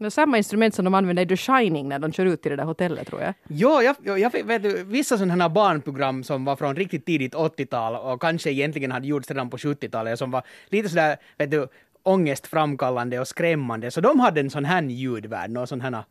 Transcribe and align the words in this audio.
Det 0.00 0.06
är 0.06 0.10
samma 0.10 0.36
instrument 0.36 0.74
som 0.74 0.84
de 0.84 0.94
använder 0.94 1.22
i 1.22 1.26
The 1.26 1.36
Shining 1.36 1.88
när 1.88 1.98
de 1.98 2.12
kör 2.12 2.26
ut 2.26 2.42
till 2.42 2.50
det 2.50 2.56
där 2.56 2.64
hotellet 2.64 3.06
tror 3.06 3.22
jag. 3.22 3.34
Jo, 3.48 3.82
jag, 3.82 3.96
jag, 4.02 4.18
jag 4.18 4.44
vet 4.44 4.62
du, 4.62 4.84
vissa 4.84 5.18
sådana 5.18 5.44
här 5.44 5.48
barnprogram 5.48 6.24
som 6.24 6.44
var 6.44 6.56
från 6.56 6.76
riktigt 6.76 7.06
tidigt 7.06 7.34
80-tal 7.34 7.96
och 7.96 8.20
kanske 8.20 8.50
egentligen 8.50 8.92
hade 8.92 9.06
gjorts 9.06 9.28
redan 9.28 9.50
på 9.50 9.56
70-talet 9.56 10.18
som 10.18 10.30
var 10.30 10.42
lite 10.68 10.88
sådär, 10.88 11.16
vet 11.38 11.50
du, 11.50 11.68
ångestframkallande 12.02 13.20
och 13.20 13.28
skrämmande, 13.28 13.90
så 13.90 14.00
de 14.00 14.20
hade 14.20 14.40
en 14.40 14.50
sån 14.50 14.64
här 14.64 14.82
ljudvärld, 14.82 15.50
någon 15.50 15.66
sån 15.66 15.80
här 15.80 16.04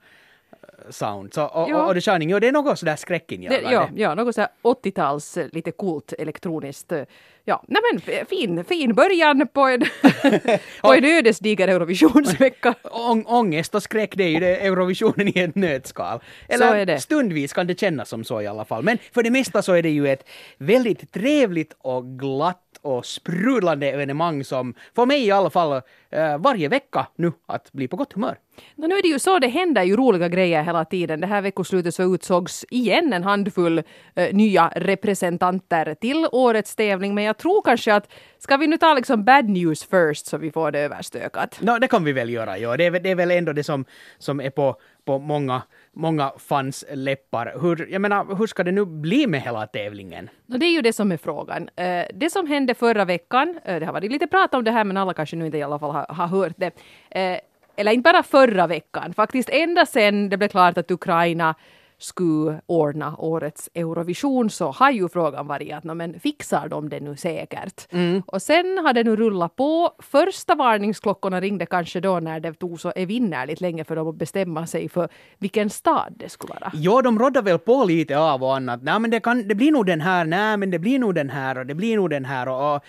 sound. 0.89 1.33
Så, 1.33 1.45
och, 1.45 1.69
Ja. 1.69 1.85
och, 1.85 1.93
The 1.93 2.01
Shining, 2.01 2.29
jo, 2.29 2.39
det 2.39 2.47
är 2.47 2.51
något 2.51 2.79
sådär 2.79 2.95
skräckinjagande. 2.95 3.71
Ja, 3.71 3.89
ja, 3.95 4.15
något 4.15 4.35
så 4.35 4.41
här 4.41 4.49
80-tals 4.63 5.37
eh, 5.37 5.47
lite 5.51 5.71
coolt 5.71 6.13
elektroniskt. 6.19 6.91
eh, 6.91 7.03
Ja, 7.45 7.63
nej 7.67 7.81
men 7.91 8.01
f- 8.07 8.27
fin, 8.29 8.63
fin 8.63 8.93
början 8.95 9.47
på 9.53 9.61
en, 9.61 9.81
på 10.81 10.93
en 10.93 11.05
ödesdiger 11.05 11.67
Eurovisionsvecka. 11.67 12.75
Ång, 12.83 13.23
ångest 13.27 13.75
och 13.75 13.83
skräck, 13.83 14.13
det 14.17 14.23
är 14.23 14.29
ju 14.29 14.39
det 14.39 14.55
Eurovisionen 14.65 15.27
i 15.37 15.39
ett 15.39 15.55
nötskal. 15.55 16.19
Eller 16.47 16.97
stundvis 16.97 17.53
kan 17.53 17.67
det 17.67 17.79
kännas 17.79 18.09
som 18.09 18.23
så 18.23 18.41
i 18.41 18.47
alla 18.47 18.65
fall. 18.65 18.83
Men 18.83 18.97
för 19.13 19.23
det 19.23 19.29
mesta 19.31 19.61
så 19.61 19.73
är 19.73 19.83
det 19.83 19.89
ju 19.89 20.07
ett 20.07 20.27
väldigt 20.57 21.11
trevligt 21.13 21.75
och 21.77 22.05
glatt 22.19 22.65
och 22.81 23.05
sprudlande 23.05 23.91
evenemang 23.91 24.43
som 24.43 24.73
får 24.95 25.05
mig 25.05 25.25
i 25.27 25.31
alla 25.31 25.49
fall 25.49 25.81
eh, 26.11 26.37
varje 26.37 26.67
vecka 26.67 27.07
nu 27.15 27.31
att 27.47 27.71
bli 27.71 27.87
på 27.87 27.95
gott 27.95 28.13
humör. 28.13 28.37
Nå, 28.75 28.87
nu 28.87 28.95
är 28.95 29.01
det 29.01 29.07
ju 29.07 29.19
så, 29.19 29.39
det 29.39 29.47
händer 29.47 29.83
ju 29.83 29.95
roliga 29.95 30.27
grejer 30.29 30.63
hela 30.63 30.85
tiden. 30.85 31.19
Det 31.21 31.27
här 31.27 31.41
veckoslutet 31.41 31.95
så 31.95 32.15
utsågs 32.15 32.65
igen 32.69 33.13
en 33.13 33.23
handfull 33.23 33.83
eh, 34.15 34.33
nya 34.35 34.71
representanter 34.75 35.93
till 35.95 36.27
årets 36.31 36.75
tävling. 36.75 37.15
Men 37.15 37.23
jag 37.23 37.37
tror 37.37 37.61
kanske 37.61 37.93
att, 37.93 38.11
ska 38.39 38.57
vi 38.57 38.67
nu 38.67 38.77
ta 38.77 38.93
liksom 38.93 39.23
bad 39.23 39.49
news 39.49 39.83
first 39.85 40.25
så 40.27 40.37
vi 40.37 40.51
får 40.51 40.71
det 40.71 40.79
överstökat? 40.79 41.57
Nå, 41.61 41.79
det 41.79 41.87
kan 41.87 42.03
vi 42.03 42.11
väl 42.11 42.29
göra, 42.29 42.57
ja. 42.57 42.77
Det 42.77 42.85
är, 42.85 42.91
väl- 42.91 43.03
det 43.03 43.09
är 43.11 43.15
väl 43.15 43.31
ändå 43.31 43.53
det 43.53 43.63
som, 43.63 43.85
som 44.17 44.41
är 44.41 44.49
på, 44.49 44.75
på 45.09 45.19
många, 45.19 45.61
många 45.93 46.31
fans 46.37 46.85
läppar. 46.93 47.53
Hur, 47.61 47.87
jag 47.91 48.01
menar, 48.01 48.35
hur 48.35 48.47
ska 48.47 48.63
det 48.63 48.71
nu 48.71 48.85
bli 48.85 49.27
med 49.27 49.41
hela 49.41 49.67
tävlingen? 49.67 50.29
No, 50.45 50.57
det 50.57 50.65
är 50.65 50.71
ju 50.71 50.81
det 50.81 50.93
som 50.93 51.11
är 51.11 51.17
frågan. 51.17 51.69
Eh, 51.75 52.05
det 52.13 52.29
som 52.29 52.47
hände 52.47 52.73
förra 52.75 53.05
veckan, 53.05 53.59
eh, 53.65 53.79
det 53.79 53.85
har 53.85 53.93
varit 53.93 54.11
lite 54.11 54.27
prat 54.27 54.53
om 54.53 54.63
det 54.63 54.71
här 54.71 54.83
men 54.83 54.97
alla 54.97 55.13
kanske 55.13 55.35
nu 55.35 55.45
inte 55.45 55.57
i 55.57 55.63
alla 55.63 55.79
fall 55.79 55.91
har, 55.91 56.05
har 56.09 56.27
hört 56.27 56.53
det. 56.57 56.71
Eh, 57.11 57.39
eller 57.75 57.91
inte 57.91 58.11
bara 58.11 58.23
förra 58.23 58.67
veckan, 58.67 59.13
faktiskt 59.13 59.49
ända 59.49 59.85
sedan 59.85 60.29
det 60.29 60.37
blev 60.37 60.47
klart 60.47 60.77
att 60.77 60.91
Ukraina 60.91 61.55
skulle 61.99 62.61
ordna 62.65 63.15
årets 63.17 63.69
Eurovision 63.73 64.49
så 64.49 64.71
har 64.71 64.91
ju 64.91 65.09
frågan 65.09 65.47
varit 65.47 65.73
att 65.73 65.83
"Nå, 65.83 65.93
men 65.93 66.19
fixar 66.19 66.67
de 66.69 66.89
det 66.89 66.99
nu 66.99 67.15
säkert? 67.15 67.87
Och 68.25 68.41
sen 68.41 68.77
har 68.85 68.93
det 68.93 69.03
nu 69.03 69.15
rullat 69.15 69.55
på. 69.55 69.91
Första 69.99 70.55
varningsklockorna 70.55 71.41
ringde 71.41 71.65
kanske 71.65 71.99
då 71.99 72.19
när 72.19 72.39
det 72.39 72.53
tog 72.53 72.79
så 72.81 72.91
evinnerligt 72.95 73.61
länge 73.61 73.83
för 73.83 73.95
dem 73.95 74.07
att 74.07 74.15
bestämma 74.15 74.67
sig 74.67 74.89
för 74.89 75.09
vilken 75.37 75.69
stad 75.69 76.13
det 76.17 76.29
skulle 76.29 76.53
vara. 76.61 76.71
Jo, 76.75 77.01
de 77.01 77.19
råddar 77.19 77.41
väl 77.41 77.59
på 77.59 77.83
lite 77.85 78.17
av 78.17 78.43
och 78.43 78.55
annat. 78.55 78.83
Nej, 78.83 78.99
men 78.99 79.11
det, 79.11 79.19
kan, 79.19 79.47
det 79.47 79.55
blir 79.55 79.71
nog 79.71 79.85
den 79.85 80.01
här, 80.01 80.25
nej, 80.25 80.57
men 80.57 80.71
det 80.71 80.79
blir 80.79 80.99
nog 80.99 81.15
den 81.15 81.29
här 81.29 81.57
och 81.57 81.65
det 81.65 81.75
blir 81.75 81.95
nog 81.95 82.09
den 82.09 82.25
här. 82.25 82.47
Och, 82.49 82.75
och, 82.75 82.81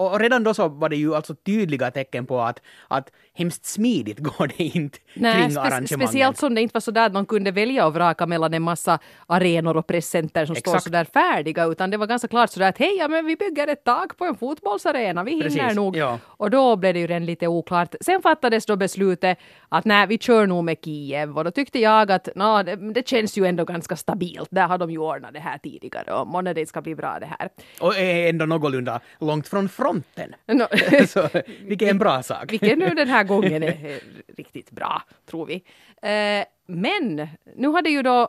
och, 0.00 0.12
och 0.12 0.20
redan 0.20 0.44
då 0.44 0.54
så 0.54 0.68
var 0.68 0.88
det 0.88 0.96
ju 0.96 1.14
alltså 1.14 1.34
tydliga 1.34 1.90
tecken 1.90 2.26
på 2.26 2.40
att, 2.40 2.60
att 2.88 3.10
hemskt 3.34 3.64
smidigt 3.66 4.18
går 4.22 4.46
det 4.56 4.62
inte 4.64 4.98
Nej, 5.14 5.32
kring 5.42 5.50
spe- 5.50 5.60
arrangemangen. 5.60 5.86
speciellt 5.88 6.36
som 6.38 6.54
det 6.54 6.60
inte 6.60 6.74
var 6.74 6.80
så 6.80 6.90
där 6.90 7.06
att 7.06 7.12
man 7.12 7.26
kunde 7.26 7.50
välja 7.50 7.86
och 7.86 7.94
vraka 7.94 8.26
mellan 8.26 8.54
en 8.58 8.62
massa 8.62 8.98
arenor 9.26 9.76
och 9.76 9.86
presscenter 9.86 10.46
som 10.46 10.54
står 10.56 10.70
Exakt. 10.72 10.84
så 10.84 10.90
där 10.90 11.04
färdiga, 11.04 11.64
utan 11.64 11.90
det 11.90 11.96
var 11.96 12.06
ganska 12.06 12.28
klart 12.28 12.50
så 12.50 12.60
där 12.60 12.68
att 12.68 12.78
hej, 12.78 12.96
ja, 12.98 13.08
men 13.08 13.26
vi 13.26 13.36
bygger 13.36 13.68
ett 13.68 13.84
tak 13.84 14.16
på 14.16 14.24
en 14.24 14.36
fotbollsarena, 14.36 15.24
vi 15.24 15.30
hinner 15.30 15.42
Precis, 15.42 15.76
nog. 15.76 15.96
ja. 15.96 16.18
Och 16.26 16.50
då 16.50 16.76
blev 16.76 16.94
det 16.94 17.00
ju 17.00 17.06
redan 17.06 17.26
lite 17.26 17.46
oklart. 17.46 17.94
Sen 18.00 18.22
fattades 18.22 18.66
då 18.66 18.76
beslutet 18.76 19.38
att 19.68 19.84
nej, 19.84 20.06
vi 20.06 20.18
kör 20.18 20.46
nog 20.46 20.64
med 20.64 20.76
Kiev 20.84 21.38
och 21.38 21.44
då 21.44 21.50
tyckte 21.50 21.78
jag 21.78 22.12
att 22.12 22.28
nå, 22.34 22.62
det, 22.62 22.76
det 22.76 23.08
känns 23.08 23.38
ju 23.38 23.46
ändå 23.46 23.64
ganska 23.64 23.96
stabilt. 23.96 24.48
Där 24.50 24.66
har 24.66 24.78
de 24.78 24.90
ju 24.90 24.98
ordnat 24.98 25.32
det 25.32 25.40
här 25.40 25.58
tidigare 25.58 26.12
och 26.12 26.26
månne 26.26 26.52
det 26.54 26.66
ska 26.66 26.80
bli 26.82 26.94
bra 26.94 27.18
det 27.20 27.28
här. 27.38 27.48
Och 27.80 27.98
är 27.98 28.28
ändå 28.28 28.46
någorlunda 28.46 29.00
långt 29.20 29.48
från 29.48 29.68
fronten. 29.68 30.34
Nå, 30.46 30.66
så, 31.08 31.28
vilket 31.62 31.86
är 31.86 31.90
en 31.90 31.98
bra 31.98 32.22
sak. 32.22 32.52
Vilket 32.52 32.78
nu 32.78 32.88
den 32.90 33.08
här 33.08 33.24
gången 33.24 33.62
är 33.62 34.00
riktigt 34.36 34.70
bra, 34.70 35.02
tror 35.30 35.46
vi. 35.46 35.54
Eh, 36.02 36.44
men 36.68 37.28
nu 37.56 37.68
har 37.68 37.82
det 37.82 37.90
ju 37.90 38.02
då 38.02 38.28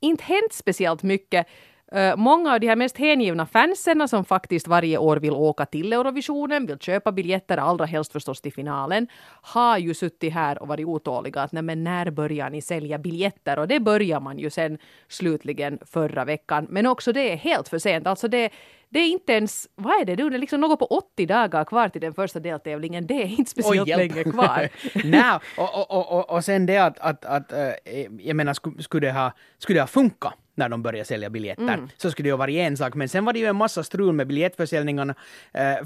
inte 0.00 0.24
hänt 0.24 0.52
speciellt 0.52 1.02
mycket. 1.02 1.46
Eh, 1.92 2.16
många 2.16 2.52
av 2.52 2.60
de 2.60 2.68
här 2.68 2.76
mest 2.76 2.96
hängivna 2.98 3.46
fansen 3.46 4.08
som 4.08 4.24
faktiskt 4.24 4.66
varje 4.66 4.98
år 4.98 5.16
vill 5.16 5.32
åka 5.32 5.66
till 5.66 5.92
Eurovisionen, 5.92 6.66
vill 6.66 6.78
köpa 6.78 7.12
biljetter, 7.12 7.56
allra 7.56 7.84
helst 7.84 8.12
förstås 8.12 8.40
till 8.40 8.52
finalen, 8.52 9.08
har 9.42 9.78
ju 9.78 9.94
suttit 9.94 10.32
här 10.32 10.62
och 10.62 10.68
varit 10.68 10.86
otåliga 10.86 11.40
att 11.40 11.52
nej 11.52 11.62
men 11.62 11.84
när 11.84 12.10
börjar 12.10 12.50
ni 12.50 12.62
sälja 12.62 12.98
biljetter? 12.98 13.58
Och 13.58 13.68
det 13.68 13.80
börjar 13.80 14.20
man 14.20 14.38
ju 14.38 14.50
sen 14.50 14.78
slutligen 15.08 15.78
förra 15.86 16.24
veckan. 16.24 16.66
Men 16.70 16.86
också 16.86 17.12
det 17.12 17.32
är 17.32 17.36
helt 17.36 17.68
för 17.68 17.78
sent. 17.78 18.06
Alltså 18.06 18.28
det, 18.28 18.50
det 18.88 18.98
är 18.98 19.08
inte 19.08 19.32
ens, 19.32 19.68
vad 19.74 20.00
är 20.00 20.04
det 20.04 20.16
det 20.16 20.22
är 20.22 20.38
liksom 20.38 20.60
något 20.60 20.78
på 20.78 20.86
80 20.86 21.26
dagar 21.26 21.64
kvar 21.64 21.88
till 21.88 22.00
den 22.00 22.14
första 22.14 22.40
deltävlingen. 22.40 23.06
Det 23.06 23.22
är 23.22 23.38
inte 23.38 23.50
speciellt 23.50 23.88
hjälp. 23.88 24.14
länge 24.14 24.24
kvar. 24.24 24.68
Nej, 25.04 25.38
och, 25.56 25.90
och, 25.90 26.12
och, 26.12 26.30
och, 26.30 26.44
sen 26.44 26.66
det 26.66 26.78
att, 26.78 26.98
att, 26.98 27.24
att 27.24 27.52
äh, 27.52 27.58
jag 28.18 28.36
menar, 28.36 28.82
skulle, 28.82 29.06
det 29.06 29.12
ha, 29.12 29.32
skulle 29.58 29.78
det 29.78 29.82
ha 29.82 29.86
funkat 29.86 30.34
när 30.56 30.68
de 30.68 30.82
började 30.82 31.04
sälja 31.04 31.30
biljetter, 31.30 31.62
Mm. 31.74 31.88
så 31.96 32.10
skulle 32.10 32.26
det 32.26 32.30
ju 32.30 32.36
vara 32.36 32.50
en 32.50 32.76
sak. 32.76 32.94
Men 32.94 33.08
sen 33.08 33.24
var 33.24 33.32
det 33.32 33.38
ju 33.38 33.46
en 33.46 33.56
massa 33.56 33.82
strul 33.82 34.12
med 34.12 34.26
biljettförsäljningarna. 34.26 35.14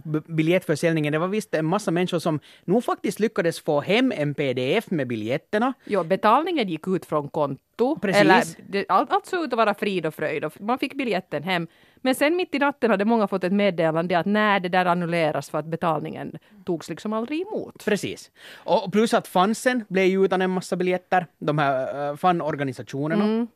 B- 0.04 0.20
biljettförsäljningen, 0.26 1.12
det 1.12 1.18
var 1.18 1.28
visst 1.28 1.54
en 1.54 1.66
massa 1.66 1.90
människor 1.90 2.18
som 2.18 2.40
nog 2.64 2.84
faktiskt 2.84 3.20
lyckades 3.20 3.60
få 3.60 3.80
hem 3.80 4.12
en 4.16 4.34
pdf 4.34 4.90
med 4.90 5.06
biljetterna. 5.08 5.72
Jo, 5.84 6.04
betalningen 6.04 6.68
gick 6.68 6.88
ut 6.88 7.06
från 7.06 7.28
konto. 7.28 7.98
Precis. 8.02 8.20
Eller, 8.20 8.42
det, 8.68 8.84
allt, 8.88 9.12
allt 9.12 9.26
såg 9.26 9.44
ut 9.44 9.52
att 9.52 9.56
vara 9.56 9.74
frid 9.74 10.06
och 10.06 10.14
fröjd 10.14 10.44
och 10.44 10.60
man 10.60 10.78
fick 10.78 10.94
biljetten 10.94 11.42
hem. 11.42 11.66
Men 12.02 12.14
sen 12.14 12.36
mitt 12.36 12.54
i 12.54 12.58
natten 12.58 12.90
hade 12.90 13.04
många 13.04 13.28
fått 13.28 13.44
ett 13.44 13.52
meddelande 13.52 14.18
att 14.18 14.26
när 14.26 14.60
det 14.60 14.68
där 14.68 14.86
annulleras 14.86 15.50
för 15.50 15.58
att 15.58 15.66
betalningen 15.66 16.38
togs 16.64 16.88
liksom 16.88 17.12
aldrig 17.12 17.40
emot. 17.40 17.84
Precis. 17.84 18.30
Och 18.54 18.92
plus 18.92 19.14
att 19.14 19.28
fansen 19.28 19.84
blev 19.88 20.04
ju 20.06 20.24
utan 20.24 20.42
en 20.42 20.50
massa 20.50 20.76
biljetter, 20.76 21.26
de 21.38 21.58
här 21.58 22.08
äh, 22.10 22.16
fanorganisationerna. 22.16 23.24
Eh, 23.40 23.46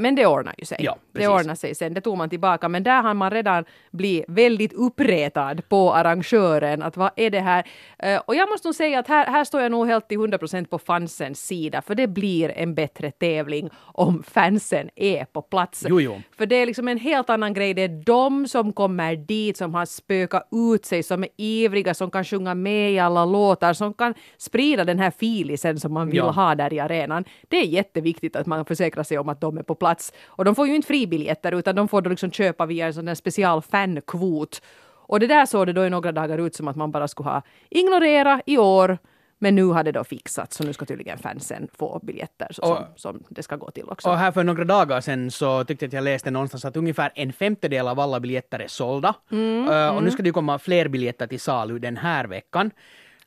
Men 0.00 0.14
det 0.14 0.26
ordnar 0.26 0.54
ju 0.58 0.64
sig. 0.64 0.76
Ja, 0.80 0.96
det 1.12 1.28
ordnar 1.28 1.54
sig 1.54 1.74
sen, 1.74 1.94
det 1.94 2.00
tog 2.00 2.16
man 2.18 2.30
tillbaka. 2.30 2.68
Men 2.68 2.82
där 2.82 3.02
har 3.02 3.14
man 3.14 3.30
redan 3.30 3.64
blivit 3.90 4.24
väldigt 4.28 4.72
uppretad 4.72 5.68
på 5.68 5.94
arrangören. 5.94 6.82
Att 6.82 6.96
vad 6.96 7.10
är 7.16 7.30
det 7.30 7.40
här? 7.40 7.64
Eh, 7.98 8.20
Och 8.26 8.34
jag 8.34 8.48
måste 8.48 8.68
nog 8.68 8.74
säga 8.74 8.98
att 8.98 9.08
här, 9.08 9.26
här 9.26 9.44
står 9.44 9.60
jag 9.62 9.70
nog 9.70 9.86
helt 9.86 10.08
till 10.08 10.18
100% 10.18 10.64
på 10.66 10.78
fansens 10.78 11.46
sida. 11.46 11.82
För 11.82 11.94
det 11.94 12.06
blir 12.06 12.48
en 12.56 12.74
bättre 12.74 13.10
tävling 13.10 13.70
om 13.82 14.22
fansen 14.22 14.90
är 14.96 15.24
på 15.24 15.42
plats. 15.42 15.84
Jo, 15.88 16.00
jo. 16.00 16.20
För 16.36 16.46
det 16.46 16.56
är 16.56 16.66
liksom 16.66 16.88
en 16.88 16.98
helt 16.98 17.30
annan 17.30 17.54
grej. 17.54 17.74
Det 17.74 17.82
är 17.82 18.02
de 18.04 18.48
som 18.48 18.72
kommer 18.72 19.16
dit, 19.16 19.56
som 19.56 19.74
har 19.74 19.86
spökat 19.86 20.48
ut 20.74 20.84
sig, 20.84 21.02
som 21.02 21.22
är 21.24 21.28
ivriga, 21.36 21.94
som 21.94 22.10
kan 22.10 22.24
sjunga 22.24 22.54
med 22.54 22.92
i 22.92 22.98
alla 22.98 23.24
låtar, 23.24 23.72
som 23.72 23.94
kan 23.94 24.14
sprida 24.38 24.84
den 24.84 24.98
här 24.98 25.10
filisen 25.10 25.80
som 25.80 25.92
man 25.92 26.06
vill 26.10 26.16
Ja. 26.16 26.30
ha 26.30 26.54
där 26.54 26.72
i 26.72 26.80
arenan. 26.80 27.24
Det 27.48 27.56
är 27.56 27.64
jätteviktigt 27.66 28.36
att 28.36 28.46
man 28.46 28.64
försäkrar 28.64 29.02
sig 29.02 29.18
om 29.18 29.28
att 29.28 29.40
de 29.40 29.58
är 29.58 29.62
på 29.62 29.74
plats. 29.78 30.12
Och 30.26 30.44
de 30.44 30.54
får 30.54 30.66
ju 30.66 30.74
inte 30.76 30.86
fribiljetter 30.88 31.52
utan 31.52 31.74
de 31.76 31.88
får 31.88 32.02
då 32.02 32.10
liksom 32.10 32.30
köpa 32.30 32.66
via 32.66 32.86
en 32.86 32.94
sån 32.94 33.04
där 33.04 33.14
special 33.14 33.62
fankvot. 33.62 34.62
Och 35.10 35.20
det 35.20 35.26
där 35.26 35.46
såg 35.46 35.66
det 35.66 35.72
då 35.72 35.84
i 35.86 35.90
några 35.90 36.12
dagar 36.12 36.38
ut 36.38 36.54
som 36.54 36.68
att 36.68 36.76
man 36.76 36.90
bara 36.90 37.08
skulle 37.08 37.28
ha 37.28 37.42
ignorera 37.70 38.40
i 38.46 38.58
år. 38.58 38.98
Men 39.40 39.54
nu 39.54 39.64
har 39.64 39.84
det 39.84 39.92
då 39.92 40.04
fixats 40.04 40.56
så 40.56 40.64
nu 40.64 40.72
ska 40.72 40.84
tydligen 40.84 41.18
fansen 41.18 41.68
få 41.78 42.00
biljetter 42.02 42.48
så 42.50 42.62
som, 42.62 42.72
Och- 42.72 42.84
som 42.96 43.22
det 43.28 43.42
ska 43.42 43.56
gå 43.56 43.70
till 43.70 43.84
också. 43.88 44.10
Och 44.10 44.18
här 44.18 44.32
för 44.32 44.44
några 44.44 44.64
dagar 44.64 45.00
sedan 45.00 45.30
så 45.30 45.64
tyckte 45.64 45.84
jag 45.84 45.88
att 45.88 45.92
jag 45.92 46.04
läste 46.04 46.30
någonstans 46.30 46.64
att 46.64 46.76
ungefär 46.76 47.12
en 47.14 47.32
femtedel 47.32 47.88
av 47.88 48.00
alla 48.00 48.20
biljetter 48.20 48.58
är 48.58 48.68
sålda. 48.68 49.14
Mm, 49.30 49.68
Uh, 49.68 49.96
och 49.96 50.02
nu 50.02 50.10
ska 50.10 50.22
det 50.22 50.28
ju 50.28 50.32
komma 50.32 50.58
fler 50.58 50.88
biljetter 50.88 51.26
till 51.26 51.40
salu 51.40 51.78
den 51.78 51.96
här 51.96 52.24
veckan. 52.24 52.70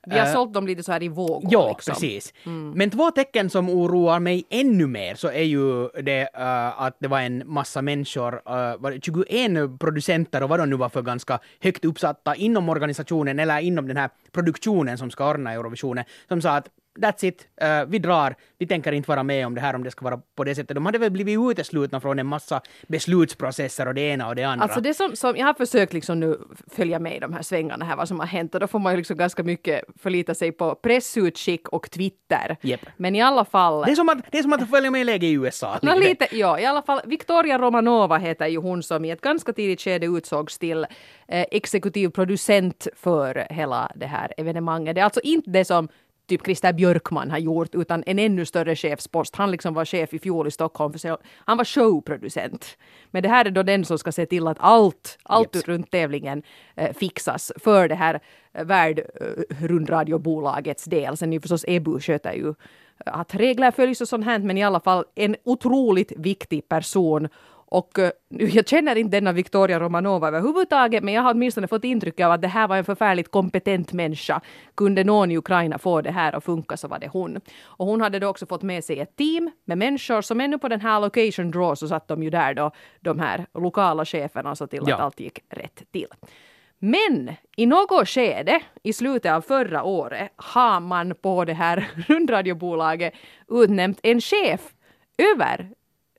Vi 0.07 0.19
har 0.19 0.27
Eh, 0.27 0.33
sålt 0.33 0.53
dem 0.53 0.67
lite 0.67 0.83
så 0.83 0.91
här 0.91 1.03
i 1.03 1.07
vågor. 1.07 1.49
Ja, 1.51 1.69
liksom. 1.69 1.93
precis. 1.93 2.33
Men 2.75 2.89
två 2.89 3.11
tecken 3.11 3.49
som 3.49 3.69
oroar 3.69 4.19
mig 4.19 4.45
ännu 4.49 4.87
mer 4.87 5.15
så 5.15 5.27
är 5.27 5.43
ju 5.43 5.87
det 5.87 6.21
uh, 6.21 6.81
att 6.81 6.95
det 6.99 7.07
var 7.07 7.19
en 7.19 7.43
massa 7.45 7.81
människor, 7.81 8.33
uh, 8.33 8.77
var 8.79 8.91
det 8.91 9.05
21 9.05 9.79
producenter 9.79 10.43
och 10.43 10.49
vad 10.49 10.59
de 10.59 10.69
nu 10.69 10.75
var 10.75 10.89
för 10.89 11.01
ganska 11.01 11.39
högt 11.59 11.85
uppsatta 11.85 12.35
inom 12.35 12.69
organisationen 12.69 13.39
eller 13.39 13.59
inom 13.59 13.87
den 13.87 13.97
här 13.97 14.09
produktionen 14.31 14.97
som 14.97 15.11
ska 15.11 15.29
ordna 15.29 15.53
Eurovisionen, 15.53 16.05
som 16.27 16.41
sa 16.41 16.55
att 16.57 16.69
That's 16.99 17.25
it, 17.25 17.47
uh, 17.63 17.89
vi 17.89 17.99
drar, 17.99 18.35
vi 18.57 18.67
tänker 18.67 18.91
inte 18.91 19.09
vara 19.09 19.23
med 19.23 19.47
om 19.47 19.55
det 19.55 19.61
här 19.61 19.75
om 19.75 19.83
det 19.83 19.91
ska 19.91 20.05
vara 20.05 20.21
på 20.35 20.43
det 20.43 20.55
sättet. 20.55 20.75
De 20.75 20.85
hade 20.85 20.97
väl 20.97 21.11
blivit 21.11 21.39
uteslutna 21.39 22.01
från 22.01 22.19
en 22.19 22.27
massa 22.27 22.61
beslutsprocesser 22.87 23.87
och 23.87 23.93
det 23.93 24.01
ena 24.01 24.27
och 24.27 24.35
det 24.35 24.43
andra. 24.43 24.63
Alltså 24.63 24.81
det 24.81 24.93
som, 24.93 25.15
som 25.15 25.37
jag 25.37 25.45
har 25.45 25.53
försökt 25.53 25.93
liksom 25.93 26.19
nu 26.19 26.37
följa 26.67 26.99
med 26.99 27.15
i 27.15 27.19
de 27.19 27.33
här 27.33 27.41
svängarna 27.41 27.85
här 27.85 27.95
vad 27.95 28.07
som 28.07 28.19
har 28.19 28.27
hänt 28.27 28.53
och 28.53 28.59
då 28.59 28.67
får 28.67 28.79
man 28.79 28.93
ju 28.93 28.97
liksom 28.97 29.17
ganska 29.17 29.43
mycket 29.43 29.83
förlita 29.99 30.35
sig 30.35 30.51
på 30.51 30.75
pressutskick 30.75 31.67
och 31.67 31.91
Twitter. 31.91 32.57
Japp. 32.61 32.79
Men 32.97 33.15
i 33.15 33.21
alla 33.21 33.45
fall. 33.45 33.81
det, 33.85 33.91
är 33.91 33.95
som 33.95 34.09
att, 34.09 34.31
det 34.31 34.37
är 34.37 34.43
som 34.43 34.53
att 34.53 34.69
följa 34.69 34.91
med 34.91 35.05
läget 35.05 35.23
i 35.23 35.33
USA. 35.33 35.79
Nå, 35.81 35.95
lite, 35.95 36.27
ja, 36.31 36.59
i 36.59 36.65
alla 36.65 36.81
fall. 36.81 37.01
Victoria 37.05 37.57
Romanova 37.57 38.17
heter 38.17 38.47
ju 38.47 38.57
hon 38.57 38.83
som 38.83 39.05
i 39.05 39.11
ett 39.11 39.21
ganska 39.21 39.53
tidigt 39.53 39.81
skede 39.81 40.05
utsågs 40.05 40.57
till 40.57 40.83
eh, 41.27 41.45
exekutiv 41.51 42.09
producent 42.09 42.87
för 42.95 43.47
hela 43.49 43.91
det 43.95 44.07
här 44.07 44.33
evenemanget. 44.37 44.95
Det 44.95 45.01
är 45.01 45.05
alltså 45.05 45.21
inte 45.21 45.49
det 45.49 45.65
som 45.65 45.87
typ 46.31 46.45
Christer 46.45 46.73
Björkman 46.73 47.31
har 47.31 47.37
gjort, 47.37 47.75
utan 47.75 48.03
en 48.05 48.19
ännu 48.19 48.45
större 48.45 48.75
chefspost. 48.75 49.35
Han 49.35 49.51
liksom 49.51 49.73
var 49.73 49.85
chef 49.85 50.13
i 50.13 50.19
fjol 50.19 50.47
i 50.47 50.51
Stockholm, 50.51 50.93
för 50.93 51.17
han 51.45 51.57
var 51.57 51.65
showproducent. 51.65 52.77
Men 53.11 53.23
det 53.23 53.29
här 53.29 53.45
är 53.45 53.51
då 53.51 53.63
den 53.63 53.85
som 53.85 53.97
ska 53.97 54.11
se 54.11 54.25
till 54.25 54.47
att 54.47 54.57
allt, 54.59 55.17
allt 55.23 55.55
Yes. 55.55 55.67
runt 55.67 55.91
tävlingen 55.91 56.43
eh, 56.75 56.93
fixas 56.93 57.51
för 57.59 57.87
det 57.87 57.95
här 57.95 58.19
eh, 58.53 58.65
världrandradiobolagets 58.65 60.85
del. 60.85 61.17
Sen 61.17 61.29
är 61.29 61.33
ju 61.33 61.41
förstås 61.41 61.65
EBU 61.67 61.99
sköter 61.99 62.33
ju 62.33 62.49
eh, 62.49 62.53
att 63.19 63.35
regler 63.35 63.71
följs 63.71 64.01
och 64.01 64.07
sånt 64.07 64.25
här, 64.25 64.39
men 64.39 64.57
i 64.57 64.63
alla 64.63 64.79
fall 64.79 65.05
en 65.15 65.35
otroligt 65.43 66.11
viktig 66.17 66.69
person. 66.69 67.27
Och 67.71 67.99
eh, 67.99 68.11
jag 68.29 68.67
känner 68.67 68.95
inte 68.95 69.17
denna 69.17 69.31
Victoria 69.31 69.79
Romanova 69.79 70.27
överhuvudtaget, 70.27 71.03
men 71.03 71.13
jag 71.13 71.21
har 71.21 71.31
åtminstone 71.33 71.67
fått 71.67 71.83
intryck 71.83 72.19
av 72.19 72.31
att 72.31 72.41
det 72.41 72.47
här 72.47 72.67
var 72.67 72.77
en 72.77 72.85
förfärligt 72.85 73.31
kompetent 73.31 73.93
människa. 73.93 74.41
Kunde 74.75 75.03
någon 75.03 75.31
i 75.31 75.37
Ukraina 75.37 75.77
få 75.77 76.01
det 76.01 76.11
här 76.11 76.33
att 76.33 76.43
funka 76.43 76.77
så 76.77 76.87
var 76.87 76.99
det 76.99 77.07
hon. 77.07 77.41
Och 77.63 77.85
hon 77.85 78.01
hade 78.01 78.19
då 78.19 78.27
också 78.27 78.45
fått 78.45 78.61
med 78.61 78.83
sig 78.83 78.99
ett 78.99 79.15
team 79.15 79.51
med 79.65 79.77
människor 79.77 80.21
som 80.21 80.41
ännu 80.41 80.57
på 80.57 80.67
den 80.67 80.81
här 80.81 80.99
location 80.99 81.51
draw 81.51 81.75
så 81.75 81.87
satt 81.87 82.07
de 82.07 82.23
ju 82.23 82.29
där 82.29 82.53
då, 82.53 82.71
de 82.99 83.19
här 83.19 83.45
lokala 83.53 84.05
cheferna, 84.05 84.55
så 84.55 84.67
till 84.67 84.83
Ja. 84.87 84.95
att 84.95 85.01
allt 85.01 85.19
gick 85.19 85.39
rätt 85.49 85.83
till. 85.91 86.07
Men 86.79 87.31
i 87.57 87.65
något 87.65 88.09
skede 88.09 88.59
i 88.83 88.93
slutet 88.93 89.31
av 89.31 89.41
förra 89.41 89.83
året 89.83 90.31
har 90.35 90.79
man 90.79 91.15
på 91.21 91.45
det 91.45 91.53
här 91.53 91.87
rundradiobolaget 92.07 93.13
utnämnt 93.49 93.99
en 94.03 94.21
chef 94.21 94.61
över 95.35 95.69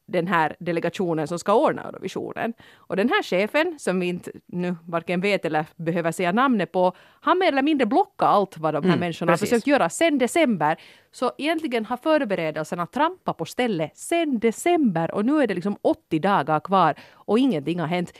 den 0.07 0.27
här 0.27 0.57
delegationen 0.59 1.29
som 1.29 1.39
ska 1.39 1.55
ordna 1.55 1.83
Eurovisionen. 1.83 2.53
Och 2.77 2.97
den 2.97 3.09
här 3.09 3.23
chefen, 3.23 3.79
som 3.79 4.01
vi 4.01 4.07
inte 4.07 4.33
nu 4.47 4.77
varken 4.87 5.21
vet 5.21 5.45
eller 5.45 5.67
behöver 5.77 6.13
säga 6.13 6.33
namnet 6.33 6.73
på, 6.73 6.93
har 7.21 7.35
mer 7.35 7.49
eller 7.49 7.63
mindre 7.63 7.87
blockat 7.87 8.29
allt 8.29 8.59
vad 8.59 8.75
de 8.75 8.85
här 8.85 8.99
människorna 8.99 9.33
precis. 9.33 9.51
har 9.51 9.57
försökt 9.57 9.67
göra 9.67 9.89
sedan 9.89 10.19
december. 10.19 10.77
Så 11.13 11.33
egentligen 11.39 11.87
har 11.87 11.97
förberedelserna 11.97 12.87
trampat 12.87 13.37
på 13.37 13.45
stället 13.45 13.97
sedan 13.97 14.39
december 14.39 15.15
och 15.15 15.25
nu 15.25 15.43
är 15.43 15.47
det 15.47 15.55
liksom 15.55 15.77
80 15.83 16.19
dagar 16.19 16.61
kvar 16.61 16.95
och 17.13 17.39
ingenting 17.39 17.81
har 17.81 17.87
hänt. 17.87 18.13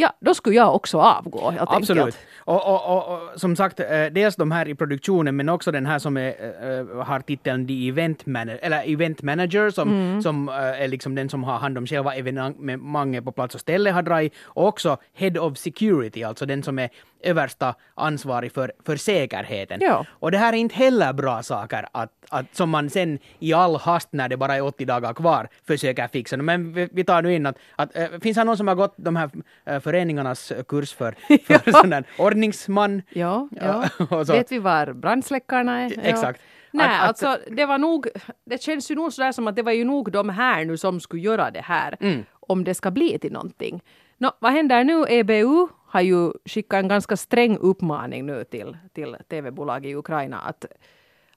Ja, 0.00 0.12
då 0.20 0.34
skulle 0.34 0.56
jag 0.56 0.74
också 0.74 0.98
avgå 0.98 1.50
helt 1.50 1.70
Absolut. 1.70 2.02
enkelt. 2.04 2.18
Och, 2.38 2.66
och, 2.66 2.96
och, 2.96 3.12
och 3.14 3.40
som 3.40 3.56
sagt, 3.56 3.80
eh, 3.80 3.86
dels 4.12 4.36
de 4.36 4.50
här 4.50 4.68
i 4.68 4.74
produktionen, 4.74 5.36
men 5.36 5.48
också 5.48 5.70
den 5.72 5.86
här 5.86 5.98
som 5.98 6.16
är, 6.16 6.28
eh, 6.28 7.04
har 7.04 7.20
titeln 7.20 7.66
The 7.66 7.88
Event, 7.88 8.26
Manager, 8.26 8.58
eller 8.62 8.92
event 8.92 9.22
Manager, 9.22 9.70
som, 9.70 9.88
Mm. 9.88 10.22
som 10.22 10.48
eh, 10.48 10.54
är 10.54 10.88
liksom 10.88 11.14
den 11.14 11.28
som 11.28 11.44
har 11.44 11.58
hand 11.58 11.78
om 11.78 11.86
själva 11.86 12.14
evenemanget 12.14 13.24
på 13.24 13.32
plats 13.32 13.54
och 13.54 13.60
ställe 13.60 13.90
har 13.90 14.02
dragit, 14.02 14.32
och 14.44 14.66
också 14.66 14.96
Head 15.14 15.40
of 15.40 15.58
Security, 15.58 16.22
alltså 16.24 16.46
den 16.46 16.62
som 16.62 16.78
är 16.78 16.88
översta 17.22 17.74
ansvarig 17.94 18.52
för, 18.52 18.72
för 18.86 18.96
säkerheten. 18.96 19.78
Ja. 19.82 20.04
Och 20.10 20.30
det 20.30 20.38
här 20.38 20.52
är 20.52 20.56
inte 20.56 20.74
heller 20.74 21.12
bra 21.12 21.42
saker 21.42 21.86
att, 21.92 22.12
att, 22.30 22.56
som 22.56 22.70
man 22.70 22.90
sen 22.90 23.18
i 23.38 23.52
all 23.52 23.76
hast 23.76 24.08
när 24.12 24.28
det 24.28 24.36
bara 24.36 24.56
är 24.56 24.62
80 24.62 24.84
dagar 24.84 25.14
kvar 25.14 25.48
försöker 25.66 26.08
fixa. 26.08 26.36
Men 26.36 26.72
vi, 26.72 26.88
vi 26.92 27.04
tar 27.04 27.22
nu 27.22 27.34
in 27.34 27.46
att, 27.46 27.56
att 27.76 27.96
äh, 27.96 28.06
finns 28.22 28.36
det 28.36 28.44
någon 28.44 28.56
som 28.56 28.68
har 28.68 28.74
gått 28.74 28.94
de 28.96 29.16
här 29.16 29.30
äh, 29.66 29.80
föreningarnas 29.92 30.50
äh, 30.52 30.62
kurs 30.62 30.94
för, 30.94 31.12
för 31.62 31.72
sån 31.72 31.90
där 31.90 32.04
ordningsman? 32.18 33.02
Ja, 33.10 33.48
ja. 33.60 33.84
Vet 34.28 34.52
vi 34.52 34.58
var 34.58 34.92
brandsläckarna 34.92 35.80
är? 35.80 35.92
Exakt. 36.02 36.40
Nej, 36.70 36.86
Att- 36.86 37.02
att- 37.02 37.08
alltså 37.08 37.50
det 37.50 37.66
var 37.66 37.78
nog, 37.78 38.06
det 38.44 38.62
känns 38.62 38.90
ju 38.90 38.94
nog 38.94 39.12
sådär 39.12 39.32
som 39.32 39.48
att 39.48 39.56
det 39.56 39.62
var 39.62 39.72
ju 39.72 39.84
nog 39.84 40.12
de 40.12 40.28
här 40.28 40.64
nu 40.64 40.76
som 40.76 41.00
skulle 41.00 41.22
göra 41.22 41.50
det 41.50 41.60
här. 41.60 41.96
Mm. 42.00 42.24
Om 42.40 42.64
det 42.64 42.74
ska 42.74 42.90
bli 42.90 43.18
till 43.18 43.32
någonting. 43.32 43.82
Nå, 44.18 44.32
vad 44.38 44.52
händer 44.52 44.84
nu? 44.84 45.04
EBU 45.08 45.68
har 45.86 46.00
ju 46.00 46.32
skickat 46.44 46.78
en 46.82 46.88
ganska 46.88 47.16
sträng 47.16 47.58
uppmaning 47.58 48.26
nu 48.26 48.44
till, 48.44 48.76
till 48.94 49.16
tv-bolag 49.30 49.86
i 49.86 49.94
Ukraina 49.94 50.38
att, 50.38 50.64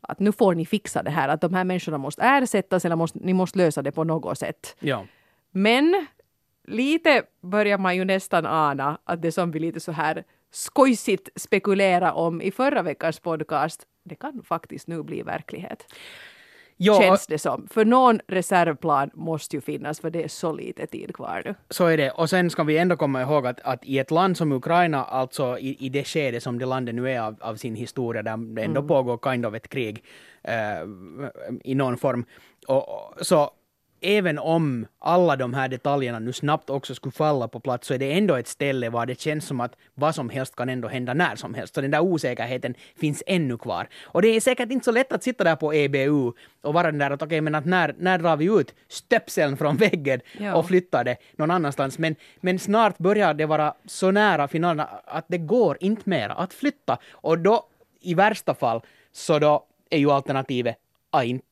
att 0.01 0.19
nu 0.19 0.31
får 0.31 0.55
ni 0.55 0.65
fixa 0.65 1.03
det 1.03 1.09
här, 1.11 1.29
att 1.29 1.41
de 1.41 1.53
här 1.53 1.63
människorna 1.63 1.97
måste 1.97 2.21
ersättas 2.23 2.85
eller 2.85 2.95
måste, 2.95 3.19
ni 3.21 3.33
måste 3.33 3.57
lösa 3.57 3.81
det 3.81 3.91
på 3.91 4.03
något 4.03 4.37
sätt. 4.39 4.75
Ja. 4.79 5.05
Men 5.51 6.05
lite 6.67 7.23
börjar 7.41 7.77
man 7.77 7.95
ju 7.95 8.05
nästan 8.05 8.45
ana 8.45 8.97
att 9.03 9.21
det 9.21 9.31
som 9.31 9.51
vi 9.51 9.59
lite 9.59 9.79
så 9.79 9.91
här 9.91 10.23
skojsigt 10.51 11.29
spekulera 11.35 12.13
om 12.13 12.41
i 12.41 12.51
förra 12.51 12.81
veckans 12.81 13.19
podcast, 13.19 13.85
det 14.03 14.15
kan 14.15 14.43
faktiskt 14.43 14.87
nu 14.87 15.03
bli 15.03 15.21
verklighet. 15.21 15.85
Jo, 16.83 16.93
Känns 16.93 17.27
det 17.27 17.37
som. 17.37 17.67
För 17.67 17.85
någon 17.85 18.19
reservplan 18.27 19.09
måste 19.13 19.55
ju 19.55 19.61
finnas 19.61 19.99
för 19.99 20.09
det 20.09 20.23
är 20.23 20.27
så 20.27 20.53
lite 20.53 20.87
tid 20.87 21.15
kvar 21.15 21.41
nu. 21.45 21.55
så 21.69 21.85
är 21.85 21.97
det. 21.97 22.11
Och 22.11 22.29
sen 22.29 22.49
ska 22.49 22.63
vi 22.63 22.77
ändå 22.77 22.95
komma 22.95 23.21
ihåg 23.21 23.47
att, 23.47 23.59
att 23.59 23.85
i 23.85 23.99
ett 23.99 24.11
land 24.11 24.37
som 24.37 24.51
Ukraina, 24.51 25.03
alltså 25.03 25.59
i, 25.59 25.85
i 25.85 25.89
det 25.89 26.03
skede 26.03 26.41
som 26.41 26.59
det 26.59 26.65
landet 26.65 26.95
nu 26.95 27.11
är 27.11 27.21
av, 27.21 27.35
av 27.39 27.55
sin 27.55 27.75
historia, 27.75 28.23
där 28.23 28.37
det 28.37 28.63
ändå 28.63 28.83
pågår 28.83 29.19
kind 29.31 29.45
of 29.45 29.55
ett 29.55 29.67
krig 29.67 30.03
eh, 30.43 30.53
i 31.63 31.75
någon 31.75 31.97
form, 31.97 32.25
och, 32.67 32.89
och, 32.89 33.25
så 33.25 33.51
även 34.01 34.39
om 34.39 34.87
alla 34.99 35.35
de 35.35 35.53
här 35.53 35.67
detaljerna 35.67 36.19
nu 36.19 36.33
snabbt 36.33 36.69
också 36.69 36.95
skulle 36.95 37.11
falla 37.11 37.47
på 37.47 37.59
plats 37.59 37.87
så 37.87 37.93
är 37.93 37.97
det 37.97 38.11
ändå 38.13 38.35
ett 38.35 38.47
ställe 38.47 38.89
var 38.89 39.05
det 39.05 39.19
känns 39.19 39.45
som 39.45 39.61
att 39.61 39.75
vad 39.93 40.15
som 40.15 40.29
helst 40.29 40.55
kan 40.55 40.69
ändå 40.69 40.87
hända 40.87 41.13
när 41.13 41.35
som 41.35 41.53
helst. 41.53 41.75
Så 41.75 41.81
den 41.81 41.91
där 41.91 41.99
osäkerheten 41.99 42.75
finns 42.95 43.23
ännu 43.27 43.57
kvar. 43.57 43.87
Och 44.03 44.21
det 44.21 44.27
är 44.27 44.41
säkert 44.41 44.71
inte 44.71 44.85
så 44.85 44.91
lätt 44.91 45.11
att 45.11 45.23
sitta 45.23 45.43
där 45.43 45.55
på 45.55 45.73
EBU 45.73 46.31
och 46.61 46.73
vara 46.73 46.91
den 46.91 46.97
där 46.99 47.11
att 47.11 47.21
okej, 47.21 47.41
men 47.41 47.55
att 47.55 47.65
när, 47.65 47.95
när 47.97 48.17
drar 48.17 48.37
vi 48.37 48.45
ut 48.45 48.75
stöpseln 48.87 49.57
från 49.57 49.77
väggen 49.77 50.21
Ja. 50.37 50.55
och 50.55 50.67
flyttar 50.67 51.03
det 51.03 51.17
någon 51.35 51.51
annanstans? 51.51 51.97
Men, 51.99 52.15
men 52.39 52.59
snart 52.59 52.97
börjar 52.97 53.33
det 53.33 53.45
vara 53.45 53.73
så 53.85 54.11
nära 54.11 54.47
finalen 54.47 54.85
att 55.05 55.25
det 55.27 55.37
går 55.37 55.77
inte 55.79 56.09
mer 56.09 56.29
att 56.29 56.53
flytta. 56.53 56.97
Och 57.11 57.39
då, 57.39 57.63
i 58.01 58.13
värsta 58.13 58.53
fall, 58.53 58.81
så 59.11 59.39
då 59.39 59.65
är 59.89 59.97
ju 59.99 60.11
alternativet 60.11 60.75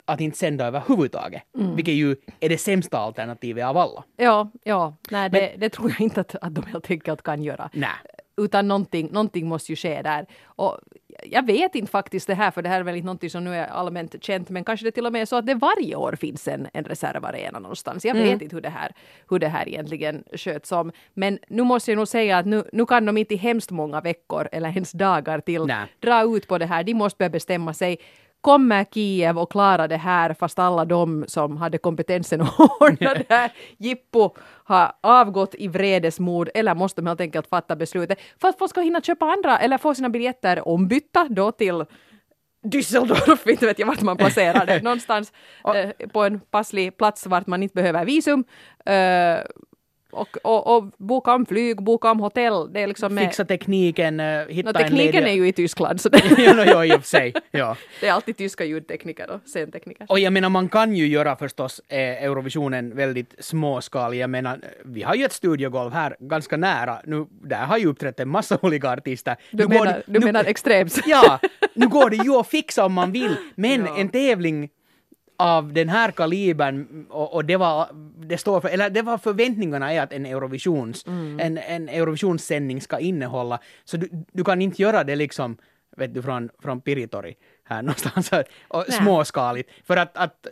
att 0.06 0.22
inte, 0.22 0.38
sända 0.38 0.66
överhuvudtaget. 0.66 1.44
Vilket 1.54 1.94
ju 1.94 2.16
är 2.40 2.50
det 2.50 2.58
sämsta 2.58 2.98
alternativet 2.98 3.66
av 3.66 3.78
alla. 3.78 4.04
Ja, 4.18 4.52
ja, 4.64 4.98
nej 5.12 5.30
det, 5.30 5.54
det 5.58 5.70
tror 5.70 5.90
jag 5.90 6.02
inte 6.02 6.22
att, 6.22 6.36
att 6.42 6.56
de 6.56 6.66
helt 6.66 6.92
enkelt 6.92 7.22
kan 7.22 7.44
göra. 7.44 7.70
Nej. 7.74 7.90
Utan 8.38 8.68
någonting, 8.68 9.10
någonting 9.12 9.48
måste 9.48 9.72
ju 9.72 9.76
ske 9.76 10.02
där. 10.02 10.26
Och 10.46 10.80
jag 11.24 11.46
vet 11.46 11.76
inte 11.76 11.92
faktiskt 11.92 12.28
det 12.28 12.34
här, 12.34 12.52
för 12.52 12.62
det 12.62 12.70
här 12.70 12.80
är 12.80 12.84
väl 12.84 12.96
inte 12.96 13.06
någonting 13.06 13.30
som 13.30 13.44
nu 13.44 13.56
är 13.56 13.68
allmänt 13.68 14.24
känt, 14.24 14.50
men 14.50 14.64
kanske 14.64 14.86
det 14.86 14.92
till 14.92 15.06
och 15.06 15.12
med 15.12 15.22
är 15.22 15.26
så 15.26 15.36
att 15.36 15.46
det 15.46 15.56
varje 15.56 15.96
år 15.96 16.16
finns 16.16 16.48
en, 16.48 16.68
en 16.74 16.84
reservarena 16.84 17.60
någonstans. 17.60 18.06
Jag 18.06 18.16
vet 18.16 18.42
inte 18.42 18.56
hur 18.56 18.62
det, 18.62 18.70
här, 18.70 18.92
hur 19.30 19.40
det 19.40 19.48
här 19.48 19.68
egentligen 19.68 20.24
sköts 20.34 20.72
om. 20.72 20.92
Men 21.14 21.40
nu 21.48 21.64
måste 21.64 21.92
jag 21.92 21.98
nog 21.98 22.08
säga 22.08 22.38
att 22.38 22.46
nu, 22.46 22.64
nu 22.74 22.86
kan 22.86 23.06
de 23.06 23.18
inte 23.18 23.34
i 23.34 23.38
hemskt 23.38 23.72
många 23.72 24.02
veckor 24.02 24.50
eller 24.52 24.70
ens 24.70 24.92
dagar 24.92 25.40
till 25.40 25.66
Nej. 25.66 25.86
dra 26.00 26.24
ut 26.24 26.48
på 26.48 26.58
det 26.58 26.66
här. 26.66 26.84
De 26.84 26.94
måste 26.94 27.18
börja 27.18 27.30
bestämma 27.30 27.74
sig. 27.74 27.98
Kommer 28.42 28.84
Kiev 28.84 29.40
och 29.40 29.52
klara 29.52 29.88
det 29.88 29.98
här 29.98 30.34
fast 30.34 30.60
alla 30.60 30.86
de 30.86 31.26
som 31.28 31.58
hade 31.58 31.78
kompetensen 31.78 32.42
att 32.42 32.60
ordna 32.80 33.14
det 33.14 33.26
här 33.30 33.52
jippo 33.78 34.36
har 34.64 34.92
avgått 35.02 35.56
i 35.58 35.68
vredesmod 35.68 36.50
eller 36.54 36.76
måste 36.76 37.02
de 37.02 37.08
helt 37.08 37.22
enkelt 37.22 37.48
fatta 37.48 37.76
beslutet. 37.76 38.20
För 38.42 38.48
att 38.48 38.58
folk 38.58 38.72
ska 38.72 38.82
hinna 38.82 39.02
köpa 39.02 39.26
andra 39.26 39.60
eller 39.60 39.78
få 39.78 39.96
sina 39.96 40.10
biljetter 40.10 40.68
ombytta 40.68 41.28
då 41.30 41.52
till 41.52 41.86
Düsseldorf, 42.64 43.48
inte 43.50 43.66
vet 43.66 43.80
jag 43.80 43.88
vart 43.88 44.02
man 44.02 44.18
placerar 44.18 44.66
det, 44.66 44.84
någonstans 44.84 45.34
eh, 45.76 46.08
på 46.08 46.24
en 46.24 46.40
passlig 46.40 46.98
plats 46.98 47.26
vart 47.26 47.48
man 47.48 47.64
inte 47.64 47.76
behöver 47.76 48.06
visum. 48.06 48.44
Eh, 48.86 49.40
och, 50.12 50.38
och, 50.44 50.78
och 50.78 50.92
boka 50.98 51.34
om 51.34 51.46
flyg, 51.46 51.84
boka 51.84 52.12
om 52.12 52.20
hotell. 52.20 52.74
Det 52.74 52.80
är 52.82 52.88
liksom 52.88 53.16
med, 53.16 53.24
Fixa 53.24 53.46
tekniken, 53.46 54.20
uh, 54.20 54.48
hitta 54.48 54.72
Nå, 54.72 54.80
tekniken 54.80 55.24
en 55.24 55.30
är 55.30 55.34
ju 55.34 55.48
i 55.48 55.54
Tyskland 55.54 56.02
så 56.02 56.10
det, 56.14 56.22
ja, 56.38 56.54
no, 56.54 56.62
ja, 56.62 56.86
i 56.86 56.92
och 56.92 56.96
för 57.02 57.08
sig. 57.08 57.34
Ja. 57.52 57.76
det 58.02 58.08
är 58.08 58.12
alltid 58.14 58.38
tyska 58.38 58.66
ljudtekniker 58.66 59.30
och 59.32 59.40
scentekniker. 59.46 60.06
Och 60.10 60.20
jag 60.20 60.34
menar, 60.34 60.50
man 60.50 60.70
kan 60.70 60.96
ju 60.96 61.08
göra 61.08 61.36
förstås 61.36 61.82
eh, 61.88 61.98
Eurovisionen 62.24 62.96
väldigt 62.96 63.36
småskalig. 63.40 64.18
Jag 64.20 64.30
menar, 64.30 64.60
vi 64.86 65.02
har 65.04 65.16
ju 65.16 65.26
ett 65.26 65.34
studiogolv 65.34 65.94
här 65.94 66.16
ganska 66.20 66.58
nära. 66.58 67.02
Nu, 67.06 67.26
där 67.44 67.66
har 67.66 67.78
ju 67.78 67.86
uppträtt 67.88 68.20
en 68.20 68.30
massa 68.30 68.58
olika 68.62 68.90
artister. 68.90 69.36
Du, 69.52 69.58
Nu 69.58 69.64
går 69.64 69.86
menar, 69.86 69.86
det- 69.86 70.04
du 70.14 70.20
nu- 70.20 70.26
menar 70.26 70.44
extremt? 70.44 71.00
Ja, 71.06 71.40
nu 71.74 71.88
går 71.88 72.10
det 72.10 72.16
ju 72.16 72.36
att 72.36 72.48
fixa 72.48 72.86
om 72.86 72.94
man 72.94 73.12
vill, 73.12 73.36
men 73.56 73.86
Ja. 73.86 73.98
en 73.98 74.10
tävling 74.10 74.70
av 75.40 75.74
den 75.74 75.90
här 75.90 76.12
kalibern 76.12 77.06
och, 77.10 77.34
och 77.34 77.46
det 77.46 77.58
var, 77.58 77.88
det 78.28 78.38
står 78.38 78.62
för, 78.62 78.70
eller 78.70 78.90
det 78.90 79.02
var 79.02 79.18
förväntningarna 79.18 79.94
är 79.94 80.02
att 80.02 80.14
en 80.14 80.26
Eurovisions, 80.26 81.06
Mm. 81.08 81.40
en, 81.40 81.58
en 81.58 81.90
Eurovisionssändning 81.90 82.82
ska 82.82 83.00
innehålla, 83.00 83.60
så 83.86 83.98
du, 83.98 84.10
du 84.34 84.44
kan 84.44 84.62
inte 84.62 84.82
göra 84.82 85.04
det 85.04 85.16
liksom, 85.16 85.58
vet 85.98 86.14
du, 86.14 86.22
från, 86.22 86.50
från 86.64 86.82
Piritori 86.82 87.36
här 87.64 87.82
någonstans, 87.88 88.32
och 88.68 88.86
småskaligt, 88.94 89.70
för 89.86 89.98
att, 89.98 90.18
att 90.18 90.48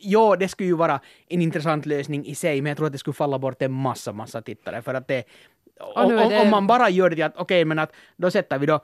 Ja, 0.00 0.36
det 0.36 0.48
skulle 0.48 0.66
ju 0.68 0.76
vara 0.76 1.00
en 1.28 1.42
intressant 1.42 1.86
lösning 1.86 2.26
i 2.26 2.34
sig, 2.34 2.62
men 2.62 2.70
jag 2.70 2.76
tror 2.76 2.86
att 2.86 2.92
det 2.92 2.98
skulle 2.98 3.14
falla 3.14 3.38
bort 3.38 3.62
en 3.62 3.72
massa, 3.72 4.12
massa 4.12 4.42
tittare, 4.42 4.82
för 4.82 4.94
att 4.94 5.08
det... 5.08 5.24
Och 5.80 5.96
om, 6.04 6.08
det- 6.12 6.40
om 6.42 6.50
man 6.50 6.66
bara 6.66 6.90
gör 6.90 7.10
det 7.10 7.22
att 7.22 7.36
okej, 7.36 7.64
men 7.64 7.78
att 7.78 7.92
då 8.16 8.30
sätter 8.30 8.58
vi 8.58 8.66
då 8.66 8.80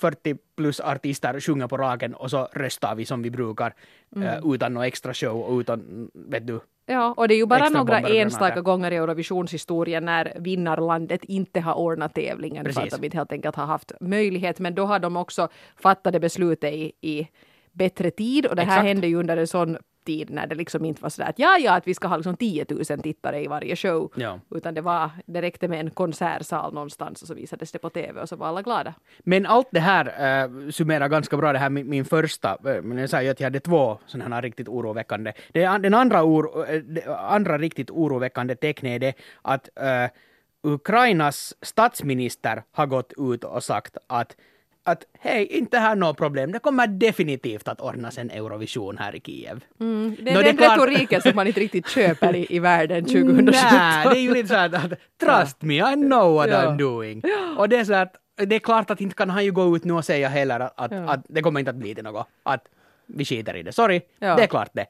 40 0.00 0.36
plus 0.56 0.80
artister 0.80 1.40
sjunger 1.40 1.66
på 1.68 1.76
raken 1.76 2.14
och 2.14 2.30
så 2.30 2.48
röstar 2.52 2.94
vi 2.94 3.04
som 3.04 3.22
vi 3.22 3.30
brukar 3.30 3.74
Mm. 4.16 4.28
eh, 4.28 4.54
utan 4.54 4.74
någon 4.74 4.84
extra 4.84 5.14
show 5.14 5.40
och 5.40 5.58
utan, 5.58 6.10
vet 6.14 6.46
du, 6.46 6.60
Ja, 6.88 7.14
och 7.16 7.28
det 7.28 7.34
är 7.34 7.36
ju 7.36 7.46
bara 7.46 7.68
några 7.68 7.98
enstaka 8.00 8.60
gånger 8.60 8.90
i 8.90 8.96
Eurovisionshistorien 8.96 10.04
när 10.04 10.32
vinnarlandet 10.40 11.24
inte 11.24 11.60
har 11.60 11.74
ordnat 11.74 12.14
tävlingen 12.14 12.64
för 12.64 12.72
Precis. 12.72 12.94
att 12.94 13.00
de 13.00 13.06
inte 13.06 13.16
helt 13.16 13.32
enkelt 13.32 13.56
har 13.56 13.66
haft 13.66 13.92
möjlighet. 14.00 14.58
Men 14.58 14.74
då 14.74 14.84
har 14.84 14.98
de 14.98 15.16
också 15.16 15.48
fattat 15.76 16.12
det 16.12 16.20
beslutet 16.20 16.72
i, 16.72 16.92
i 17.00 17.28
bättre 17.72 18.10
tid 18.10 18.46
och 18.46 18.56
det 18.56 18.62
här 18.62 18.68
Exakt. 18.72 18.86
hände 18.86 19.06
ju 19.06 19.16
under 19.16 19.36
en 19.36 19.46
sån 19.46 19.76
tid 20.06 20.30
när 20.30 20.46
det 20.46 20.54
liksom 20.54 20.84
inte 20.84 21.02
var 21.02 21.10
sådär 21.10 21.28
att 21.28 21.38
ja, 21.38 21.58
ja, 21.58 21.76
att 21.76 21.86
vi 21.86 21.94
ska 21.94 22.08
ha 22.08 22.16
liksom 22.16 22.36
10 22.36 22.66
000 22.68 22.84
tittare 22.84 23.42
i 23.42 23.46
varje 23.46 23.76
show. 23.76 24.12
Ja. 24.14 24.40
Utan 24.50 24.74
det 24.74 24.80
var, 24.80 25.10
det 25.26 25.42
räckte 25.42 25.68
med 25.68 25.80
en 25.80 25.90
konsertsal 25.90 26.74
någonstans 26.74 27.22
och 27.22 27.28
så 27.28 27.34
visades 27.34 27.72
det 27.72 27.78
på 27.78 27.90
TV 27.90 28.20
och 28.20 28.28
så 28.28 28.36
var 28.36 28.46
alla 28.46 28.62
glada. 28.62 28.94
Men 29.18 29.46
allt 29.46 29.68
det 29.70 29.80
här 29.80 30.06
uh, 30.06 30.70
summerar 30.70 31.08
ganska 31.08 31.36
bra 31.36 31.52
det 31.52 31.58
här 31.58 31.70
min, 31.70 31.88
min 31.90 32.04
första, 32.04 32.56
uh, 32.66 32.82
men 32.82 32.98
jag 32.98 33.10
sa 33.10 33.22
ju 33.22 33.28
att 33.28 33.40
jag 33.40 33.46
hade 33.46 33.60
två 33.60 33.98
sådana 34.06 34.34
här 34.34 34.42
riktigt 34.42 34.68
oroväckande. 34.68 35.32
Det, 35.52 35.60
den 35.60 35.94
andra, 35.94 36.24
oro, 36.24 36.64
eh, 36.64 37.32
andra 37.32 37.58
riktigt 37.58 37.90
oroväckande 37.90 38.54
tecknet 38.54 38.90
är 38.90 38.98
det 38.98 39.14
att 39.42 39.68
eh, 39.78 40.10
Ukrainas 40.62 41.54
statsminister 41.62 42.62
har 42.72 42.86
gått 42.86 43.12
ut 43.16 43.44
och 43.44 43.64
sagt 43.64 43.96
att 44.06 44.36
att 44.86 45.04
hej, 45.20 45.46
inte 45.46 45.78
här 45.78 45.96
något 45.96 46.16
problem, 46.16 46.52
det 46.52 46.58
kommer 46.58 46.86
definitivt 46.86 47.68
att 47.68 47.80
ordnas 47.80 48.18
en 48.18 48.30
Eurovision 48.30 48.98
här 48.98 49.14
i 49.16 49.20
Kiev. 49.20 49.64
Det 49.78 49.84
är 49.84 49.88
Nå, 49.88 50.14
det 50.24 50.30
är 50.30 50.42
den 50.42 50.56
klart- 50.56 50.78
retoriken 50.78 51.22
som 51.22 51.32
man 51.34 51.46
inte 51.46 51.60
riktigt 51.60 51.88
köper 51.88 52.36
i, 52.36 52.46
i 52.50 52.58
världen 52.58 53.04
2017. 53.04 53.44
Nej, 53.72 54.06
det 54.10 54.18
är 54.18 54.20
ju 54.20 54.34
lite 54.34 54.48
så 54.48 54.54
att 54.54 54.92
trust 55.20 55.62
me, 55.62 55.74
I 55.92 55.94
know 55.94 56.34
what 56.34 56.48
Ja. 56.50 56.62
I'm 56.62 56.78
doing. 56.78 57.22
Och 57.58 57.68
det 57.68 57.76
är 57.76 57.84
så 57.84 57.94
att 57.94 58.14
det 58.36 58.54
är 58.56 58.58
klart 58.60 58.90
att 58.90 59.00
inte 59.00 59.14
kan 59.14 59.30
han 59.30 59.44
ju 59.44 59.52
gå 59.52 59.76
ut 59.76 59.84
nu 59.84 59.92
och 59.92 60.04
säga 60.04 60.28
heller 60.28 60.60
att, 60.60 60.72
att, 60.80 60.90
Ja. 60.92 60.98
att 61.12 61.20
det 61.28 61.42
kommer 61.42 61.60
inte 61.60 61.70
att 61.70 61.76
bli 61.76 61.94
till 61.94 62.04
något. 62.04 62.26
Att 62.42 62.64
vi 63.06 63.24
skiter 63.24 63.56
i 63.56 63.62
det. 63.62 63.72
Sorry, 63.72 64.00
Ja. 64.18 64.36
det 64.36 64.42
är 64.42 64.46
klart 64.46 64.70
det. 64.72 64.86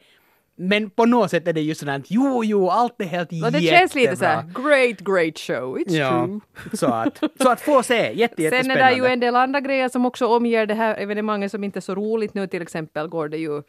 Men 0.58 0.90
på 0.90 1.06
något 1.06 1.30
sätt 1.30 1.48
är 1.48 1.52
det 1.52 1.60
ju 1.60 1.74
sådär 1.74 1.96
att 1.96 2.10
jo, 2.10 2.44
jo, 2.44 2.68
allt 2.70 3.00
är 3.00 3.04
helt 3.04 3.28
Och 3.32 3.36
det 3.52 3.58
jättebra. 3.58 3.78
känns 3.78 3.94
lite 3.94 4.16
så 4.16 4.24
här, 4.24 4.42
great, 4.54 4.98
great 5.00 5.38
show, 5.38 5.78
it's 5.78 5.92
Ja, 5.92 6.24
true. 6.26 6.40
så 6.72 6.86
att, 6.86 7.18
så 7.42 7.48
att 7.50 7.60
få 7.60 7.82
se, 7.82 8.12
jätte, 8.14 8.36
Sen 8.36 8.44
är 8.46 8.50
det 8.50 8.56
jättespännande. 8.56 8.94
ju 8.96 9.06
en 9.06 9.20
del 9.20 9.36
andra 9.36 9.60
grejer 9.60 9.88
som 9.88 10.06
också 10.06 10.26
omger 10.26 10.66
det 10.66 10.74
här 10.74 10.94
evenemanget 10.94 11.50
som 11.50 11.64
inte 11.64 11.78
är 11.78 11.80
så 11.80 11.94
roligt 11.94 12.34
nu. 12.34 12.46
Till 12.46 12.62
exempel 12.62 13.08
går 13.08 13.28
det 13.28 13.36
ju 13.38 13.62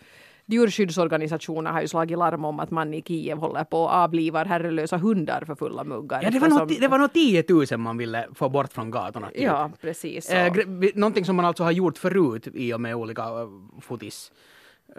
Djurskyddsorganisationer 0.49 1.71
har 1.71 1.81
ju 1.81 1.87
slagit 1.87 2.17
larm 2.17 2.45
om 2.45 2.59
att 2.59 2.71
man 2.71 2.93
i 2.93 3.01
Kiev 3.01 3.37
håller 3.37 3.63
på 3.63 3.81
och 3.83 3.89
avlivar 3.93 4.45
herrelösa 4.45 4.97
hundar 4.97 5.43
för 5.45 5.55
fulla 5.55 5.83
muggar. 5.83 6.21
Ja, 6.23 6.29
det 6.29 6.39
var, 6.39 6.47
nog, 6.47 6.79
det 6.81 6.87
var 6.87 6.97
nog 6.97 7.13
10 7.13 7.43
000 7.49 7.65
man 7.77 7.97
ville 7.97 8.27
få 8.35 8.49
bort 8.49 8.73
från 8.73 8.91
gatorna. 8.91 9.27
typ. 9.29 9.41
Ja, 9.41 9.71
precis. 9.81 10.29
Eh, 10.29 10.53
så. 10.53 10.61
vi- 10.67 10.91
någonting 10.95 11.25
som 11.25 11.35
man 11.35 11.45
alltså 11.45 11.63
har 11.63 11.71
gjort 11.71 11.97
förut 11.97 12.47
i 12.53 12.73
och 12.73 12.81
med 12.81 12.95
olika 12.95 13.21
eh, 13.21 13.47
fotis, 13.81 14.31
eh, 14.31 14.37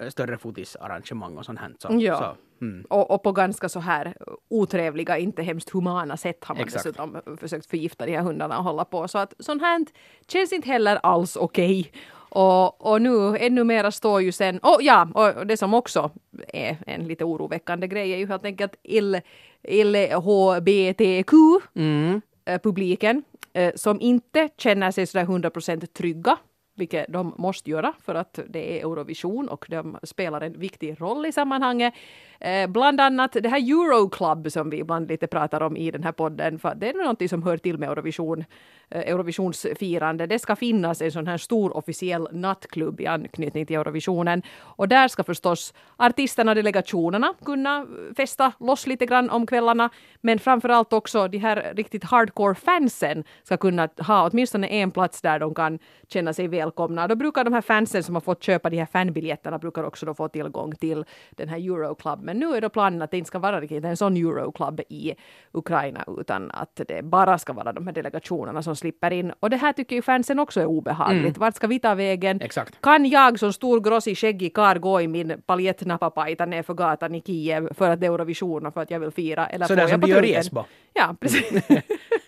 större 0.09 0.39
fotisarrangemang 0.39 1.37
och 1.39 1.45
sånt 1.45 1.59
här. 1.59 1.73
Så, 1.79 1.89
Ja. 2.01 2.19
så, 2.59 2.65
mm. 2.65 2.85
Och, 2.91 3.11
och 3.11 3.23
på 3.23 3.33
ganska 3.33 3.69
så 3.69 3.81
här 3.81 4.15
otrevliga, 4.49 5.19
inte 5.19 5.43
hemskt 5.43 5.71
humana 5.71 6.17
sätt 6.17 6.45
har 6.45 6.55
man 6.55 6.65
Exakt. 6.65 6.85
dessutom 6.85 7.21
försökt 7.41 7.67
förgifta 7.67 8.07
de 8.07 8.17
här 8.17 8.23
hundarna 8.23 8.59
och 8.59 8.65
hålla 8.65 8.85
på. 8.85 9.09
Så 9.09 9.19
att 9.19 9.35
sånt 9.39 9.63
här 9.63 9.87
känns 10.29 10.53
inte 10.53 10.69
heller 10.69 10.97
alls 11.03 11.37
okej. 11.37 11.93
Och, 12.31 12.87
och 12.93 13.03
nu 13.03 13.37
ännu 13.37 13.65
mera 13.65 13.91
står 13.91 14.23
ju 14.23 14.33
sen, 14.33 14.59
och 14.59 14.79
ja, 14.81 15.09
och 15.15 15.47
det 15.47 15.57
som 15.57 15.75
också 15.75 16.11
är 16.49 16.77
en 16.87 17.05
lite 17.09 17.25
oroväckande 17.25 17.87
grej 17.87 18.13
är 18.13 18.17
ju 18.17 18.27
helt 18.27 18.45
enkelt 18.45 18.75
L, 18.85 19.21
LHBTQ 19.69 21.33
Mm. 21.75 22.21
eh, 22.45 22.59
publiken 22.61 23.23
eh, 23.53 23.75
som 23.75 24.01
inte 24.01 24.49
känner 24.57 24.91
sig 24.91 25.07
sådär 25.07 25.25
100% 25.25 25.87
trygga, 25.87 26.37
vilket 26.79 27.13
de 27.13 27.35
måste 27.39 27.71
göra 27.71 27.93
för 28.05 28.15
att 28.15 28.39
det 28.49 28.79
är 28.79 28.81
Eurovision 28.81 29.49
och 29.49 29.67
de 29.69 29.99
spelar 30.03 30.41
en 30.41 30.59
viktig 30.61 31.01
roll 31.01 31.27
i 31.27 31.33
sammanhanget. 31.33 31.95
Eh, 32.41 32.67
bland 32.67 33.01
annat 33.01 33.33
det 33.33 33.49
här 33.49 33.59
Euroclub 33.59 34.53
som 34.53 34.71
vi 34.71 34.77
ibland 34.79 35.09
lite 35.09 35.27
pratar 35.27 35.61
om 35.61 35.77
i 35.77 35.91
den 35.91 36.05
här 36.05 36.13
podden, 36.13 36.59
för 36.59 36.75
det 36.75 36.89
är 36.89 36.95
någonting 36.95 37.29
som 37.29 37.43
hör 37.43 37.57
till 37.57 37.79
med 37.79 37.89
Eurovision, 37.89 38.45
eh, 38.91 39.01
Eurovisionsfirande. 39.01 40.27
Det 40.27 40.39
ska 40.39 40.57
finnas 40.57 41.03
en 41.03 41.13
sån 41.13 41.27
här 41.27 41.39
stor 41.39 41.77
officiell 41.77 42.29
nattklubb 42.33 43.01
i 43.01 43.07
anknytning 43.07 43.67
till 43.67 43.77
Eurovisionen 43.77 44.43
och 44.61 44.89
där 44.89 45.09
ska 45.09 45.25
förstås 45.25 45.75
artisterna 45.97 46.51
och 46.51 46.55
delegationerna 46.55 47.35
kunna 47.45 47.87
festa 48.17 48.53
loss 48.61 48.87
lite 48.87 49.07
grann 49.07 49.31
om 49.31 49.47
kvällarna, 49.47 49.91
men 50.21 50.39
framförallt 50.39 50.93
också 50.93 51.29
de 51.29 51.39
här 51.39 51.73
riktigt 51.77 52.05
hardcore 52.05 52.55
fansen 52.55 53.25
ska 53.43 53.57
kunna 53.57 53.89
ha 53.99 54.29
åtminstone 54.31 54.67
en 54.67 54.91
plats 54.91 55.23
där 55.23 55.39
de 55.39 55.55
kan 55.55 55.79
känna 56.09 56.33
sig 56.33 56.49
välkomna. 56.49 57.09
Då 57.09 57.15
brukar 57.15 57.45
de 57.45 57.53
här 57.53 57.61
fansen 57.61 58.03
som 58.03 58.15
har 58.15 58.21
fått 58.21 58.43
köpa 58.43 58.71
de 58.71 58.79
här 58.79 58.87
fanbiljetterna 58.87 59.59
brukar 59.59 59.85
också 59.85 60.07
då 60.07 60.15
få 60.15 60.29
tillgång 60.29 60.75
till 60.75 61.05
den 61.31 61.49
här 61.49 61.59
Euroclub. 61.59 62.28
Men 62.29 62.39
nu 62.39 62.57
är 62.57 62.61
då 62.61 62.69
planen 62.69 63.03
att 63.03 63.11
det 63.11 63.19
inte 63.19 63.29
ska 63.29 63.39
vara 63.39 63.61
riktigt 63.61 63.85
en 63.85 63.97
sån 63.97 64.17
Euroclub 64.17 64.81
i 64.89 65.15
Ukraina 65.53 66.05
utan 66.19 66.51
att 66.51 66.81
det 66.89 67.05
bara 67.05 67.39
ska 67.39 67.53
vara 67.53 67.73
de 67.73 67.87
här 67.87 67.95
delegationerna 67.95 68.63
som 68.63 68.77
slipper 68.77 69.11
in. 69.11 69.33
Och 69.41 69.51
det 69.51 69.57
här 69.57 69.73
tycker 69.73 69.97
ju 69.97 70.03
fansen 70.03 70.39
också 70.39 70.61
är 70.61 70.67
obehagligt. 70.67 71.39
Vart 71.39 71.57
ska 71.57 71.67
vi 71.67 71.79
ta 71.81 71.95
vägen? 71.95 72.41
Exakt. 72.41 72.81
Kan 72.81 73.07
jag 73.07 73.39
som 73.39 73.53
stor 73.53 73.81
grossig 73.81 74.19
skäggig 74.19 74.55
karl 74.55 74.79
gå 74.79 75.01
i 75.01 75.09
min 75.09 75.43
paljettnappapajta 75.47 76.47
ner 76.47 76.63
för 76.63 76.75
gatan 76.75 77.15
i 77.15 77.23
Kiev 77.23 77.75
för 77.75 77.91
att 77.91 78.01
det 78.01 78.07
är 78.07 78.13
Eurovision 78.13 78.67
och 78.67 78.75
för 78.75 78.81
att 78.81 78.91
jag 78.91 79.01
vill 79.01 79.11
fira? 79.11 79.47
Eller 79.47 79.67
Sådär 79.67 79.87
som 79.87 80.01
de 80.01 80.11
gör 80.11 80.25
i? 80.25 80.35
Esbo. 80.35 80.65
Ja, 80.95 81.17
precis. 81.21 81.69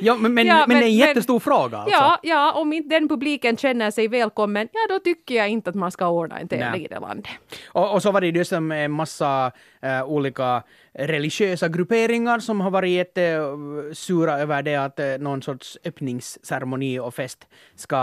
Ja, 0.00 0.14
men, 0.14 0.34
men, 0.34 0.46
Ja, 0.46 0.64
men, 0.68 0.78
det 0.78 0.84
är 0.84 0.88
en 0.88 0.94
jättestor 0.94 1.40
fråga 1.40 1.78
alltså. 1.78 1.96
Ja, 1.96 2.18
ja, 2.22 2.52
om 2.52 2.72
inte 2.72 2.88
den 2.88 3.08
publiken 3.08 3.56
känner 3.56 3.90
sig 3.90 4.08
välkommen, 4.08 4.68
ja 4.72 4.94
då 4.94 4.98
tycker 4.98 5.34
jag 5.34 5.48
inte 5.48 5.70
att 5.70 5.76
man 5.76 5.90
ska 5.92 6.08
ordna 6.08 6.38
en 6.38 6.48
tävling 6.48 6.84
i 6.84 6.88
det 6.88 7.00
landet. 7.00 7.26
Och, 7.68 7.94
och 7.94 8.02
så 8.02 8.12
var 8.12 8.20
det 8.20 8.26
ju 8.26 8.44
som 8.44 8.72
en 8.72 8.90
massa 8.92 9.52
eh, 9.82 10.04
olika 10.04 10.62
religiösa 10.98 11.68
grupperingar 11.68 12.38
som 12.38 12.60
har 12.60 12.70
varit 12.70 12.90
jättesura 12.90 14.38
över 14.38 14.62
det 14.62 14.76
att 14.76 14.98
eh, 15.00 15.06
någon 15.18 15.42
sorts 15.42 15.78
öppningsceremoni 15.84 16.98
och 16.98 17.14
fest 17.14 17.46
ska 17.74 17.96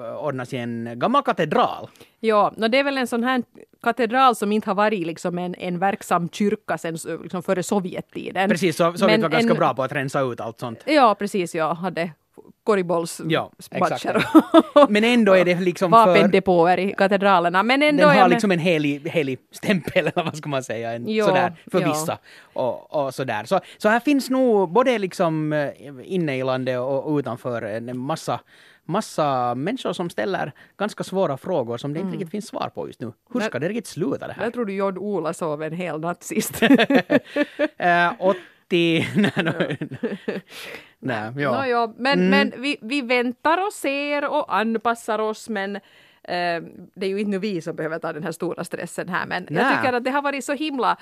eh, 0.00 0.24
ordnas 0.24 0.52
i 0.52 0.56
en 0.56 0.98
gammal 0.98 1.22
katedral. 1.22 1.88
Ja, 2.20 2.52
no, 2.56 2.68
det 2.68 2.78
är 2.78 2.84
väl 2.84 2.98
en 2.98 3.06
sån 3.06 3.24
här 3.24 3.42
katedral 3.82 4.36
som 4.36 4.52
inte 4.52 4.70
har 4.70 4.74
varit 4.74 5.06
liksom 5.06 5.38
en, 5.38 5.54
en 5.54 5.78
verksam 5.78 6.28
kyrka 6.28 6.78
sen 6.78 6.96
liksom 7.22 7.42
före 7.42 7.62
Sovjettiden. 7.62 8.50
Precis, 8.50 8.76
Sovjet 8.76 9.00
Men 9.00 9.22
var 9.22 9.28
ganska 9.28 9.50
en- 9.50 9.58
bra 9.58 9.74
på 9.74 9.82
att 9.82 9.92
rensa 9.92 10.20
ut 10.20 10.40
allt 10.40 10.53
sånt. 10.60 10.82
Ja, 10.86 11.14
precis, 11.14 11.54
jag 11.54 11.74
hade 11.74 12.10
korgbollsmatcher 12.64 14.26
Ja, 14.74 14.86
Men 14.88 15.04
ändå 15.04 15.32
är 15.32 15.44
det 15.44 15.60
liksom 15.60 15.92
för... 15.92 16.06
vapendepåer 16.06 16.78
i 16.78 16.94
katedralerna. 16.98 17.62
Men 17.62 17.82
ändå 17.82 18.02
Den 18.08 18.18
har 18.18 18.28
liksom 18.28 18.50
en 18.50 18.58
helig, 18.58 19.08
helig 19.08 19.38
stämpel, 19.50 20.06
eller 20.06 20.24
vad 20.24 20.36
ska 20.36 20.48
man 20.48 20.62
säga, 20.64 20.92
en, 20.92 21.08
Jo, 21.08 21.26
sådär, 21.26 21.52
för 21.70 21.80
ja. 21.80 21.88
vissa. 21.88 22.18
Och, 22.52 23.06
och 23.06 23.14
sådär. 23.14 23.44
Så, 23.44 23.60
så 23.78 23.88
här 23.88 24.00
finns 24.00 24.30
nog 24.30 24.72
både 24.72 24.98
liksom 24.98 25.52
eh, 25.52 25.70
inne 26.04 26.36
i 26.36 26.42
landet 26.42 26.78
och 26.80 27.18
utanför 27.18 27.62
en 27.62 27.98
massa, 27.98 28.40
massa 28.84 29.54
människor 29.54 29.92
som 29.92 30.10
ställer 30.10 30.52
ganska 30.76 31.04
svåra 31.04 31.36
frågor 31.36 31.78
som 31.78 31.94
det 31.94 32.00
inte 32.00 32.12
riktigt 32.12 32.30
finns 32.30 32.46
svar 32.46 32.70
på 32.74 32.86
just 32.86 33.00
nu. 33.00 33.12
Hur 33.32 33.40
ska 33.40 33.58
det 33.58 33.68
riktigt 33.68 33.86
sluta 33.86 34.26
det 34.26 34.32
här? 34.32 34.44
Jag 34.44 34.52
tror 34.52 34.64
du 34.64 34.74
John 34.74 34.98
Ola 34.98 35.34
sov 35.34 35.62
en 35.62 35.72
hel 35.72 36.00
natt 36.00 36.22
sist. 36.22 36.62
Eh, 37.76 38.12
80... 38.68 39.06
Nej, 39.16 39.32
nej, 39.36 39.78
nej, 40.98 41.32
ja. 41.36 41.52
Nå, 41.62 41.66
ja, 41.66 41.92
men, 41.96 42.18
Mm. 42.18 42.30
men 42.30 42.62
vi, 42.62 42.76
vi 42.82 43.00
väntar 43.02 43.66
och 43.66 43.72
ser 43.72 44.24
och 44.30 44.56
anpassar 44.56 45.18
oss 45.18 45.48
men 45.48 45.76
eh, 45.76 45.80
det 46.94 47.06
är 47.06 47.08
ju 47.08 47.18
inte 47.20 47.30
nu 47.30 47.38
vi 47.38 47.60
som 47.60 47.76
behöver 47.76 47.98
ta 47.98 48.12
den 48.12 48.22
här 48.22 48.32
stora 48.32 48.64
stressen 48.64 49.08
här 49.08 49.26
men 49.26 49.42
jag 49.50 49.62
Nej. 49.62 49.76
tycker 49.76 49.92
att 49.92 50.04
det 50.04 50.10
har 50.10 50.22
varit 50.22 50.44
så 50.44 50.52
himla 50.52 50.96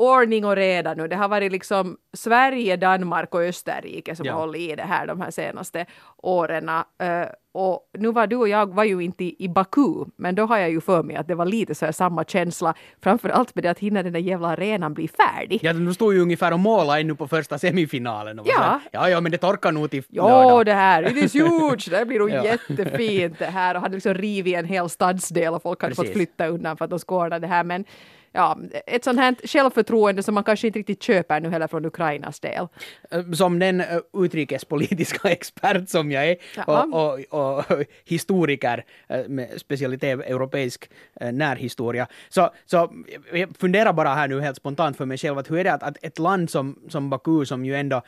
ordning 0.00 0.44
och 0.44 0.56
reda 0.56 0.94
nu. 0.94 1.08
Det 1.08 1.16
har 1.16 1.28
varit 1.28 1.52
liksom 1.52 1.96
Sverige, 2.16 2.76
Danmark 2.76 3.34
och 3.34 3.40
Österrike 3.42 4.16
som 4.16 4.26
Ja. 4.26 4.32
har 4.32 4.40
hållit 4.40 4.60
i 4.60 4.76
det 4.76 4.82
här 4.82 5.06
de 5.06 5.20
här 5.20 5.30
senaste 5.30 5.86
åren. 6.16 6.68
Eh, 6.68 7.26
och 7.52 7.90
nu 7.98 8.12
var 8.12 8.26
du 8.26 8.36
och 8.36 8.48
jag 8.48 8.74
var 8.74 8.84
ju 8.84 9.00
inte 9.00 9.24
i, 9.44 9.48
Baku, 9.48 10.04
men 10.16 10.34
då 10.34 10.46
har 10.46 10.58
jag 10.58 10.70
ju 10.70 10.80
för 10.80 11.02
mig 11.02 11.16
att 11.16 11.28
det 11.28 11.34
var 11.34 11.44
lite 11.46 11.74
så 11.74 11.84
här 11.84 11.92
samma 11.92 12.24
känsla. 12.24 12.74
Framför 13.02 13.28
allt 13.28 13.54
med 13.54 13.64
det 13.64 13.70
att 13.70 13.78
hinna 13.78 14.02
den 14.02 14.12
där 14.12 14.20
jävla 14.20 14.48
arenan 14.48 14.94
bli 14.94 15.08
färdig. 15.08 15.60
Ja, 15.62 15.72
de 15.72 15.94
stod 15.94 16.14
ju 16.14 16.20
ungefär 16.20 16.52
och 16.52 16.60
målade 16.60 17.00
ännu 17.00 17.14
på 17.14 17.28
första 17.28 17.58
semifinalen. 17.58 18.38
Och 18.38 18.46
Ja. 18.48 18.58
här, 18.60 18.80
ja, 18.92 19.08
ja, 19.10 19.20
men 19.20 19.32
det 19.32 19.38
torkar 19.38 19.72
nog 19.72 19.90
till 19.90 20.02
Jo, 20.08 20.62
det 20.64 20.72
här, 20.74 21.10
it 21.18 21.24
is 21.24 21.34
huge, 21.34 21.90
det 21.90 22.04
blir 22.06 22.18
nog 22.18 22.30
Ja. 22.34 22.44
jättefint 22.44 23.38
det 23.38 23.44
här 23.46 23.74
och 23.74 23.80
hade 23.80 23.94
liksom 23.94 24.14
rivit 24.14 24.56
en 24.56 24.64
hel 24.64 24.88
stadsdel 24.88 25.54
och 25.54 25.62
folk 25.62 25.82
hade 25.82 25.94
fått 25.94 26.04
Precis. 26.04 26.16
flytta 26.16 26.46
undan 26.46 26.76
för 26.76 26.84
att 26.84 26.90
de 26.90 26.98
ordna 27.06 27.38
det 27.38 27.46
här 27.46 27.64
men 27.64 27.84
ja, 28.32 28.58
ett 28.86 29.04
sånt 29.04 29.18
här 29.18 29.34
självförtroende 29.44 30.22
som 30.22 30.34
man 30.34 30.44
kanske 30.44 30.66
inte 30.66 30.78
riktigt 30.78 31.02
köper 31.02 31.40
nu 31.40 31.50
heller 31.50 31.66
från 31.66 31.84
Ukrainas 31.84 32.40
del. 32.40 32.68
Eh, 33.10 33.30
Som 33.32 33.58
den 33.58 33.80
eh, 33.80 33.86
utrikespolitiska 34.14 35.28
expert 35.30 35.88
som 35.88 36.10
jag 36.10 36.28
är 36.28 36.36
och, 36.66 36.94
och, 36.94 37.58
och 37.58 37.64
historiker 38.04 38.84
eh, 39.08 39.28
med 39.28 39.60
specialitet 39.60 40.20
europeisk 40.20 40.90
närhistoria. 41.32 42.06
Så, 42.28 42.50
så 42.66 42.92
jag 43.32 43.56
funderar 43.58 43.92
bara 43.92 44.14
här 44.14 44.28
nu 44.28 44.40
helt 44.40 44.56
spontant 44.56 44.96
för 44.96 45.06
mig 45.06 45.18
själv 45.18 45.38
att 45.38 45.50
hur 45.50 45.58
är 45.58 45.64
det 45.64 45.72
att, 45.72 45.82
att 45.82 45.96
ett 46.02 46.18
land 46.18 46.50
som, 46.50 46.78
som 46.88 47.10
Baku 47.10 47.44
som 47.44 47.64
ju 47.64 47.76
ändå, 47.76 48.02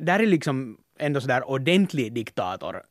där 0.00 0.20
är 0.20 0.26
liksom 0.26 0.78
ändå 0.98 1.20
sådär 1.20 1.50
ordentlig 1.50 2.12
diktator 2.12 2.82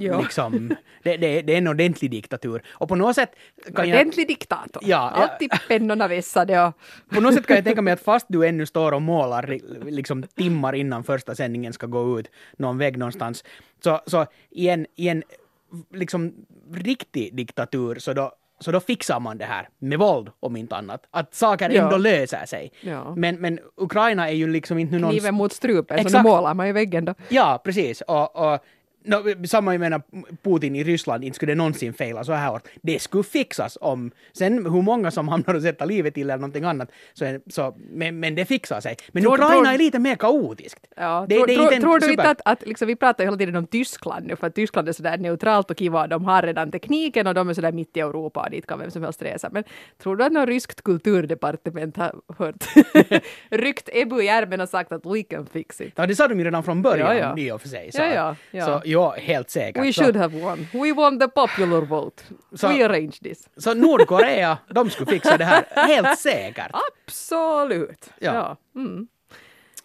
Ja. 0.00 0.20
liksom, 0.20 0.68
det, 1.02 1.16
det, 1.16 1.42
det 1.42 1.52
är 1.52 1.58
en 1.58 1.68
ordentlig 1.68 2.10
diktatur. 2.10 2.62
Och 2.68 2.88
på 2.88 2.94
något 2.94 3.14
sätt 3.14 3.30
kan 3.74 3.88
jag, 3.88 3.96
Ordentlig 3.96 4.28
diktator. 4.28 4.82
Ja. 4.86 5.10
Alltid 5.10 5.50
pennorna 5.68 6.08
vässade 6.08 6.64
och... 6.66 6.74
på 7.14 7.20
något 7.20 7.34
sätt 7.34 7.46
kan 7.46 7.56
jag 7.56 7.64
tänka 7.64 7.82
mig 7.82 7.92
att 7.92 8.00
fast 8.00 8.26
du 8.28 8.46
ännu 8.46 8.66
står 8.66 8.92
och 8.92 9.02
målar 9.02 9.58
liksom 9.90 10.22
timmar 10.22 10.74
innan 10.74 11.04
första 11.04 11.34
sändningen 11.34 11.72
ska 11.72 11.86
gå 11.86 12.20
ut 12.20 12.30
någon 12.56 12.78
vägg 12.78 12.98
någonstans, 12.98 13.44
så, 13.84 14.00
så 14.06 14.26
i 14.50 14.68
en, 14.68 14.86
i 14.96 15.08
en 15.08 15.22
liksom 15.94 16.34
riktig 16.72 17.36
diktatur 17.36 17.98
så 17.98 18.12
då 18.12 18.32
så 18.60 18.72
då 18.72 18.80
fixar 18.80 19.20
man 19.20 19.38
det 19.38 19.44
här 19.44 19.68
med 19.78 19.98
våld 19.98 20.30
om 20.40 20.56
inte 20.56 20.76
annat. 20.76 21.06
Att 21.10 21.34
saker 21.34 21.70
Ja. 21.70 21.82
ändå 21.84 21.96
löser 21.96 22.46
sig. 22.46 22.72
Ja. 22.80 23.14
Men, 23.16 23.36
men 23.36 23.58
Ukraina 23.76 24.28
är 24.28 24.34
ju 24.34 24.46
liksom 24.46 24.78
inte 24.78 24.98
någon... 24.98 25.10
Kniven 25.10 25.34
mot 25.34 25.52
strupen, 25.52 25.98
så 25.98 26.00
Exakt. 26.00 26.24
nu 26.24 26.30
målar 26.30 26.54
man 26.54 26.66
i 26.66 26.72
väggen 26.72 27.04
då. 27.04 27.14
Ja, 27.28 27.60
precis. 27.64 28.00
Och, 28.00 28.52
och 28.52 28.60
no, 29.08 29.46
samma 29.46 29.74
jag 29.74 29.80
menar 29.80 30.02
Putin 30.42 30.76
i 30.76 30.84
Ryssland, 30.84 31.24
inte 31.24 31.36
skulle 31.36 31.52
det 31.52 31.56
någonsin 31.56 31.92
fejla 31.92 32.24
så 32.24 32.32
här 32.32 32.50
hårt. 32.50 32.68
Det 32.82 32.98
skulle 33.02 33.24
fixas 33.24 33.78
om, 33.80 34.10
sen 34.32 34.52
hur 34.72 34.82
många 34.82 35.10
som 35.10 35.28
hamnar 35.28 35.54
och 35.54 35.62
sätter 35.62 35.86
livet 35.86 36.14
till 36.14 36.22
eller 36.30 36.36
någonting 36.36 36.64
annat, 36.64 36.90
så, 37.12 37.38
så 37.46 37.74
men, 37.90 38.20
men 38.20 38.34
det 38.34 38.44
fixar 38.44 38.80
sig. 38.80 38.96
Men 39.12 39.22
Tror- 39.22 39.34
Ukraina 39.34 39.54
tror- 39.54 39.66
är 39.74 39.78
lite 39.78 39.98
mer 39.98 40.14
kaotiskt. 40.14 40.86
Ja, 40.96 41.26
Det- 41.28 41.34
tror, 41.36 41.46
det 41.46 41.54
tror, 41.54 41.80
tror 41.80 41.98
du 41.98 42.10
inte 42.10 42.30
att, 42.30 42.40
att 42.44 42.66
liksom, 42.66 42.88
vi 42.88 42.96
pratar 42.96 43.24
hela 43.24 43.36
tiden 43.36 43.56
om 43.56 43.66
Tyskland 43.66 44.26
nu, 44.26 44.36
för 44.36 44.46
att 44.46 44.54
Tyskland 44.54 44.88
är 44.88 44.92
sådär 44.92 45.18
neutralt 45.18 45.70
och 45.70 45.78
kiva, 45.78 46.06
de 46.06 46.24
har 46.24 46.42
redan 46.42 46.70
tekniken 46.70 47.26
och 47.26 47.34
de 47.34 47.48
är 47.48 47.54
sådär 47.54 47.72
mitt 47.72 47.96
i 47.96 48.00
Europa 48.00 48.40
och 48.44 48.50
dit 48.50 48.66
kan 48.66 48.78
vem 48.78 48.90
som 48.90 49.02
helst 49.02 49.22
resa. 49.22 49.48
Men 49.52 49.64
tror 50.02 50.16
du 50.16 50.24
att 50.24 50.32
något 50.32 50.48
ryskt 50.48 50.82
kulturdepartement 50.82 51.96
har 51.96 52.12
hört, 52.38 52.64
ryckt 53.50 53.88
Ebu 53.92 54.22
i 54.22 54.28
ärmen 54.28 54.60
och 54.60 54.68
sagt 54.68 54.92
att 54.92 55.06
we 55.06 55.22
can 55.22 55.46
fix 55.46 55.80
it? 55.80 55.92
Ja, 55.96 56.06
det 56.06 56.16
sa 56.16 56.28
de 56.28 56.38
ju 56.38 56.44
redan 56.44 56.62
från 56.62 56.82
början 56.82 57.16
Ja, 57.16 57.34
ja. 57.36 57.38
i 57.38 57.50
och 57.52 57.60
för 57.60 57.68
sig. 57.68 57.92
Så, 57.92 57.98
Ja, 58.02 58.06
ja, 58.14 58.36
ja. 58.50 58.64
så 58.64 58.88
ja, 58.98 59.14
helt 59.18 59.50
säkert. 59.50 59.84
We 59.84 59.92
så, 59.92 60.02
should 60.02 60.16
have 60.16 60.40
won. 60.40 60.66
We 60.72 60.92
won 60.92 61.20
the 61.20 61.28
popular 61.28 61.80
vote. 61.80 62.22
Så- 62.54 62.68
we 62.68 62.84
arranged 62.84 63.22
this. 63.22 63.48
så 63.56 63.74
Nordkorea, 63.74 64.58
de 64.70 64.90
skulle 64.90 65.10
fixa 65.12 65.36
det 65.36 65.44
här 65.44 65.64
helt 65.88 66.18
säkert. 66.18 66.70
Absolut. 66.72 68.10
Ja. 68.18 68.34
Ja. 68.34 68.56
Mm. 68.80 69.06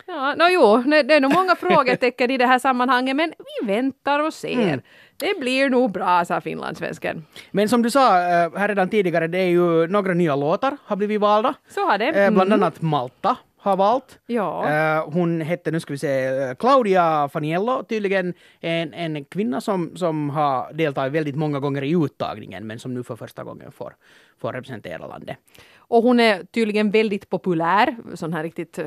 Ja, 0.05 0.35
no, 0.35 0.43
jo, 0.49 0.77
det 1.03 1.13
är 1.13 1.21
nog 1.21 1.33
många 1.33 1.55
frågetecken 1.59 2.31
i 2.31 2.37
det 2.37 2.45
här 2.45 2.59
sammanhanget, 2.59 3.15
men 3.15 3.33
vi 3.61 3.67
väntar 3.67 4.19
och 4.19 4.33
ser. 4.33 4.61
Mm. 4.67 4.81
Det 5.17 5.39
blir 5.39 5.69
nog 5.69 5.91
bra, 5.91 6.25
sa 6.25 6.41
finlandssvensken. 6.41 7.25
Men 7.51 7.69
som 7.69 7.81
du 7.81 7.89
sa 7.91 8.17
eh, 8.19 8.57
här 8.57 8.67
redan 8.67 8.89
tidigare, 8.89 9.27
det 9.27 9.37
är 9.37 9.47
ju 9.49 9.87
några 9.87 10.13
nya 10.13 10.35
låtar 10.35 10.77
har 10.85 10.95
blivit 10.95 11.21
valda. 11.21 11.53
Så 11.69 11.85
har 11.89 11.97
det. 11.97 12.05
Eh, 12.07 12.31
Bland 12.31 12.37
Mm. 12.53 12.63
annat 12.63 12.81
Malta 12.81 13.37
har 13.63 13.77
valt. 13.77 14.19
Ja. 14.27 14.69
Eh, 14.69 15.09
hon 15.13 15.41
hette, 15.41 15.71
nu 15.71 15.79
ska 15.79 15.93
vi 15.93 15.97
se, 15.97 16.25
eh, 16.25 16.55
Claudia 16.55 17.29
Faniello, 17.29 17.83
tydligen 17.83 18.33
en, 18.59 18.93
en 18.93 19.25
kvinna 19.25 19.61
som, 19.61 19.95
som 19.95 20.29
har 20.29 20.73
deltagit 20.73 21.13
väldigt 21.13 21.35
många 21.35 21.59
gånger 21.59 21.83
i 21.83 21.91
uttagningen 21.95 22.67
men 22.67 22.79
som 22.79 22.93
nu 22.93 23.03
för 23.03 23.15
första 23.15 23.43
gången 23.43 23.71
får, 23.71 23.95
får 24.41 24.53
representera 24.53 25.07
landet. 25.07 25.37
Och 25.77 26.03
hon 26.03 26.19
är 26.19 26.43
tydligen 26.43 26.91
väldigt 26.91 27.29
populär, 27.29 27.95
sån 28.13 28.33
här 28.33 28.43
riktigt 28.43 28.79
uh, 28.79 28.85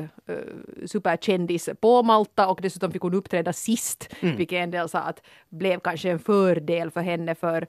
superkändis 0.85 1.69
på 1.81 2.03
Malta 2.03 2.47
och 2.47 2.59
dessutom 2.61 2.91
fick 2.91 3.01
hon 3.01 3.13
uppträda 3.13 3.53
sist, 3.53 4.09
Mm. 4.19 4.37
vilket 4.37 4.57
en 4.57 4.71
del 4.71 4.89
sa 4.89 4.99
att 4.99 5.21
blev 5.49 5.79
kanske 5.79 6.09
en 6.09 6.19
fördel 6.19 6.91
för 6.91 7.01
henne 7.01 7.35
för 7.35 7.67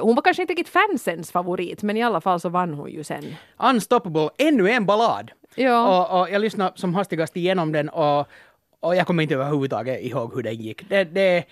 hon 0.00 0.14
var 0.14 0.22
kanske 0.22 0.42
inte 0.42 0.52
riktigt 0.52 0.72
fansens 0.72 1.32
favorit, 1.32 1.82
men 1.82 1.96
i 1.96 2.02
alla 2.02 2.20
fall 2.20 2.40
så 2.40 2.48
vann 2.48 2.74
hon 2.74 2.90
ju 2.90 3.04
sen. 3.04 3.24
Unstoppable, 3.56 4.30
ännu 4.38 4.70
en 4.70 4.86
ballad! 4.86 5.30
Ja. 5.54 6.04
Och, 6.04 6.20
och 6.20 6.30
jag 6.30 6.40
lyssnade 6.40 6.72
som 6.74 6.94
hastigast 6.94 7.36
igenom 7.36 7.72
den 7.72 7.88
och, 7.88 8.28
och 8.80 8.96
jag 8.96 9.06
kommer 9.06 9.22
inte 9.22 9.34
överhuvudtaget 9.34 10.02
ihåg 10.02 10.34
hur 10.34 10.42
den 10.42 10.54
gick. 10.54 10.88
Det, 10.88 11.04
det, 11.04 11.44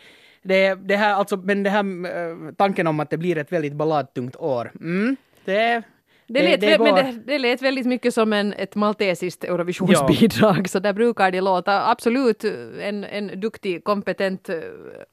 det, 0.43 0.75
det 0.75 0.97
här, 0.97 1.15
alltså, 1.15 1.37
men 1.37 1.63
det 1.63 1.71
här 1.71 1.81
eh, 1.81 2.53
tanken 2.57 2.87
om 2.87 3.01
att 3.01 3.11
det 3.11 3.17
blir 3.17 3.39
ett 3.39 3.53
väldigt 3.53 3.73
balladtungt 3.73 4.37
år, 4.37 4.73
mm, 4.81 5.17
det, 5.45 5.83
Det 6.29 6.43
lät, 6.43 6.61
det 6.61 6.77
vä- 6.77 6.83
men 6.83 6.95
det, 6.95 7.15
det 7.27 7.39
lät 7.39 7.63
väldigt 7.63 7.87
mycket 7.87 8.15
som 8.15 8.33
en, 8.33 8.53
ett 8.53 8.75
maltesiskt 8.75 9.45
Eurovisionsbidrag, 9.45 10.69
så 10.69 10.79
där 10.79 10.93
brukar 10.93 11.31
det 11.31 11.41
låta. 11.41 11.91
Absolut 11.91 12.45
en, 12.81 13.05
en 13.05 13.41
duktig, 13.41 13.85
kompetent, 13.85 14.51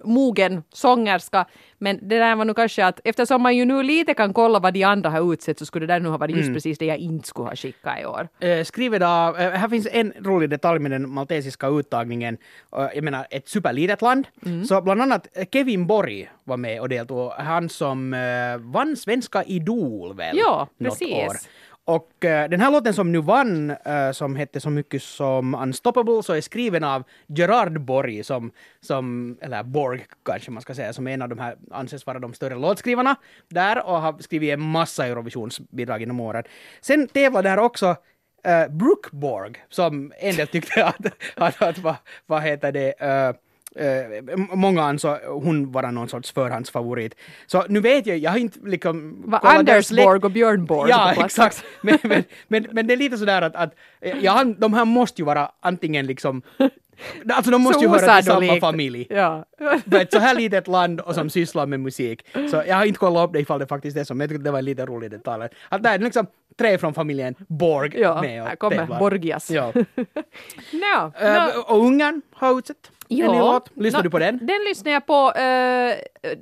mogen 0.03 0.63
sångerska, 0.73 1.45
men 1.77 1.99
det 2.01 2.19
där 2.19 2.35
var 2.35 2.45
nog 2.45 2.55
kanske 2.55 2.85
att 2.85 2.99
eftersom 3.03 3.41
man 3.41 3.55
ju 3.57 3.65
nu 3.65 3.83
lite 3.83 4.13
kan 4.13 4.33
kolla 4.33 4.59
vad 4.59 4.73
de 4.73 4.83
andra 4.83 5.09
har 5.09 5.33
utsett 5.33 5.59
så 5.59 5.65
skulle 5.65 5.85
det 5.85 5.93
där 5.93 5.99
nu 5.99 6.09
ha 6.09 6.17
varit 6.17 6.37
just 6.37 6.53
precis 6.53 6.77
det 6.77 6.85
jag 6.85 6.97
inte 6.97 7.27
skulle 7.27 7.47
ha 7.47 7.55
skickat 7.55 7.99
i 8.01 8.05
år. 8.05 8.27
Eh, 8.39 8.63
skrivet 8.63 9.01
av, 9.01 9.37
eh, 9.37 9.51
här 9.51 9.69
finns 9.69 9.87
en 9.91 10.13
rolig 10.19 10.49
detalj 10.49 10.79
med 10.79 10.91
den 10.91 11.09
maltesiska 11.09 11.67
uttagningen. 11.67 12.37
Eh, 12.77 12.87
jag 12.95 13.03
menar, 13.03 13.27
ett 13.29 13.49
superlitet 13.49 14.01
land. 14.01 14.27
Mm. 14.45 14.65
Så 14.65 14.81
bland 14.81 15.01
annat 15.01 15.27
Kevin 15.51 15.87
Borg 15.87 16.29
var 16.43 16.57
med 16.57 16.81
och 16.81 16.89
deltog. 16.89 17.31
Han 17.31 17.69
som 17.69 18.13
eh, 18.13 18.19
vann 18.57 18.95
Svenska 18.97 19.43
Idol 19.43 20.15
väl? 20.15 20.37
Ja, 20.37 20.67
precis 20.79 21.02
år. 21.05 21.37
Och 21.85 22.25
eh, 22.25 22.49
den 22.49 22.61
här 22.61 22.71
låten 22.71 22.93
som 22.93 23.11
nu 23.11 23.21
vann, 23.21 23.69
eh, 23.69 24.11
som 24.11 24.35
hette 24.35 24.59
så 24.59 24.69
mycket 24.69 25.03
som 25.03 25.55
Unstoppable, 25.55 26.23
så 26.23 26.33
är 26.33 26.41
skriven 26.41 26.83
av 26.83 27.03
Gerard 27.27 27.81
Borg, 27.81 28.23
som, 28.23 28.51
som, 28.81 29.37
eller 29.41 29.63
Borg 29.63 30.05
kanske 30.25 30.51
man 30.51 30.61
ska 30.61 30.75
säga, 30.75 30.93
som 30.93 31.07
är 31.07 31.13
en 31.13 31.21
av 31.21 31.29
de 31.29 31.39
här, 31.39 31.55
anses 31.71 32.05
vara 32.05 32.19
de 32.19 32.33
större 32.33 32.55
låtskrivarna 32.55 33.15
där 33.47 33.85
och 33.85 34.01
har 34.01 34.15
skrivit 34.19 34.53
en 34.53 34.61
massa 34.61 35.07
Eurovisionsbidrag 35.07 35.99
genom 35.99 36.19
åren. 36.19 36.43
Sen 36.81 37.07
tävlade 37.07 37.49
här 37.49 37.59
också 37.59 37.89
uh, 38.47 38.75
Brooke 38.75 39.09
Borg, 39.11 39.53
som 39.69 40.13
en 40.17 40.35
del 40.35 40.47
tyckte 40.47 40.85
att, 40.85 41.05
att, 41.35 41.61
att 41.61 41.77
vad, 41.77 41.95
vad 42.25 42.41
heter 42.41 42.71
det, 42.71 43.01
eh, 43.01 43.33
eh, 43.75 43.87
Eh, 43.87 44.37
många 44.55 44.83
ansåg 44.83 45.17
hon 45.27 45.71
vara 45.71 45.91
någon 45.91 46.09
sorts 46.09 46.31
förhandsfavorit. 46.31 47.15
Så 47.47 47.63
nu 47.69 47.79
vet 47.79 48.05
jag, 48.05 48.17
jag 48.17 48.31
har 48.31 48.37
inte 48.37 48.59
liksom... 48.65 49.23
Var 49.25 49.39
Anders 49.43 49.89
Borg 49.91 50.19
och 50.23 50.31
Björn 50.31 50.65
Borg 50.65 50.89
Ja, 50.89 51.13
exakt. 51.25 51.63
Men, 51.81 51.97
men, 52.03 52.23
men, 52.47 52.67
men 52.71 52.87
det 52.87 52.93
är 52.93 52.97
lite 52.97 53.17
sådär 53.17 53.41
att, 53.41 53.55
att 53.55 53.75
ja, 54.21 54.31
han- 54.31 54.59
de 54.59 54.73
här 54.73 54.85
måste 54.85 55.21
ju 55.21 55.25
vara 55.25 55.51
antingen 55.59 56.05
liksom... 56.05 56.41
Alltså 57.29 57.51
de 57.51 57.61
måste 57.61 57.79
Så 57.79 57.85
ju 57.85 57.89
höra 57.89 58.15
till 58.21 58.25
samma 58.31 58.59
familj. 58.59 59.07
Ja. 59.09 59.45
För 59.91 59.99
ett 60.01 60.13
så 60.13 60.19
här 60.19 60.35
litet 60.35 60.67
land 60.67 60.99
och 61.01 61.15
som 61.15 61.29
sysslar 61.29 61.65
med 61.65 61.79
musik. 61.79 62.25
Så 62.51 62.63
jag 62.67 62.75
har 62.75 62.85
inte 62.85 62.99
kollat 62.99 63.27
upp 63.27 63.33
det 63.33 63.39
ifall 63.39 63.59
det 63.59 63.67
faktiskt 63.67 63.97
är 63.97 64.03
så, 64.03 64.13
men 64.13 64.21
jag 64.25 64.29
tyckte 64.29 64.43
det 64.43 64.51
var 64.51 64.59
en 64.59 64.65
lite 64.65 64.85
rolig 64.85 65.11
detalj. 65.11 65.43
Att 65.69 65.83
där 65.83 65.93
är 65.93 65.99
liksom 65.99 66.27
tre 66.57 66.77
från 66.77 66.93
familjen 66.93 67.35
Borg 67.47 67.91
Ja, 67.99 68.21
med 68.21 68.41
och 68.41 68.47
här 68.47 68.55
kommer 68.55 68.77
tävlar. 68.77 68.99
Borgias. 68.99 69.49
Ja. 69.51 69.73
No, 70.71 71.11
Eh, 71.21 71.33
no. 71.33 71.61
och 71.67 71.85
Ungern 71.85 72.21
har 72.33 72.57
utsett 72.59 72.91
en 73.21 73.31
ny 73.31 73.37
låt. 73.39 73.69
Lyssnar 73.75 73.99
Nå, 73.99 74.03
du 74.03 74.09
på 74.09 74.19
den? 74.19 74.37
Den 74.37 74.59
lyssnar 74.67 74.91
jag 74.91 75.05
på. 75.05 75.13
eh, 75.35 75.95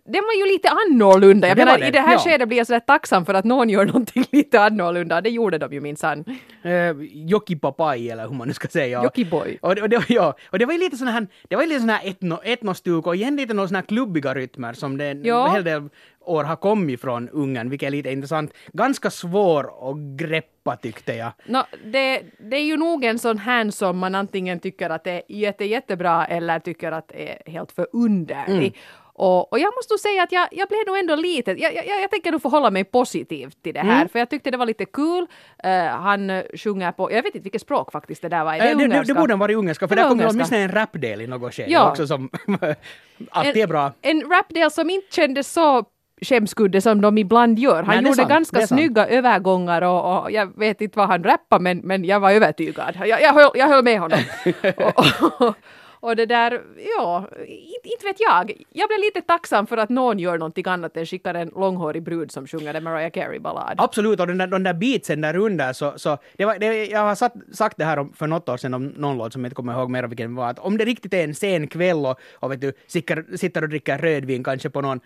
den 0.05 0.23
var 0.27 0.33
ju 0.47 0.53
lite 0.53 0.69
annorlunda. 0.69 1.47
Jag 1.47 1.57
Det 1.57 1.65
menar, 1.65 1.87
i 1.87 1.91
det 1.91 1.99
här 1.99 2.13
ja. 2.13 2.19
skedet 2.19 2.47
blir 2.47 2.57
jag 2.57 2.67
sådär 2.67 2.79
tacksam 2.79 3.25
för 3.25 3.33
att 3.33 3.45
någon 3.45 3.69
gör 3.69 3.85
någonting 3.91 4.25
lite 4.31 4.61
annorlunda. 4.61 5.21
Det 5.21 5.29
gjorde 5.29 5.57
de 5.57 5.73
ju 5.73 5.81
minsann. 5.81 6.25
Uh, 6.65 6.71
Jocki 7.13 7.55
Papai 7.55 8.09
eller 8.09 8.27
hur 8.27 8.35
man 8.35 8.47
nu 8.47 8.53
ska 8.53 8.67
säga. 8.67 9.03
Jockiboi. 9.03 9.57
Och 9.61 9.75
det, 9.75 9.81
och, 9.81 9.89
det, 9.89 10.09
ja, 10.09 10.35
och 10.49 10.59
det 10.59 10.65
var 10.65 10.73
ju 10.73 10.79
lite 10.79 10.97
sån 10.97 11.07
här, 11.07 11.27
det 11.49 11.55
var 11.55 11.63
ju 11.63 11.69
lite 11.69 11.79
sån 11.81 11.89
här 11.89 12.01
etno, 12.09 12.39
etnostuk 12.43 13.07
och 13.07 13.15
igen 13.15 13.35
lite 13.35 13.53
någon 13.53 13.67
sån 13.67 13.75
här 13.75 13.81
klubbiga 13.83 14.33
rytmer 14.33 14.73
som 14.73 14.97
det 14.97 15.17
Ja. 15.23 15.47
en 15.47 15.53
hel 15.53 15.63
del 15.63 15.89
år 16.25 16.43
har 16.43 16.55
kommit 16.55 17.01
från 17.01 17.29
Ungern, 17.29 17.69
vilket 17.69 17.87
är 17.87 17.91
lite 17.91 18.11
intressant. 18.11 18.53
Ganska 18.73 19.09
svår 19.09 19.89
att 19.91 19.97
greppa 19.97 20.75
tyckte 20.75 21.13
jag. 21.13 21.31
Nå, 21.45 21.63
det, 21.85 22.21
det 22.49 22.55
är 22.55 22.63
ju 22.63 22.77
nog 22.77 23.03
en 23.03 23.19
sån 23.19 23.37
här 23.37 23.71
som 23.71 23.97
man 23.97 24.15
antingen 24.15 24.59
tycker 24.59 24.89
att 24.89 25.03
det 25.03 25.11
är 25.11 25.21
jätte, 25.27 25.65
jättebra 25.65 26.25
eller 26.25 26.59
tycker 26.59 26.91
att 26.91 27.07
det 27.07 27.29
är 27.31 27.51
helt 27.51 27.71
för 27.71 27.87
underlig. 27.93 28.47
Mm. 28.67 28.71
Och, 29.13 29.53
och 29.53 29.59
jag 29.59 29.73
måste 29.75 29.93
nog 29.93 29.99
säga 29.99 30.23
att 30.23 30.31
jag, 30.31 30.47
jag 30.51 30.67
blev 30.67 30.79
nog 30.87 30.97
ändå 30.97 31.15
lite, 31.15 31.51
jag, 31.51 31.75
jag, 31.75 31.85
jag 32.01 32.11
tänker 32.11 32.31
nog 32.31 32.41
förhålla 32.41 32.71
mig 32.71 32.83
positivt 32.83 33.63
till 33.63 33.73
det 33.73 33.79
här, 33.79 33.95
Mm. 33.95 34.09
för 34.09 34.19
jag 34.19 34.29
tyckte 34.29 34.51
det 34.51 34.57
var 34.57 34.65
lite 34.65 34.85
kul. 34.85 35.27
Eh, 35.63 35.85
han 35.85 36.43
sjunger 36.55 36.91
på, 36.91 37.11
jag 37.11 37.23
vet 37.23 37.35
inte 37.35 37.43
vilket 37.43 37.61
språk 37.61 37.91
faktiskt 37.91 38.21
det 38.21 38.29
där 38.29 38.43
var, 38.43 38.53
är 38.53 38.59
det, 38.59 38.63
Eh, 38.65 38.77
det, 38.77 38.83
det, 38.83 38.85
ungerska? 38.85 39.13
det 39.13 39.19
borde 39.19 39.33
ha 39.33 39.37
varit 39.39 39.57
ungerska, 39.57 39.87
för 39.87 39.95
Det 39.95 40.01
där 40.01 40.09
ungerska. 40.11 40.31
åtminstone 40.31 40.61
en 40.61 40.71
rapdel 40.71 41.21
i 41.21 41.27
något 41.27 41.53
skede 41.53 41.71
Ja. 41.71 41.89
också 41.89 42.07
som 42.07 42.29
alltid 43.31 43.57
är 43.63 43.67
bra. 43.67 43.91
En 44.01 44.21
rapdel 44.29 44.71
som 44.71 44.89
inte 44.89 45.15
kändes 45.15 45.51
så 45.53 45.83
skämskudde 46.21 46.81
som 46.81 47.01
de 47.01 47.17
ibland 47.17 47.59
gör. 47.59 47.83
Han 47.83 47.95
Nej, 47.95 48.03
gjorde 48.03 48.15
sant, 48.15 48.29
ganska 48.29 48.57
sant. 48.57 48.67
snygga 48.67 49.07
övergångar 49.07 49.81
och, 49.81 50.23
och 50.23 50.31
jag 50.31 50.59
vet 50.59 50.81
inte 50.81 50.99
vad 50.99 51.07
han 51.07 51.23
rappade 51.23 51.63
men, 51.63 51.77
men 51.77 52.05
jag 52.05 52.19
var 52.19 52.31
övertygad. 52.31 52.95
Jag, 53.05 53.21
jag, 53.21 53.33
höll, 53.33 53.51
jag 53.53 53.67
höll 53.67 53.83
med 53.83 53.99
honom. 53.99 54.19
och, 54.77 55.41
och, 55.47 55.55
och 56.01 56.15
det 56.15 56.25
där, 56.25 56.61
ja, 56.97 57.27
inte, 57.47 57.89
inte 57.89 58.05
vet 58.05 58.19
jag. 58.19 58.51
Jag 58.69 58.89
blev 58.89 58.99
lite 58.99 59.21
tacksam 59.21 59.67
för 59.67 59.77
att 59.77 59.89
någon 59.89 60.19
gör 60.19 60.37
någonting 60.37 60.67
annat 60.67 60.97
än 60.97 61.05
skickar 61.05 61.33
en 61.33 61.51
långhårig 61.55 62.03
brud 62.03 62.31
som 62.31 62.47
sjunger 62.47 62.73
en 62.73 62.83
Mariah 62.83 63.11
Carey-ballad. 63.11 63.75
Absolut, 63.77 64.19
och 64.19 64.27
den 64.27 64.37
där, 64.37 64.47
de 64.47 64.63
där 64.63 64.73
beatsen 64.73 65.21
där 65.21 65.35
under 65.35 65.73
så, 65.73 65.93
så 65.95 66.17
det 66.37 66.45
var, 66.45 66.59
det, 66.59 66.85
jag 66.85 66.99
har 66.99 67.15
satt, 67.15 67.33
sagt 67.51 67.77
det 67.77 67.85
här 67.85 67.99
om, 67.99 68.13
för 68.13 68.27
något 68.27 68.49
år 68.49 68.57
sedan 68.57 68.73
om 68.73 68.85
någon 68.85 69.17
låt 69.17 69.33
som 69.33 69.43
jag 69.43 69.47
inte 69.47 69.55
kommer 69.55 69.73
ihåg 69.73 69.89
mer 69.89 70.03
vilken 70.03 70.29
det 70.29 70.37
var, 70.37 70.49
att 70.49 70.59
om 70.59 70.77
det 70.77 70.85
riktigt 70.85 71.13
är 71.13 71.23
en 71.23 71.35
sen 71.35 71.67
kväll 71.67 72.05
och, 72.05 72.19
och 72.33 72.51
vet 72.51 72.61
du, 72.61 72.73
sitter, 72.87 73.37
sitter 73.37 73.63
och 73.63 73.69
dricker 73.69 73.97
rödvin 73.97 74.43
kanske 74.43 74.69
på 74.69 74.81
någon 74.81 74.99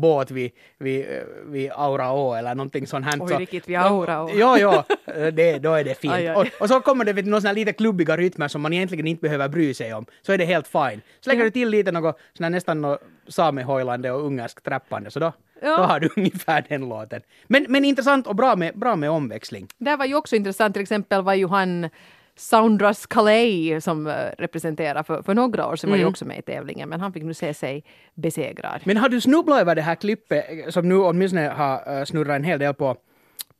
båt 0.00 0.30
vid, 0.30 0.50
vid, 0.78 1.06
vid 1.46 1.70
Auraå 1.74 2.34
eller 2.34 2.54
någonting 2.54 2.86
sånt 2.86 3.06
här. 3.06 3.18
Oj, 3.20 3.34
riktigt 3.34 3.68
vid 3.68 3.76
Auraå. 3.76 4.30
Ja, 4.34 4.58
ja, 4.58 4.84
det, 5.30 5.58
då 5.58 5.74
är 5.74 5.84
det 5.84 5.94
fint. 5.94 6.14
Aj, 6.14 6.28
aj. 6.28 6.36
Och, 6.36 6.46
och 6.60 6.68
så 6.68 6.80
kommer 6.80 7.04
det 7.04 7.12
vet, 7.12 7.24
du, 7.24 7.30
några 7.30 7.40
såna 7.40 7.48
här 7.48 7.54
lite 7.54 7.72
klubbiga 7.72 8.16
rytmer 8.16 8.48
som 8.48 8.62
man 8.62 8.72
egentligen 8.72 9.06
inte 9.06 9.22
behöver 9.22 9.48
bry 9.48 9.74
sig 9.74 9.94
om. 9.94 10.06
Så 10.22 10.32
är 10.32 10.38
det 10.40 10.46
helt 10.46 10.68
fine. 10.68 11.00
Så 11.20 11.30
lägger 11.30 11.44
du 11.44 11.50
till 11.50 11.68
lite 11.68 11.92
något 11.92 12.18
sån 12.32 12.44
här 12.44 12.50
nästan 12.50 12.80
något 12.80 13.00
samehojlande 13.28 14.10
och 14.10 14.26
ungersk 14.26 14.62
trappande 14.62 15.10
så 15.10 15.20
då, 15.20 15.32
Ja. 15.62 15.76
då 15.76 15.82
har 15.82 16.00
du 16.00 16.08
ungefär 16.16 16.64
den 16.68 16.88
låten. 16.88 17.22
Men, 17.46 17.66
men 17.68 17.84
intressant 17.84 18.26
och 18.26 18.36
bra 18.36 18.56
med, 18.56 18.78
bra 18.78 18.96
med 18.96 19.10
omväxling. 19.10 19.68
Där 19.78 19.96
var 19.96 20.04
ju 20.06 20.14
också 20.14 20.36
intressant, 20.36 20.74
till 20.74 20.82
exempel 20.82 21.22
var 21.22 21.34
ju 21.34 21.48
han 21.48 21.88
Soundras 22.36 23.06
Calais 23.06 23.84
som 23.84 24.06
eh, 24.06 24.14
representerar 24.38 25.02
för, 25.02 25.22
för 25.22 25.34
några 25.34 25.66
år 25.66 25.76
sedan 25.76 25.90
var 25.90 25.96
ju 25.96 26.04
också 26.04 26.24
med 26.24 26.38
i 26.38 26.42
tävlingen 26.42 26.88
men 26.88 27.00
han 27.00 27.12
fick 27.12 27.22
nu 27.22 27.34
se 27.34 27.54
sig 27.54 27.84
besegrad. 28.14 28.80
Men 28.84 28.96
har 28.96 29.08
du 29.08 29.20
snubblat 29.20 29.60
över 29.60 29.74
det 29.74 29.82
här 29.82 29.94
klippet 29.94 30.44
eh, 30.48 30.70
som 30.70 30.88
nu 30.88 30.96
åtminstone 30.96 31.48
har 31.48 31.98
uh, 31.98 32.04
snurrat 32.04 32.36
en 32.36 32.44
hel 32.44 32.58
del 32.58 32.74
på 32.74 32.96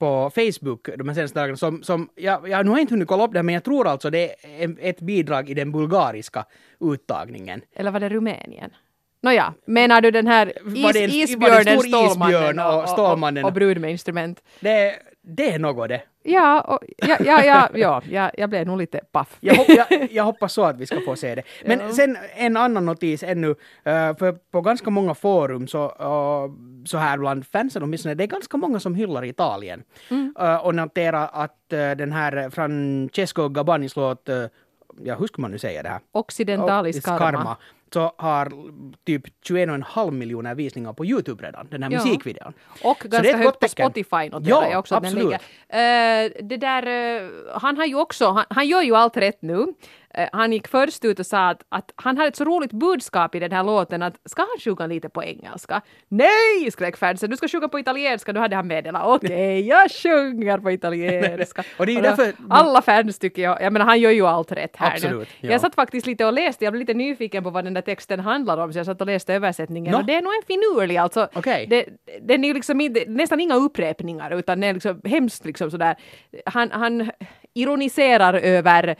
på 0.00 0.30
Facebook 0.34 0.88
de 0.96 1.08
här 1.08 1.14
senaste 1.14 1.40
dagarna 1.40 1.56
som, 1.56 1.82
som 1.82 2.08
jag, 2.14 2.48
jag 2.48 2.66
nu 2.66 2.70
har 2.70 2.78
inte 2.78 2.94
hunnit 2.94 3.08
kolla 3.08 3.24
upp 3.24 3.32
det 3.32 3.42
men 3.42 3.54
jag 3.54 3.64
tror 3.64 3.86
alltså 3.88 4.10
det 4.10 4.46
är 4.62 4.76
ett 4.80 5.00
bidrag 5.00 5.50
i 5.50 5.54
den 5.54 5.72
bulgariska 5.72 6.44
uttagningen. 6.80 7.60
Eller 7.74 7.90
var 7.90 8.00
det 8.00 8.08
Rumänien? 8.08 8.70
Nåja, 9.22 9.54
menar 9.64 10.00
du 10.00 10.10
den 10.10 10.26
här 10.26 10.52
is, 10.76 11.14
isbjörnen, 11.14 11.78
stor 11.78 11.88
Stålmannen 11.88 12.34
isbjörn 12.34 12.58
och 12.58 12.88
Stålmannen? 12.88 13.44
och, 13.44 13.48
och 13.48 13.54
brud 13.54 13.80
med 13.80 13.90
instrument? 13.90 14.42
Det, 14.60 14.94
det 15.22 15.50
är 15.52 15.59
något 15.59 15.88
det. 15.88 16.02
Ja, 16.22 16.61
och, 16.61 16.78
ja, 16.98 17.16
ja, 17.20 17.44
ja, 17.44 17.68
ja, 17.74 18.02
ja, 18.11 18.30
jag 18.38 18.50
blev 18.50 18.66
nog 18.66 18.78
lite 18.78 19.00
paff. 19.12 19.37
Jag, 19.40 19.54
hop, 19.54 19.66
jag, 19.68 20.09
jag 20.11 20.24
hoppas 20.24 20.52
så 20.52 20.64
att 20.64 20.76
vi 20.78 20.87
ska 20.87 21.00
få 21.00 21.16
se 21.16 21.35
det. 21.35 21.42
Men 21.64 21.80
Ja. 21.80 21.92
sen 21.92 22.16
en 22.37 22.56
annan 22.56 22.87
notis 22.87 23.22
ännu, 23.22 23.50
eh, 23.85 24.16
för 24.16 24.33
på 24.33 24.61
ganska 24.61 24.90
många 24.90 25.14
forum 25.14 25.66
så, 25.68 25.85
eh, 25.85 26.52
så 26.87 26.98
här 26.98 27.18
bland 27.18 27.46
fansen 27.46 27.83
åtminstone, 27.83 28.14
det 28.14 28.24
är 28.24 28.28
ganska 28.28 28.56
många 28.56 28.80
som 28.80 28.94
hyllar 28.94 29.24
Italien. 29.24 29.83
Eh, 30.40 30.66
och 30.66 30.74
noterar 30.74 31.30
att 31.33 31.56
den 31.68 32.12
här 32.12 32.50
Francesco 32.50 33.48
Gabbanis 33.48 33.96
låt, 33.96 34.28
ja 35.02 35.14
hur 35.14 35.26
ska 35.26 35.42
man 35.42 35.50
nu 35.50 35.59
säga 35.59 35.83
det 35.83 35.88
här? 35.88 36.00
Occidentalis 36.12 36.96
Och- 37.09 37.18
karma. 37.18 37.56
Så 37.92 38.12
har 38.18 38.53
typ 39.07 39.22
21,5 39.48 40.11
miljoner 40.11 40.55
visningar 40.55 40.92
på 40.92 41.05
Youtube 41.05 41.46
redan, 41.46 41.66
den 41.70 41.83
här 41.83 41.90
Ja. 41.90 42.05
musikvideon. 42.05 42.53
Och 42.85 43.05
är 43.05 43.09
ganska 43.09 43.37
högt 43.37 43.61
på. 43.61 43.68
Spotify 43.68 44.29
noterar 44.29 44.62
Ja, 44.62 44.70
jag 44.70 44.79
också 44.79 44.94
att 44.94 45.03
den 45.03 45.12
absolut. 45.12 45.40
ligger. 45.68 46.24
Eh, 46.24 46.31
det 46.42 46.57
där, 46.57 46.87
eh, 47.22 47.29
han 47.61 47.76
har 47.76 47.87
ju 47.87 47.94
också, 47.94 48.26
han, 48.31 48.44
han 48.50 48.66
gör 48.68 48.83
ju 48.83 48.96
allt 48.96 49.16
rätt 49.16 49.42
nu. 49.42 49.66
Eh, 50.14 50.29
han 50.33 50.53
gick 50.53 50.68
först 50.68 51.05
ut 51.05 51.18
och 51.18 51.27
sa 51.27 51.49
att, 51.49 51.62
att 51.68 51.92
han 51.96 52.16
hade 52.16 52.29
ett 52.29 52.37
så 52.37 52.44
roligt 52.44 52.73
budskap 52.73 53.35
i 53.35 53.38
den 53.38 53.53
här 53.53 53.64
låten 53.64 54.03
att 54.03 54.14
ska 54.25 54.42
han 54.42 54.59
sjunga 54.61 54.87
lite 54.87 55.09
på 55.09 55.25
engelska? 55.25 55.81
Nej, 56.09 56.70
skrek 56.73 56.96
fansen, 56.96 57.31
du 57.31 57.37
ska 57.37 57.49
sjunga 57.49 57.68
på 57.68 57.79
italienska. 57.79 58.33
Då 58.33 58.40
hade 58.40 58.57
han 58.57 58.66
meddelat 58.66 59.03
okej, 59.07 59.61
jag 59.68 59.90
sjunger 59.90 60.59
på 60.59 60.70
italienska. 60.70 61.64
Och 61.79 61.87
det 61.87 61.96
är 61.96 62.03
därför- 62.03 62.33
Alla 62.51 62.83
fans 62.83 63.18
tycker 63.18 63.42
jag, 63.42 63.62
jag 63.62 63.73
menar 63.73 63.87
han 63.87 64.01
gör 64.01 64.11
ju 64.11 64.27
allt 64.27 64.53
rätt 64.53 64.77
här 64.77 64.92
Absolut, 64.94 65.29
nu. 65.40 65.49
ja. 65.49 65.53
Jag 65.53 65.61
satt 65.61 65.75
faktiskt 65.75 66.07
lite 66.07 66.25
och 66.27 66.33
läste, 66.33 66.64
jag 66.64 66.73
blev 66.73 66.81
lite 66.81 66.94
nyfiken 66.94 67.44
på 67.44 67.51
vad 67.51 67.64
den 67.64 67.75
där 67.75 67.83
texten 67.83 68.20
handlar 68.20 68.59
om 68.59 68.73
så 68.73 68.79
jag 68.79 68.87
satt 68.87 69.01
och 69.01 69.07
läste 69.07 69.35
översättningen 69.35 69.92
Nå. 69.92 69.99
och 69.99 70.05
det 70.05 70.14
är 70.14 70.23
nog 70.23 70.33
en 70.33 70.42
finurlig 70.46 70.96
alltså. 70.96 71.29
Okej. 71.35 71.66
Det, 71.70 71.87
den 72.23 72.44
är 72.44 72.49
ju 72.49 72.55
liksom 72.55 72.94
nästan 73.07 73.40
inga 73.40 73.55
upprepningar 73.55 74.31
utan 74.31 74.61
det 74.61 74.66
är 74.66 74.75
liksom 74.75 75.01
hemskt 75.05 75.44
liksom 75.44 75.70
sådär. 75.70 75.96
Han, 76.46 76.70
han 76.70 77.11
ironiserar 77.54 78.34
över 78.34 78.96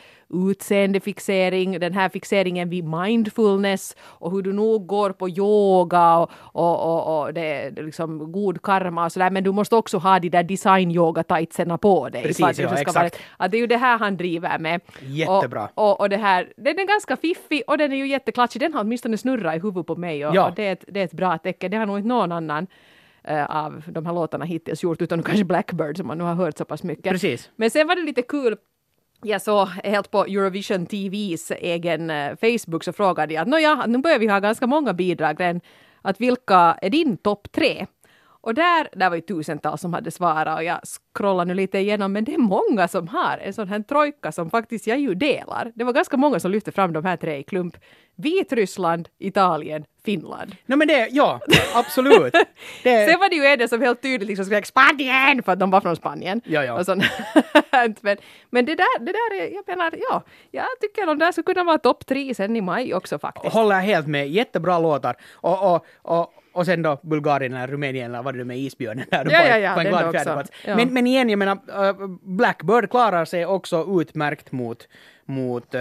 utseendefixering, 0.50 1.80
den 1.80 1.92
här 1.92 2.08
fixeringen 2.08 2.68
vid 2.70 2.84
mindfulness 2.84 3.96
och 4.02 4.30
hur 4.30 4.42
du 4.42 4.52
nog 4.52 4.86
går 4.86 5.10
på 5.10 5.28
yoga 5.28 6.16
och, 6.18 6.30
och, 6.52 6.80
och, 6.84 7.20
och 7.22 7.34
det 7.34 7.70
liksom 7.70 8.32
god 8.32 8.62
karma 8.62 9.04
och 9.04 9.12
sådär 9.12 9.30
men 9.30 9.44
du 9.44 9.52
måste 9.52 9.76
också 9.76 9.98
ha 9.98 10.18
de 10.18 10.28
där 10.28 10.42
design 10.42 10.90
yoga 10.90 11.22
tightserna 11.22 11.78
på 11.78 12.08
dig. 12.08 12.22
Precis, 12.22 12.44
att 12.44 12.58
ja, 12.58 12.76
exakt. 12.76 12.94
Vara, 12.96 13.10
att 13.36 13.50
det 13.50 13.56
är 13.56 13.60
ju 13.60 13.66
det 13.66 13.76
här 13.76 13.98
han 13.98 14.16
driver 14.16 14.58
med. 14.58 14.80
Jättebra. 15.00 15.68
Och, 15.74 15.90
och, 15.90 16.00
och 16.00 16.08
det 16.08 16.16
här, 16.16 16.52
den 16.56 16.78
är 16.78 16.86
ganska 16.86 17.16
fiffig 17.16 17.62
och 17.66 17.78
den 17.78 17.92
är 17.92 17.96
ju 17.96 18.06
jätteklatschig. 18.06 18.60
Den 18.60 18.74
har 18.74 18.80
åtminstone 18.80 19.18
snurrat 19.18 19.56
i 19.56 19.58
huvudet 19.58 19.86
på 19.86 19.96
mig 19.96 20.26
och, 20.26 20.34
Ja. 20.34 20.48
och 20.48 20.54
det, 20.54 20.62
är 20.62 20.72
ett, 20.72 20.84
det 20.88 21.00
är 21.00 21.04
ett 21.04 21.12
bra 21.12 21.38
tecken. 21.38 21.70
Det 21.70 21.76
har 21.76 21.86
nog 21.86 21.98
inte 21.98 22.08
någon 22.08 22.32
annan 22.32 22.66
av 23.48 23.83
de 23.87 24.06
här 24.06 24.12
låtarna 24.12 24.44
hittills 24.44 24.83
gjort 24.83 25.02
utom 25.02 25.22
kanske 25.22 25.44
Blackbird 25.44 25.96
som 25.96 26.06
man 26.06 26.18
nu 26.18 26.24
har 26.24 26.35
hört 26.35 26.59
så 26.59 26.64
pass 26.64 26.83
mycket. 26.83 27.12
Precis. 27.12 27.50
Men 27.56 27.70
sen 27.70 27.87
var 27.87 27.96
det 27.96 28.02
lite 28.02 28.22
kul 28.22 28.56
jag 29.22 29.42
såg 29.42 29.68
helt 29.68 30.11
på 30.11 30.24
Eurovision 30.24 30.87
TVs 30.87 31.50
egen 31.50 32.11
eh, 32.11 32.37
Facebook 32.40 32.85
så 32.85 32.92
frågade 32.92 33.35
jag 33.35 33.42
att 33.42 33.48
nåja, 33.48 33.87
nu 33.87 33.98
börjar 33.98 34.18
vi 34.18 34.26
ha 34.26 34.38
ganska 34.38 34.66
många 34.66 34.92
bidrag 34.92 35.40
redan. 35.40 35.61
Att 36.02 36.20
vilka 36.20 36.78
är 36.83 36.90
din 36.90 37.16
topp 37.16 37.52
tre? 37.52 37.87
Och 38.42 38.55
där, 38.55 38.88
där 38.92 39.09
var 39.09 39.16
ju 39.16 39.22
tusentals 39.22 39.81
som 39.81 39.94
hade 39.94 40.11
svarat 40.11 40.59
och 40.59 40.64
jag 40.64 40.81
scrollar 41.14 41.44
nu 41.44 41.55
lite 41.55 41.79
igenom 41.79 42.12
men 42.12 42.24
det 42.24 42.35
är 42.35 42.38
många 42.38 42.88
som 42.88 43.09
har 43.09 43.38
en 43.38 43.53
sån 43.53 43.68
här 43.68 43.81
trojka 43.81 44.33
som 44.33 44.50
faktiskt 44.50 44.87
jag 44.87 45.00
ju 45.00 45.14
delar. 45.14 45.72
Det 45.74 45.85
var 45.85 45.92
ganska 45.92 46.16
många 46.16 46.40
som 46.40 46.50
lyfte 46.50 46.72
fram 46.72 46.92
de 46.92 47.05
här 47.05 47.16
tre 47.16 47.37
i 47.37 47.42
klump. 47.42 47.76
Vitryssland, 48.16 49.09
Italien, 49.18 49.85
Finland. 50.05 50.57
No, 50.66 50.76
men 50.76 50.88
det, 50.88 51.09
ja, 51.11 51.40
absolut. 51.74 52.35
Det, 52.83 53.07
Sen 53.09 53.18
var 53.18 53.29
det 53.29 53.37
ju 53.37 53.44
en 53.44 53.68
som 53.68 53.81
helt 53.81 54.03
tydligt 54.03 54.29
liksom 54.29 54.44
skrek 54.44 54.66
Spanien 54.66 55.42
för 55.42 55.53
att 55.53 55.61
de 55.61 55.70
var 55.70 55.81
från 55.81 55.96
Spanien. 55.96 56.40
Ja, 56.44 56.64
ja. 56.64 56.79
Och 56.79 56.87
sånt. 56.87 57.05
men, 58.00 58.16
men 58.50 58.64
det 58.64 58.74
där, 58.74 58.98
det 58.98 59.12
där 59.12 59.40
är, 59.40 59.55
jag 59.55 59.64
menar, 59.66 59.94
ja, 60.11 60.22
jag 60.50 60.66
tycker 60.81 61.07
de 61.07 61.18
där 61.18 61.33
skulle 61.33 61.44
kunna 61.44 61.64
vara 61.64 61.79
topp 61.79 62.07
tre 62.07 62.35
sen 62.35 62.57
i 62.57 62.61
maj 62.61 62.94
också 62.94 63.18
faktiskt. 63.18 63.55
håller 63.55 63.81
helt 63.81 64.07
med. 64.07 64.29
Jättebra 64.29 64.79
låtar. 64.79 65.16
Och, 65.33 65.74
och, 65.74 65.87
och, 66.03 66.33
och 66.52 66.66
sen 66.66 66.82
då 66.82 67.00
Bulgarien 67.02 67.54
eller 67.54 67.66
Rumänien 67.66 68.10
eller 68.10 68.22
vad 68.22 68.34
det 68.34 68.40
är 68.40 68.44
med 68.44 68.58
isbjörnen 68.58 69.06
där 69.10 69.24
Ja, 69.30 69.40
på, 69.40 69.48
ja, 69.48 69.58
ja, 69.58 69.74
på 69.74 69.80
en 69.80 69.86
glad 69.86 70.12
fjärdeplats. 70.12 70.50
Ja. 70.66 70.76
Men, 70.76 70.94
men 70.94 71.06
igen, 71.06 71.30
jag 71.30 71.38
menar, 71.38 71.58
äh, 71.88 71.94
Blackbird 72.22 72.90
klarar 72.90 73.24
sig 73.24 73.46
också 73.46 74.00
utmärkt 74.00 74.52
mot 74.52 74.88
mot 75.24 75.74
äh, 75.74 75.80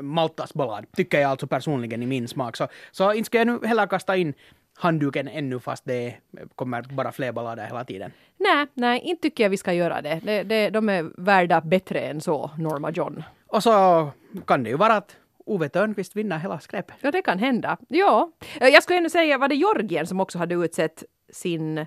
Maltas 0.00 0.54
ballad, 0.54 0.86
tycker 0.96 1.20
jag 1.20 1.30
alltså 1.30 1.46
personligen 1.46 2.02
i 2.02 2.06
min 2.06 2.28
smak. 2.28 2.56
Så, 2.56 2.68
så 2.90 3.12
inte 3.12 3.26
ska 3.26 3.38
jag 3.38 3.46
nu 3.46 3.58
heller 3.64 3.86
kasta 3.86 4.16
in 4.16 4.34
handduken 4.74 5.28
ännu 5.28 5.60
fast 5.60 5.84
det 5.84 6.14
kommer 6.54 6.82
bara 6.82 7.12
fler 7.12 7.32
ballader 7.32 7.66
hela 7.66 7.84
tiden. 7.84 8.12
Nej, 8.38 8.66
nej, 8.74 9.00
inte 9.04 9.22
tycker 9.22 9.44
jag 9.44 9.50
vi 9.50 9.56
ska 9.56 9.72
göra 9.72 10.02
det. 10.02 10.20
det, 10.22 10.42
det 10.42 10.70
de 10.70 10.88
är 10.88 11.10
värda 11.16 11.60
bättre 11.60 12.00
än 12.00 12.20
så, 12.20 12.50
Norma 12.58 12.90
John. 12.90 13.22
Och 13.46 13.62
så 13.62 14.08
kan 14.46 14.62
det 14.62 14.70
ju 14.70 14.76
vara 14.76 14.96
att 14.96 15.16
Ove 15.46 15.68
Törnqvist 15.68 16.16
vinner 16.16 16.38
hela 16.38 16.60
skräpet. 16.60 16.96
Ja, 17.00 17.10
det 17.10 17.22
kan 17.22 17.38
hända. 17.38 17.76
Ja. 17.88 18.30
Eh, 18.60 18.68
Jag 18.68 18.82
skulle 18.82 18.98
ännu 18.98 19.10
säga, 19.10 19.38
var 19.38 19.48
det 19.48 19.54
Georgien 19.54 20.06
som 20.06 20.20
också 20.20 20.38
hade 20.38 20.54
utsett 20.54 21.04
sin... 21.32 21.86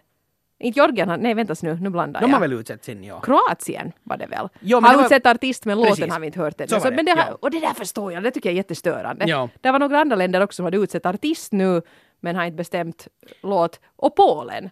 Inte 0.59 0.79
Georgien, 0.79 1.19
nej 1.21 1.33
vänta 1.33 1.55
nu, 1.61 1.77
nu 1.81 1.89
blandar 1.89 2.21
De 2.21 2.29
jag. 2.29 2.35
har 2.35 2.41
väl 2.41 2.53
utsett 2.53 2.83
sin, 2.83 3.03
ja. 3.03 3.19
Kroatien 3.21 3.91
var 4.03 4.17
det 4.17 4.25
väl? 4.27 4.49
Jo, 4.59 4.79
har 4.79 4.89
det 4.91 4.97
var- 4.97 5.03
utsett 5.03 5.25
artist 5.25 5.65
men 5.65 5.77
låten 5.77 5.95
Precis. 5.95 6.13
har 6.13 6.19
vi 6.19 6.27
inte 6.27 6.39
hört 6.39 6.61
ännu. 6.61 6.67
Så 6.67 6.89
det, 6.89 6.95
men 6.95 7.05
det 7.05 7.11
har, 7.11 7.17
ja. 7.17 7.37
Och 7.41 7.51
det 7.51 7.59
där 7.59 7.73
förstår 7.73 8.13
jag, 8.13 8.23
det 8.23 8.31
tycker 8.31 8.49
jag 8.49 8.53
är 8.53 8.57
jättestörande. 8.57 9.25
Ja. 9.27 9.49
Det 9.61 9.71
var 9.71 9.79
några 9.79 9.99
andra 9.99 10.15
länder 10.15 10.41
också 10.43 10.55
som 10.55 10.65
hade 10.65 10.77
utsett 10.77 11.05
artist 11.05 11.51
nu 11.51 11.81
men 12.19 12.35
har 12.35 12.45
inte 12.45 12.55
bestämt 12.55 13.07
låt. 13.43 13.79
Och 13.95 14.15
Polen 14.15 14.69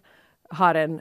har 0.48 0.74
en 0.74 1.00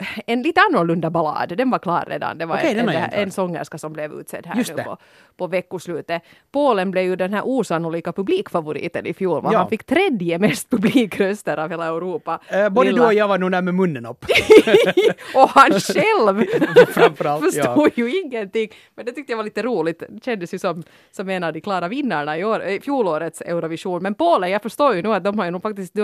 en 0.26 0.42
lite 0.42 0.60
annorlunda 0.70 1.10
ballad, 1.10 1.56
den 1.56 1.70
var 1.70 1.78
klar 1.78 2.04
redan. 2.08 2.38
Det 2.38 2.46
var 2.46 2.56
Okej, 2.56 2.78
en, 2.78 2.88
en, 2.88 3.10
en 3.12 3.30
sångerska 3.30 3.78
som 3.78 3.92
blev 3.92 4.12
utsedd 4.12 4.46
här 4.46 4.56
Just 4.56 4.70
nu 4.70 4.76
det. 4.76 4.84
på, 4.84 4.96
på 5.36 5.46
veckoslutet. 5.46 6.22
Polen 6.52 6.90
blev 6.90 7.04
ju 7.04 7.16
den 7.16 7.34
här 7.34 7.42
osannolika 7.44 8.12
publikfavoriten 8.12 9.06
i 9.06 9.14
fjol. 9.14 9.40
Ja. 9.52 9.58
Han 9.58 9.68
fick 9.68 9.84
tredje 9.84 10.38
mest 10.38 10.70
publikröster 10.70 11.56
av 11.56 11.70
hela 11.70 11.86
Europa. 11.86 12.40
Äh, 12.48 12.68
både 12.68 12.90
Lilla- 12.90 13.02
du 13.02 13.06
och 13.06 13.14
jag 13.14 13.28
var 13.28 13.38
nog 13.38 13.52
där 13.52 13.62
med 13.62 13.74
munnen 13.74 14.06
upp. 14.06 14.24
och 15.34 15.48
han 15.48 15.70
själv 15.80 16.44
förstod 17.40 17.90
ju 17.94 18.20
ingenting. 18.20 18.68
Men 18.94 19.06
det 19.06 19.12
tyckte 19.12 19.32
jag 19.32 19.36
var 19.36 19.44
lite 19.44 19.62
roligt. 19.62 20.02
Det 20.08 20.24
kändes 20.24 20.54
ju 20.54 20.58
som, 20.58 20.82
som 21.10 21.28
en 21.28 21.44
av 21.44 21.52
de 21.52 21.60
klara 21.60 21.88
vinnarna 21.88 22.38
i 22.38 22.44
år, 22.44 22.68
eh, 22.68 22.80
fjolårets 22.80 23.40
Eurovision. 23.40 24.02
Men 24.02 24.14
Polen, 24.14 24.50
jag 24.50 24.62
förstår 24.62 24.94
ju 24.94 25.02
nu 25.02 25.14
att 25.14 25.24
de 25.24 25.38
har 25.38 25.44
ju 25.44 25.50
nog 25.50 25.62
faktiskt 25.62 25.94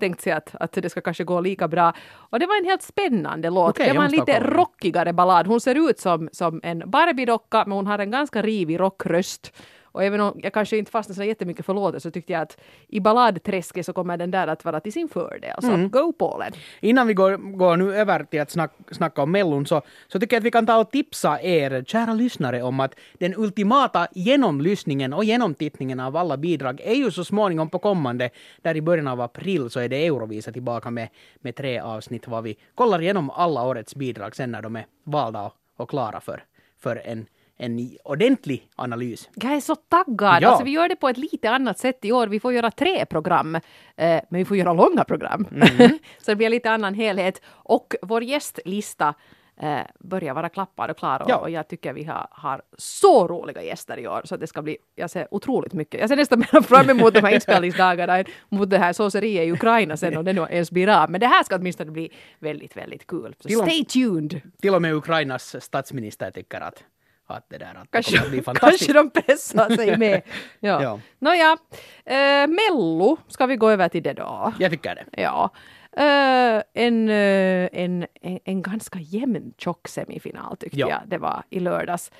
tänkt 0.00 0.20
sig 0.20 0.32
att, 0.32 0.54
att 0.60 0.72
det 0.72 0.90
ska 0.90 1.00
kanske 1.00 1.24
gå 1.24 1.40
lika 1.40 1.68
bra. 1.68 1.92
Och 2.30 2.38
det 2.38 2.46
var 2.46 2.58
en 2.58 2.64
helt 2.64 2.82
spännande 2.82 3.41
låt. 3.50 3.70
Okej, 3.70 3.88
det 3.88 3.98
var 3.98 4.04
en 4.04 4.10
lite 4.10 4.40
rockigare 4.40 5.12
ballad. 5.12 5.46
Hon 5.46 5.60
ser 5.60 5.90
ut 5.90 5.98
som, 5.98 6.28
som 6.32 6.60
en 6.62 6.82
Barbie-docka 6.90 7.64
men 7.66 7.76
hon 7.76 7.86
har 7.86 7.98
en 7.98 8.10
ganska 8.10 8.42
rivig 8.42 8.80
rockröst. 8.80 9.52
Och 9.92 10.04
även 10.04 10.20
om 10.20 10.40
jag 10.42 10.52
kanske 10.52 10.76
inte 10.76 10.90
fastnade 10.90 11.16
så 11.16 11.24
jättemycket 11.24 11.66
för 11.66 11.74
låten 11.74 12.00
så 12.00 12.10
tyckte 12.10 12.32
jag 12.32 12.42
att 12.42 12.56
i 12.88 13.00
balladträsket 13.00 13.86
så 13.86 13.92
kommer 13.92 14.16
den 14.16 14.30
där 14.30 14.46
att 14.46 14.64
vara 14.64 14.80
till 14.80 14.92
sin 14.92 15.08
fördel. 15.08 15.56
Så 15.60 15.72
Mm. 15.72 15.90
go 15.90 16.12
Polen! 16.18 16.52
Innan 16.80 17.06
vi 17.06 17.14
går, 17.14 17.36
går 17.36 17.76
nu 17.76 17.94
över 17.96 18.24
till 18.24 18.40
att 18.40 18.50
snack, 18.50 18.72
snacka 18.90 19.22
om 19.22 19.32
Mellon 19.32 19.66
så, 19.66 19.82
så 20.08 20.20
tycker 20.20 20.36
jag 20.36 20.40
att 20.40 20.44
vi 20.44 20.50
kan 20.50 20.66
ta 20.66 20.80
och 20.80 20.90
tipsa 20.90 21.42
er, 21.42 21.84
kära 21.84 22.14
lyssnare, 22.14 22.62
om 22.62 22.80
att 22.80 22.94
den 23.18 23.34
ultimata 23.36 24.08
genomlyssningen 24.12 25.12
och 25.12 25.24
genomtittningen 25.24 26.00
av 26.00 26.16
alla 26.16 26.36
bidrag 26.36 26.80
är 26.80 26.94
ju 26.94 27.10
så 27.10 27.24
småningom 27.24 27.70
på 27.70 27.78
kommande. 27.78 28.30
Där 28.62 28.76
i 28.76 28.82
början 28.82 29.08
av 29.08 29.20
april 29.20 29.70
så 29.70 29.80
är 29.80 29.88
det 29.88 30.06
Eurovisa 30.06 30.52
tillbaka 30.52 30.90
med, 30.90 31.08
med 31.40 31.56
tre 31.56 31.78
avsnitt 31.78 32.28
var 32.28 32.42
vi 32.42 32.56
kollar 32.74 33.02
igenom 33.02 33.30
alla 33.30 33.62
årets 33.62 33.94
bidrag 33.94 34.36
sen 34.36 34.50
när 34.50 34.62
de 34.62 34.76
är 34.76 34.86
valda 35.04 35.42
och, 35.42 35.54
och 35.76 35.90
klara 35.90 36.20
för, 36.20 36.44
för 36.78 37.02
en, 37.04 37.26
en 37.62 37.96
ordentlig 38.04 38.68
analys. 38.76 39.28
Jag 39.34 39.52
är 39.52 39.60
så 39.60 39.74
taggad! 39.76 40.42
Ja. 40.42 40.48
Alltså, 40.48 40.64
vi 40.64 40.70
gör 40.70 40.88
det 40.88 40.96
på 40.96 41.08
ett 41.08 41.16
lite 41.16 41.50
annat 41.50 41.78
sätt 41.78 42.04
i 42.04 42.12
år. 42.12 42.26
Vi 42.26 42.40
får 42.40 42.52
göra 42.52 42.70
tre 42.70 43.06
program, 43.06 43.54
eh, 43.54 43.60
men 43.96 44.38
vi 44.38 44.44
får 44.44 44.56
göra 44.56 44.72
långa 44.72 45.04
program. 45.04 45.46
Mm. 45.50 45.98
så 46.18 46.30
det 46.30 46.36
blir 46.36 46.48
lite 46.50 46.70
annan 46.70 46.94
helhet. 46.94 47.42
Och 47.46 47.94
vår 48.02 48.22
gästlista 48.22 49.14
eh, 49.60 49.80
börjar 50.00 50.34
vara 50.34 50.48
klappad 50.48 50.90
och 50.90 50.96
klar 50.96 51.22
och, 51.22 51.30
Ja. 51.30 51.36
och 51.36 51.50
jag 51.50 51.68
tycker 51.68 51.92
vi 51.92 52.04
har, 52.04 52.26
har 52.30 52.62
så 52.78 53.28
roliga 53.28 53.62
gäster 53.62 53.98
i 53.98 54.08
år 54.08 54.22
så 54.24 54.36
det 54.36 54.46
ska 54.46 54.62
bli, 54.62 54.76
jag 54.94 55.10
ser 55.10 55.28
otroligt 55.30 55.72
mycket, 55.72 56.00
jag 56.00 56.08
ser 56.08 56.16
nästan 56.16 56.38
mer 56.52 56.62
fram 56.62 56.90
emot 56.90 57.14
de 57.14 57.20
här 57.20 57.34
inspelningsdagarna 57.34 58.24
mot 58.48 58.70
det 58.70 58.78
här 58.78 58.92
såseriet 58.92 59.46
i 59.46 59.52
Ukraina 59.52 59.96
sen 59.96 60.16
om 60.16 60.24
det 60.24 60.32
nu 60.32 60.46
ens 60.50 60.70
blir 60.70 60.88
av. 60.88 61.10
Men 61.10 61.20
det 61.20 61.26
här 61.26 61.42
ska 61.42 61.56
åtminstone 61.56 61.90
bli 61.90 62.10
väldigt, 62.38 62.76
väldigt 62.76 63.06
kul. 63.06 63.34
Så 63.40 63.48
stay 63.48 63.84
tuned! 63.84 64.40
Till 64.60 64.74
och 64.74 64.82
med 64.82 64.94
Ukrainas 64.94 65.64
statsminister 65.64 66.30
tycker 66.30 66.60
att, 66.60 66.84
att 67.32 67.48
det 67.50 67.58
där 67.58 67.66
att 67.66 67.82
det 67.82 67.88
Kanske, 67.90 68.12
kommer 68.12 68.24
att 68.26 68.30
bli 68.30 68.42
fantastiskt. 68.42 68.92
kanske 68.92 68.92
de 69.20 69.22
pressar 69.22 69.76
sig 69.76 69.98
med. 69.98 70.22
Ja. 70.60 70.82
Ja. 70.82 71.00
Nåja, 71.18 71.56
eh, 72.04 72.46
Mello, 72.48 73.16
ska 73.28 73.46
vi 73.46 73.56
gå 73.56 73.70
över 73.70 73.88
till 73.88 74.02
det 74.02 74.12
då? 74.12 74.52
Jag 74.58 74.70
tycker 74.70 74.94
det. 74.94 75.22
Ja. 75.22 75.50
Eh, 75.96 76.62
en, 76.74 77.08
eh, 77.08 77.68
en, 77.72 78.06
en, 78.22 78.38
en 78.44 78.62
ganska 78.62 78.98
jämn 78.98 79.52
tjock 79.58 79.88
semifinal 79.88 80.56
tyckte 80.56 80.78
Ja. 80.78 80.88
jag 80.88 81.00
det 81.06 81.18
var 81.18 81.42
i 81.50 81.60
lördags. 81.60 82.10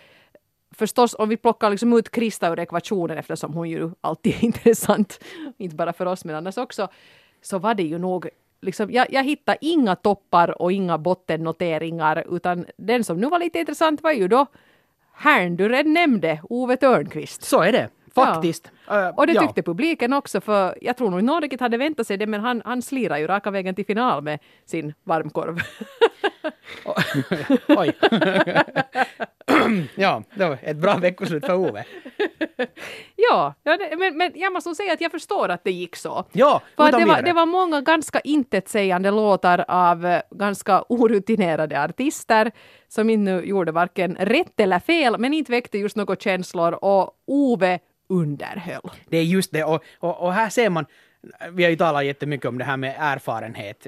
Förstås 0.74 1.14
om 1.18 1.28
vi 1.28 1.36
plockar 1.36 1.70
liksom 1.70 1.92
ut 1.92 2.10
Krista 2.10 2.48
ur 2.48 2.58
ekvationen 2.58 3.18
eftersom 3.18 3.54
hon 3.54 3.70
ju 3.70 3.90
alltid 4.00 4.34
är 4.34 4.44
intressant, 4.44 5.24
inte 5.58 5.76
bara 5.76 5.92
för 5.92 6.06
oss 6.06 6.24
men 6.24 6.34
annars 6.36 6.58
också, 6.58 6.88
så 7.42 7.58
var 7.58 7.74
det 7.74 7.82
ju 7.82 7.98
nog 7.98 8.28
Liksom, 8.64 8.90
jag, 8.90 9.06
jag 9.12 9.24
hittade 9.24 9.58
inga 9.60 9.96
toppar 9.96 10.62
och 10.62 10.72
inga 10.72 10.98
bottennoteringar 10.98 12.24
utan 12.36 12.66
den 12.76 13.04
som 13.04 13.20
nu 13.20 13.28
var 13.28 13.38
lite 13.38 13.58
intressant 13.58 14.02
var 14.02 14.12
ju 14.12 14.28
då 14.28 14.46
herrn 15.14 15.56
du 15.56 15.68
redan 15.68 15.92
nämnde, 15.92 16.40
Ove 16.42 16.76
Törnqvist. 16.76 17.42
Så 17.42 17.62
är 17.62 17.72
det. 17.72 17.88
Faktiskt. 18.14 18.66
Eh, 18.66 18.70
Och 19.14 19.26
det 19.26 19.32
ja. 19.32 19.40
tyckte 19.40 19.62
publiken 19.62 20.12
också, 20.12 20.40
för 20.40 20.78
jag 20.80 20.96
tror 20.96 21.10
nog 21.10 21.24
Nordic 21.24 21.60
hade 21.60 21.76
väntat 21.76 22.06
sig 22.06 22.16
det, 22.16 22.26
men 22.26 22.40
han, 22.40 22.62
han 22.64 22.82
slirar 22.82 23.18
ju 23.18 23.26
raka 23.26 23.50
vägen 23.50 23.74
till 23.74 23.86
final 23.86 24.22
med 24.22 24.38
sin 24.64 24.94
varmkorv. 25.04 25.58
Oj. 27.68 27.92
ja, 29.94 30.22
det 30.34 30.44
var 30.44 30.58
ett 30.62 30.76
bra 30.76 30.96
veckoslut 30.96 31.46
för 31.46 31.54
Ove. 31.54 31.84
ja, 33.16 33.54
ja 33.62 33.78
men, 33.98 34.16
men 34.16 34.32
jag 34.34 34.52
måste 34.52 34.74
säga 34.74 34.92
att 34.92 35.00
jag 35.00 35.10
förstår 35.10 35.48
att 35.48 35.64
det 35.64 35.70
gick 35.70 35.96
så. 35.96 36.24
Ja, 36.32 36.62
För 36.76 36.98
det, 36.98 37.04
var, 37.04 37.22
det 37.22 37.32
var 37.32 37.46
många 37.46 37.80
ganska 37.80 38.20
intetsägande 38.20 39.10
låtar 39.10 39.64
av 39.68 40.06
eh, 40.06 40.22
ganska 40.30 40.84
orutinerade 40.88 41.84
artister 41.84 42.52
som 42.88 43.10
inte 43.10 43.30
gjorde 43.30 43.72
varken 43.72 44.16
rätt 44.20 44.60
eller 44.60 44.78
fel, 44.78 45.18
men 45.18 45.34
inte 45.34 45.52
väckte 45.52 45.78
just 45.78 45.96
några 45.96 46.16
känslor 46.16 46.84
och 46.84 47.10
Ove 47.26 47.78
underhöll. 48.08 48.71
Det 49.08 49.16
är 49.16 49.24
just 49.24 49.52
det. 49.52 49.64
Och, 49.64 49.84
och, 49.98 50.20
och 50.22 50.32
här 50.32 50.48
ser 50.48 50.70
man, 50.70 50.86
vi 51.52 51.62
har 51.62 51.70
ju 51.70 51.76
talat 51.76 52.04
jättemycket 52.04 52.46
om 52.46 52.58
det 52.58 52.64
här 52.64 52.76
med 52.76 52.94
erfarenhet, 52.98 53.86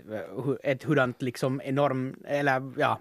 ett 0.62 0.84
hurdant 0.84 1.22
liksom 1.22 1.60
enorm, 1.64 2.16
eller 2.26 2.72
ja, 2.76 3.00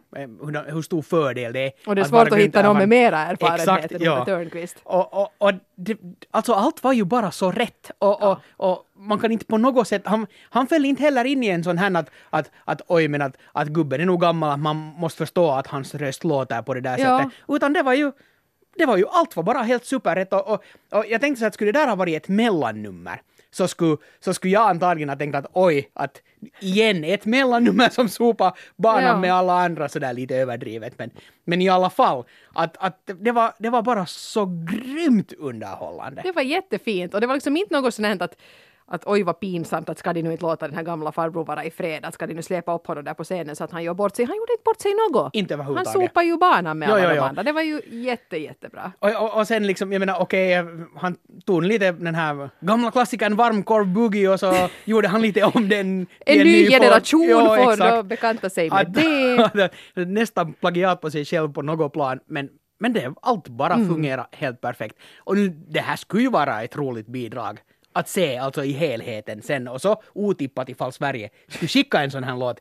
hur, 0.68 0.82
stor 0.82 1.02
fördel 1.02 1.54
det 1.54 1.60
är. 1.60 1.72
Och 1.86 1.96
det 1.96 2.02
är 2.02 2.04
att 2.04 2.10
svårt 2.10 2.30
vara 2.30 2.36
att 2.36 2.48
hitta 2.48 2.62
någon 2.62 2.78
med 2.78 2.90
mera 2.90 3.20
erfarenhet 3.20 3.62
Exakt, 3.62 3.92
än 3.92 4.02
ja. 4.02 4.26
Törnqvist. 4.26 4.78
Och, 4.84 5.22
och, 5.22 5.30
och 5.38 5.52
det, 5.76 5.98
alltså 6.32 6.54
allt 6.54 6.84
var 6.84 6.94
ju 6.94 7.06
bara 7.06 7.32
så 7.32 7.52
rätt. 7.52 7.92
Och, 7.98 8.24
och, 8.24 8.38
och 8.58 8.86
man 8.98 9.20
kan 9.20 9.32
inte 9.32 9.46
på 9.46 9.58
något 9.58 9.88
sätt, 9.88 10.02
han, 10.06 10.28
han 10.50 10.68
föll 10.68 10.86
inte 10.86 11.04
heller 11.04 11.26
in 11.26 11.44
i 11.44 11.48
en 11.48 11.64
sån 11.64 11.78
här 11.78 11.96
att, 11.96 12.10
att, 12.30 12.52
att 12.66 12.82
oj 12.88 13.08
men 13.08 13.22
att, 13.22 13.38
att 13.52 13.68
gubben 13.68 14.02
är 14.02 14.06
nog 14.06 14.22
gammal, 14.22 14.52
att 14.52 14.60
man 14.60 14.76
måste 14.76 15.18
förstå 15.18 15.52
att 15.52 15.68
hans 15.68 15.96
röst 15.96 16.24
låter 16.24 16.62
på 16.62 16.74
det 16.74 16.82
där 16.82 16.98
Ja. 16.98 17.20
sättet. 17.20 17.34
Utan 17.48 17.74
det 17.74 17.84
var 17.84 17.94
ju 17.94 18.12
det 18.76 18.86
var 18.86 18.98
ju, 18.98 19.06
allt 19.10 19.36
var 19.36 19.44
bara 19.44 19.62
helt 19.62 19.86
superrätt 19.86 20.34
och, 20.34 20.48
och, 20.48 20.64
och 20.92 21.06
jag 21.10 21.22
tänkte 21.22 21.40
så 21.40 21.46
att 21.46 21.54
skulle 21.54 21.72
det 21.72 21.80
där 21.80 21.88
ha 21.88 21.96
varit 21.96 22.16
ett 22.16 22.28
mellannummer 22.28 23.22
så 23.52 23.68
skulle, 23.68 23.98
så 24.20 24.34
skulle 24.34 24.54
jag 24.54 24.70
antagligen 24.70 25.10
ha 25.10 25.16
tänkt 25.16 25.36
att 25.36 25.46
oj, 25.54 25.90
att 25.94 26.22
igen 26.60 27.04
ett 27.04 27.26
mellannummer 27.26 27.90
som 27.90 28.10
sopar 28.10 28.58
banan 28.76 29.04
Ja. 29.04 29.18
med 29.18 29.34
alla 29.34 29.54
andra 29.54 29.90
sådär 29.90 30.14
lite 30.14 30.36
överdrivet. 30.36 31.00
Men, 31.00 31.10
men 31.46 31.62
i 31.62 31.70
alla 31.70 31.90
fall, 31.90 32.24
att, 32.54 32.78
att 32.80 33.02
det, 33.06 33.32
var, 33.32 33.54
det 33.60 33.70
var 33.70 33.82
bara 33.82 34.06
så 34.06 34.46
grymt 34.46 35.34
underhållande. 35.34 36.22
Det 36.22 36.32
var 36.32 36.42
jättefint 36.42 37.14
och 37.14 37.22
det 37.22 37.28
var 37.28 37.34
liksom 37.36 37.58
inte 37.58 37.74
något 37.82 37.94
sånt 37.94 38.22
att 38.22 38.36
att 38.86 39.04
oj 39.08 39.24
vad 39.24 39.40
pinsamt 39.40 39.90
att 39.90 39.98
ska 39.98 40.14
de 40.14 40.22
nu 40.24 40.32
inte 40.32 40.44
låta 40.46 40.68
den 40.68 40.76
här 40.76 40.84
gamla 40.84 41.12
farbror 41.12 41.46
vara 41.46 41.66
i 41.66 41.72
fred, 41.72 42.06
att 42.06 42.14
ska 42.14 42.28
de 42.28 42.34
nu 42.34 42.42
släpa 42.42 42.76
upp 42.76 42.88
honom 42.88 43.04
där 43.04 43.14
på 43.14 43.24
scenen 43.24 43.56
så 43.56 43.64
att 43.64 43.72
han 43.72 43.84
gör 43.84 43.94
bort 43.94 44.16
sig. 44.16 44.26
Han 44.26 44.36
gjorde 44.36 44.52
inte 44.54 44.64
bort 44.66 44.82
sig 44.82 44.92
något. 45.12 45.36
Inte 45.36 45.56
Han 45.56 45.86
sopade 45.86 46.26
ju 46.26 46.38
banan 46.38 46.80
med 46.80 46.90
Jo, 46.90 46.94
alla 46.96 47.04
jo, 47.04 47.10
de 47.10 47.16
jo. 47.16 47.24
andra. 47.24 47.44
Det 47.44 47.52
var 47.52 47.62
ju 47.62 47.82
jätte, 47.90 48.38
jättebra. 48.38 48.92
Och, 49.00 49.10
och, 49.24 49.38
och 49.40 49.48
sen 49.48 49.68
liksom, 49.68 49.92
jag 49.92 50.00
menar 50.00 50.20
okej, 50.22 50.64
han 50.96 51.16
tog 51.46 51.64
lite 51.64 51.92
den 51.92 52.16
här 52.16 52.50
gamla 52.60 52.92
klassikern 52.92 53.36
varmkorv 53.36 53.88
boogie 53.88 54.30
och 54.30 54.40
så 54.40 54.54
gjorde 54.86 55.08
han 55.08 55.22
lite 55.22 55.44
om 55.44 55.70
den. 55.70 56.02
i 56.02 56.08
En 56.26 56.38
ny 56.48 56.70
generation 56.70 57.24
Ja, 57.30 57.56
får 57.56 57.92
då 57.98 58.04
bekanta 58.04 58.50
sig 58.50 58.70
med 58.70 58.80
Att- 58.80 58.94
det. 58.94 59.72
nästan 60.06 60.54
plagiat 60.54 61.02
på 61.02 61.12
sig 61.12 61.26
själv 61.26 61.54
på 61.54 61.62
något 61.62 61.94
plan, 61.94 62.20
men, 62.28 62.50
men 62.80 62.94
det, 62.94 63.14
allt 63.22 63.48
bara 63.48 63.74
Mm. 63.74 63.88
fungerar 63.90 64.28
helt 64.32 64.62
perfekt. 64.62 64.96
Och 65.18 65.36
det 65.68 65.80
här 65.80 65.96
skulle 65.96 66.24
ju 66.24 66.30
vara 66.30 66.64
ett 66.64 66.76
roligt 66.78 67.08
bidrag 67.08 67.60
att 67.94 68.10
se 68.10 68.38
alltså 68.38 68.64
i 68.64 68.72
helheten 68.72 69.42
sen 69.42 69.68
och 69.68 69.82
så 69.82 70.02
otippat 70.14 70.70
ifall 70.70 70.92
Sverige 70.92 71.30
skulle 71.48 71.68
skicka 71.68 72.02
en 72.02 72.12
sån 72.12 72.24
här 72.24 72.38
låt. 72.38 72.60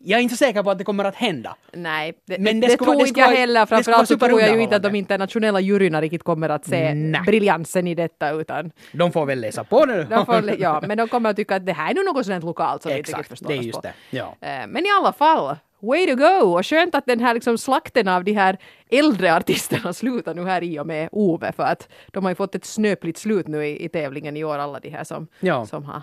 Jag 0.00 0.18
är 0.18 0.22
inte 0.22 0.34
så 0.36 0.44
säker 0.44 0.62
på 0.62 0.70
att 0.70 0.78
det 0.78 0.84
kommer 0.84 1.04
att 1.04 1.14
hända. 1.14 1.56
Nej, 1.72 2.12
det, 2.26 2.38
Men 2.38 2.60
det, 2.60 2.66
det 2.66 2.76
tror 2.76 3.06
inte 3.06 3.20
jag 3.20 3.26
heller. 3.28 3.66
Framförallt 3.66 4.08
så 4.08 4.18
tror 4.18 4.40
jag 4.40 4.54
ju 4.54 4.60
inte 4.62 4.76
att 4.76 4.82
de 4.82 4.94
internationella 4.94 5.60
juryna 5.60 6.00
riktigt 6.00 6.22
kommer 6.22 6.48
att 6.48 6.64
se 6.66 6.94
Nej. 6.94 7.20
briljansen 7.26 7.86
i 7.86 7.94
detta 7.94 8.30
utan 8.30 8.70
De 8.92 9.12
får 9.12 9.26
väl 9.26 9.40
läsa 9.40 9.64
på 9.64 9.84
nu. 9.84 10.06
de 10.10 10.26
får, 10.26 10.60
ja, 10.60 10.82
men 10.86 10.98
de 10.98 11.08
kommer 11.08 11.30
att 11.30 11.36
tycka 11.36 11.56
att 11.56 11.66
det 11.66 11.72
här 11.72 11.90
är 11.90 11.94
nog 11.94 12.04
något 12.04 12.26
sånt 12.26 12.44
lokalt 12.44 12.82
som 12.82 12.92
vi 12.92 12.98
inte 12.98 13.10
riktigt 13.10 13.14
Exakt, 13.14 13.28
förstår 13.28 13.48
det 13.48 13.54
är 13.54 13.68
oss 13.68 13.72
på. 13.76 13.80
det. 13.80 13.92
Ja. 14.10 14.34
Men 14.68 14.86
i 14.86 14.88
alla 15.00 15.12
fall, 15.12 15.56
way 15.80 16.06
to 16.06 16.14
go! 16.14 16.56
Och 16.58 16.66
skönt 16.66 16.94
att 16.94 17.06
den 17.06 17.20
här 17.20 17.34
liksom 17.34 17.58
slakten 17.58 18.08
av 18.08 18.24
de 18.24 18.32
här 18.32 18.58
äldre 18.90 19.34
artisterna 19.36 19.92
slutar 19.92 20.34
nu 20.34 20.44
här 20.44 20.62
i 20.62 20.78
och 20.78 20.86
med 20.86 21.08
Ove 21.12 21.52
för 21.52 21.62
att 21.62 21.88
de 22.12 22.24
har 22.24 22.30
ju 22.30 22.34
fått 22.34 22.54
ett 22.54 22.64
snöpligt 22.64 23.18
slut 23.18 23.46
nu 23.48 23.66
i, 23.66 23.84
i 23.84 23.88
tävlingen 23.88 24.36
i 24.36 24.44
år, 24.44 24.58
alla 24.58 24.80
de 24.80 24.90
här 24.90 25.04
som, 25.04 25.26
Ja. 25.40 25.66
som 25.66 25.84
har 25.84 26.02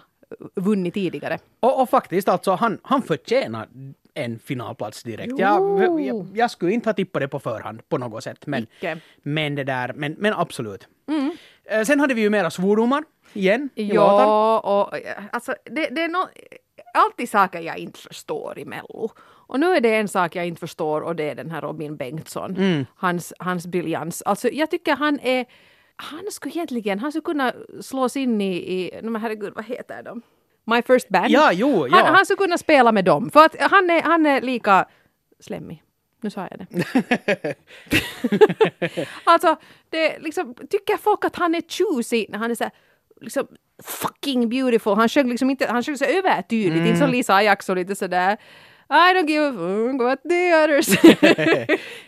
vunnit 0.56 0.94
tidigare. 0.94 1.40
Och, 1.60 1.82
och 1.82 1.90
faktiskt 1.90 2.30
alltså, 2.30 2.52
han, 2.56 2.80
han 2.84 3.02
förtjänar 3.02 3.68
en 4.14 4.40
finalplats 4.40 5.04
direkt. 5.04 5.34
Jag, 5.40 5.84
jag, 6.02 6.28
jag 6.34 6.52
skulle 6.52 6.72
inte 6.72 6.90
ha 6.90 6.94
tippat 6.94 7.22
det 7.22 7.28
på 7.28 7.40
förhand 7.40 7.90
på 7.90 7.98
något 7.98 8.24
sätt. 8.24 8.48
Men, 8.48 8.64
Icke. 8.78 8.98
men 9.24 9.56
det 9.56 9.64
där, 9.64 9.94
men, 9.96 10.16
men 10.20 10.34
absolut. 10.34 10.88
Eh, 11.70 11.84
Sen 11.84 12.00
hade 12.00 12.14
vi 12.14 12.22
ju 12.22 12.30
mera 12.30 12.52
svordomar 12.52 13.04
igen 13.34 13.70
i. 13.76 13.88
Ja, 13.94 14.60
och 14.60 14.98
eh, 14.98 15.24
alltså 15.32 15.56
det, 15.64 15.88
det 15.92 16.04
är 16.04 16.08
no, 16.10 16.28
alltid 16.94 17.30
saker 17.30 17.60
jag 17.60 17.78
inte 17.78 18.00
förstår 18.00 18.60
i 18.60 18.66
Mello. 18.66 19.12
Och 19.48 19.60
nu 19.60 19.76
är 19.76 19.82
det 19.82 19.96
en 19.96 20.08
sak 20.08 20.36
jag 20.36 20.48
inte 20.48 20.60
förstår 20.60 21.02
och 21.02 21.16
det 21.16 21.30
är 21.30 21.36
den 21.36 21.52
här 21.52 21.62
Robin 21.62 21.98
Bengtsson. 21.98 22.58
Mm. 22.58 22.86
Hans, 22.96 23.34
hans 23.40 23.68
briljans. 23.68 24.22
Alltså 24.22 24.50
jag 24.50 24.72
tycker 24.72 24.96
han 24.96 25.20
är 25.20 25.46
han 25.96 26.32
skulle 26.32 26.54
egentligen, 26.54 27.00
han 27.00 27.12
skulle 27.12 27.24
kunna 27.24 27.54
slås 27.82 28.16
in 28.18 28.42
i, 28.42 28.56
i 28.56 29.00
men 29.04 29.22
herregud 29.22 29.54
vad 29.56 29.66
heter 29.66 30.04
de? 30.04 30.22
My 30.66 30.82
First 30.82 31.10
Band. 31.10 31.30
Ja, 31.30 31.52
jo, 31.54 31.88
ja. 31.88 31.96
Han, 31.98 32.16
han 32.16 32.26
skulle 32.26 32.38
kunna 32.38 32.58
spela 32.58 32.92
med 32.92 33.06
dem 33.06 33.30
för 33.30 33.46
att 33.46 33.56
han 33.60 33.90
är, 33.90 34.02
han 34.02 34.26
är 34.26 34.42
lika 34.42 34.86
slemmig. 35.40 35.84
Nu 36.22 36.30
sa 36.30 36.48
jag 36.52 36.60
det. 36.60 37.56
alltså, 39.24 39.56
det 39.90 40.20
liksom, 40.20 40.56
tycker 40.70 40.98
folk 40.98 41.26
att 41.26 41.36
han 41.36 41.56
är 41.56 41.62
choosy 41.62 42.26
när 42.30 42.38
han 42.40 42.52
är 42.52 42.56
så 42.56 42.64
här, 42.64 42.74
liksom 43.22 43.48
fucking 43.84 44.50
beautiful. 44.50 44.94
Han 44.96 45.10
sjöng 45.10 45.30
liksom 45.30 45.50
inte, 45.50 45.68
han 45.68 45.84
sjöng 45.84 45.98
så 45.98 46.06
övertydligt, 46.06 46.76
inte 46.76 46.88
Mm. 46.88 47.00
som 47.00 47.10
Lisa 47.10 47.36
Ajax 47.36 47.70
och 47.70 47.76
lite 47.76 47.96
sådär 47.96 48.38
I 48.90 49.14
don't 49.14 49.28
give 49.28 49.48
a 49.48 49.52
fuck 49.52 50.02
what 50.02 50.24
the 50.24 50.54
others. 50.54 50.88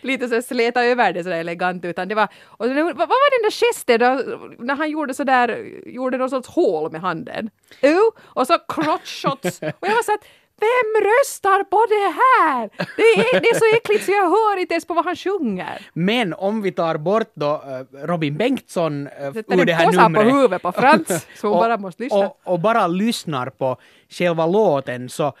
lite 0.00 0.28
så 0.28 0.42
släta 0.42 0.84
över 0.84 1.12
det 1.12 1.24
sådär 1.24 1.40
elegant 1.40 1.84
utan 1.84 2.08
det 2.08 2.14
var, 2.14 2.28
och 2.44 2.68
det, 2.68 2.82
vad, 2.82 2.96
vad 2.96 3.08
var 3.08 3.30
den 3.30 3.42
där 3.42 3.50
gesten 3.50 4.00
då, 4.00 4.64
när 4.64 4.76
han 4.76 4.90
gjorde 4.90 5.14
sådär, 5.14 5.72
gjorde 5.86 6.18
någon 6.18 6.30
sorts 6.30 6.48
hål 6.48 6.92
med 6.92 7.00
handen? 7.00 7.50
Jo, 7.82 8.12
och 8.20 8.46
så 8.46 8.58
crotch 8.68 9.22
shots. 9.22 9.58
Och 9.62 9.88
jag 9.88 9.94
var 9.94 10.02
så 10.02 10.14
att 10.14 10.24
vem 10.60 11.02
röstar 11.04 11.64
på 11.64 11.86
det 11.88 12.10
här? 12.20 12.70
Det 12.96 13.02
är, 13.02 13.40
det 13.40 13.48
är 13.48 13.54
så 13.54 13.76
äckligt 13.76 14.04
så 14.04 14.12
jag 14.12 14.30
hör 14.30 14.56
inte 14.60 14.74
ens 14.74 14.84
på 14.84 14.94
vad 14.94 15.04
han 15.04 15.16
sjunger. 15.16 15.90
Men 15.92 16.34
om 16.34 16.62
vi 16.62 16.72
tar 16.72 16.96
bort 16.96 17.30
då 17.34 17.52
eh, 17.52 18.06
Robin 18.06 18.36
Bengtsson 18.36 19.06
uh, 19.06 19.32
Sätter 19.32 19.60
ur 19.60 19.64
det 19.64 19.72
här 19.72 19.86
påse 19.86 19.98
på 19.98 20.08
numret. 20.08 20.34
huvudet 20.34 20.62
på 20.62 20.72
Frans, 20.72 21.26
så 21.36 21.48
hon 21.48 21.58
bara 21.64 21.76
måste 21.76 22.02
lyssna. 22.02 22.18
Och, 22.18 22.40
och 22.44 22.60
bara 22.60 22.86
lyssnar 22.86 23.50
på 23.50 23.76
själva 24.08 24.46
låten 24.46 25.08
så, 25.08 25.32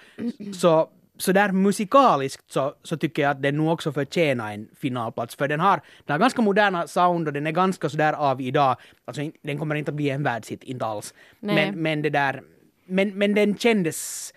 så, 0.60 0.88
så 1.18 1.32
där 1.32 1.52
musikaliskt 1.52 2.52
så, 2.52 2.74
så 2.82 2.96
tycker 2.96 3.22
jag 3.22 3.30
att 3.30 3.42
den 3.42 3.56
nog 3.56 3.72
också 3.72 3.92
förtjänar 3.92 4.52
en 4.52 4.68
finalplats. 4.76 5.36
För 5.36 5.48
den 5.48 5.60
har, 5.60 5.80
den 6.06 6.14
har 6.14 6.18
ganska 6.18 6.42
moderna 6.42 6.86
sound 6.86 7.28
och 7.28 7.34
den 7.34 7.46
är 7.46 7.52
ganska 7.52 7.88
sådär 7.88 8.12
av 8.12 8.40
idag. 8.40 8.76
Alltså 9.04 9.30
den 9.42 9.58
kommer 9.58 9.74
inte 9.74 9.90
att 9.90 9.94
bli 9.94 10.10
en 10.10 10.22
världshit, 10.22 10.64
inte 10.64 10.86
alls. 10.86 11.14
Nej. 11.40 11.54
Men, 11.54 11.82
men 11.82 12.02
det 12.02 12.10
där, 12.10 12.42
men, 12.86 13.18
men 13.18 13.34
den 13.34 13.58
kändes 13.58 14.32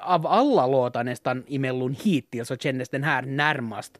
av 0.00 0.26
alla 0.26 0.66
låtar 0.66 1.04
nästan 1.04 1.44
i 1.46 1.58
Mellon 1.58 1.96
hittills 2.00 2.48
så 2.48 2.56
kändes 2.56 2.88
den 2.88 3.02
här 3.02 3.22
närmast 3.22 3.92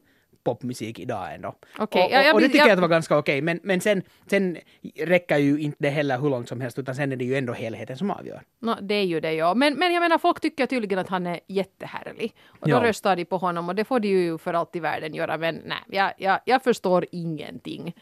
popmusik 0.44 0.98
idag 0.98 1.34
ändå. 1.34 1.54
Okej, 1.78 2.04
och, 2.04 2.10
ja, 2.12 2.22
jag 2.22 2.28
och, 2.28 2.34
och 2.34 2.40
det 2.40 2.46
tycker 2.46 2.58
jag, 2.58 2.68
jag- 2.68 2.72
att 2.72 2.80
var 2.80 2.88
ganska 2.88 3.18
okej, 3.18 3.42
men, 3.42 3.60
men 3.62 3.80
sen, 3.80 4.02
sen 4.30 4.58
räcker 4.98 5.36
ju 5.38 5.58
inte 5.60 5.76
det 5.80 5.88
heller 5.90 6.18
hur 6.18 6.30
långt 6.30 6.48
som 6.48 6.60
helst, 6.60 6.78
utan 6.78 6.94
sen 6.94 7.12
är 7.12 7.16
det 7.16 7.24
ju 7.24 7.36
ändå 7.36 7.52
helheten 7.52 7.96
som 7.96 8.10
avgör. 8.10 8.42
No, 8.60 8.74
det 8.80 8.94
är 8.94 9.04
ju 9.04 9.20
det 9.20 9.32
ja. 9.32 9.54
Men, 9.54 9.74
men 9.74 9.92
jag 9.92 10.00
menar 10.00 10.18
folk 10.18 10.40
tycker 10.40 10.66
tydligen 10.66 10.98
att 10.98 11.08
han 11.08 11.26
är 11.26 11.40
jättehärlig. 11.46 12.34
Och 12.46 12.68
då 12.68 12.74
Ja. 12.76 12.82
röstar 12.82 13.16
de 13.16 13.24
på 13.24 13.36
honom 13.36 13.68
och 13.68 13.74
det 13.74 13.84
får 13.84 14.00
de 14.00 14.08
ju 14.08 14.38
för 14.38 14.54
allt 14.54 14.76
i 14.76 14.80
världen 14.80 15.14
göra. 15.14 15.38
Men 15.38 15.54
nej, 15.66 15.78
jag, 15.88 16.12
jag, 16.18 16.40
jag 16.44 16.62
förstår 16.62 17.06
ingenting. 17.12 17.94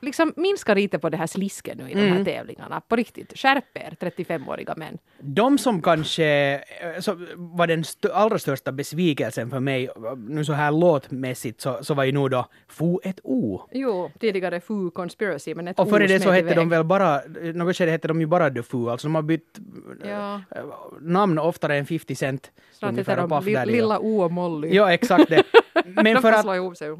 Liksom 0.00 0.32
minska 0.36 0.74
lite 0.74 0.98
på 0.98 1.08
det 1.08 1.16
här 1.16 1.26
slisken 1.26 1.78
nu 1.78 1.90
i 1.90 1.94
de 1.94 2.00
Mm. 2.00 2.16
här 2.16 2.24
tävlingarna. 2.24 2.80
På 2.80 2.96
riktigt. 2.96 3.38
Skärp 3.38 3.64
er 3.74 3.96
35-åriga 4.00 4.74
män. 4.76 4.98
De 5.20 5.58
som 5.58 5.82
kanske 5.82 6.54
eh, 6.54 7.00
så 7.00 7.16
var 7.36 7.66
den 7.66 7.80
st- 7.80 8.08
allra 8.12 8.38
största 8.38 8.72
besvikelsen 8.72 9.50
för 9.50 9.60
mig, 9.60 9.88
nu 10.28 10.44
så 10.44 10.52
här 10.52 10.72
låtmässigt, 10.72 11.60
så, 11.60 11.78
så 11.84 11.94
var 11.94 12.04
ju 12.04 12.12
nog 12.12 12.30
då 12.30 12.46
Fo 12.68 13.00
ett 13.04 13.20
O. 13.24 13.60
Jo, 13.72 14.10
tidigare 14.20 14.60
Foo 14.60 14.90
Conspiracy 14.90 15.54
men 15.54 15.68
ett 15.68 15.78
Och 15.78 15.90
före 15.90 16.06
det 16.06 16.20
så 16.20 16.30
hette 16.30 16.54
de 16.54 16.68
väl 16.68 16.84
bara, 16.84 17.20
något 17.54 17.76
skede 17.76 17.90
hette 17.90 18.08
de 18.08 18.20
ju 18.20 18.26
bara 18.26 18.50
The 18.50 18.62
Foo, 18.62 18.88
alltså 18.90 19.06
de 19.08 19.14
har 19.14 19.22
bytt 19.22 19.58
Ja. 20.04 20.34
eh, 20.56 20.62
namn 21.00 21.38
oftare 21.38 21.76
än 21.76 21.86
50 21.86 22.14
Cent. 22.14 22.50
Snart 22.72 22.96
heter 22.98 23.16
de 23.28 23.64
Lilla 23.72 23.98
O 23.98 24.22
och 24.22 24.32
Molly. 24.32 24.68
Ja, 24.74 24.92
exakt 24.92 25.28
det. 25.30 25.42
Men 25.86 26.22
för 26.22 26.32
att, 26.32 26.46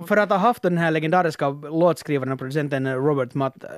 för 0.08 0.16
att 0.16 0.30
ha 0.30 0.36
haft 0.36 0.62
den 0.62 0.78
här 0.78 0.90
legendariska 0.90 1.48
låtskrivaren 1.48 2.32
och 2.32 2.38
producenten 2.38 2.94
Robert 2.94 3.34
Mutt 3.34 3.64
äh, 3.64 3.70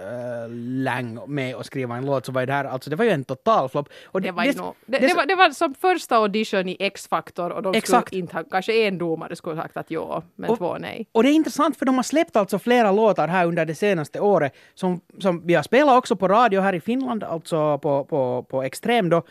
Lang 0.84 1.20
med 1.26 1.54
och 1.54 1.66
skriva 1.66 1.96
en 1.96 2.06
låt 2.06 2.26
så 2.26 2.32
var 2.32 2.46
det 2.46 2.52
här, 2.52 2.64
alltså 2.64 2.90
det 2.90 2.96
var 2.96 3.04
ju 3.04 3.10
en 3.10 3.24
total 3.24 3.68
flopp. 3.68 3.88
Det 4.12 4.30
var, 4.30 4.44
ju 4.44 4.52
nog- 4.52 4.74
det, 4.86 4.98
det- 4.98 5.06
det, 5.06 5.14
var, 5.14 5.26
det 5.26 5.34
var 5.34 5.50
som 5.50 5.74
första 5.74 6.16
audition 6.16 6.68
i 6.68 6.76
X-Factor 6.80 7.50
och 7.52 7.62
de 7.62 7.74
Exakt. 7.74 8.06
skulle 8.08 8.20
inte 8.20 8.36
ha, 8.36 8.44
kanske 8.50 8.72
en 8.86 8.98
domare 8.98 9.36
skulle 9.36 9.56
ha 9.56 9.62
sagt 9.62 9.76
att 9.76 9.90
ja, 9.90 10.22
men 10.36 10.50
Och- 10.50 10.58
två 10.58 10.76
nej. 10.78 11.06
Och 11.12 11.22
det 11.22 11.30
är 11.30 11.32
intressant 11.34 11.76
för 11.76 11.86
de 11.86 11.96
har 11.96 12.02
släppt 12.02 12.36
alltså 12.36 12.58
flera 12.58 12.92
låtar 12.92 13.28
här 13.28 13.46
under 13.46 13.64
det 13.64 13.74
senaste 13.74 14.20
året 14.20 14.54
som, 14.74 15.00
som 15.18 15.46
vi 15.46 15.54
har 15.54 15.62
spelat 15.62 15.98
också 15.98 16.16
på 16.16 16.28
radio 16.28 16.60
här 16.60 16.72
i 16.74 16.80
Finland, 16.80 17.24
alltså 17.24 17.78
på, 17.78 18.04
på, 18.04 18.42
på 18.42 18.62
Extrem 18.62 19.08
då. 19.08 19.22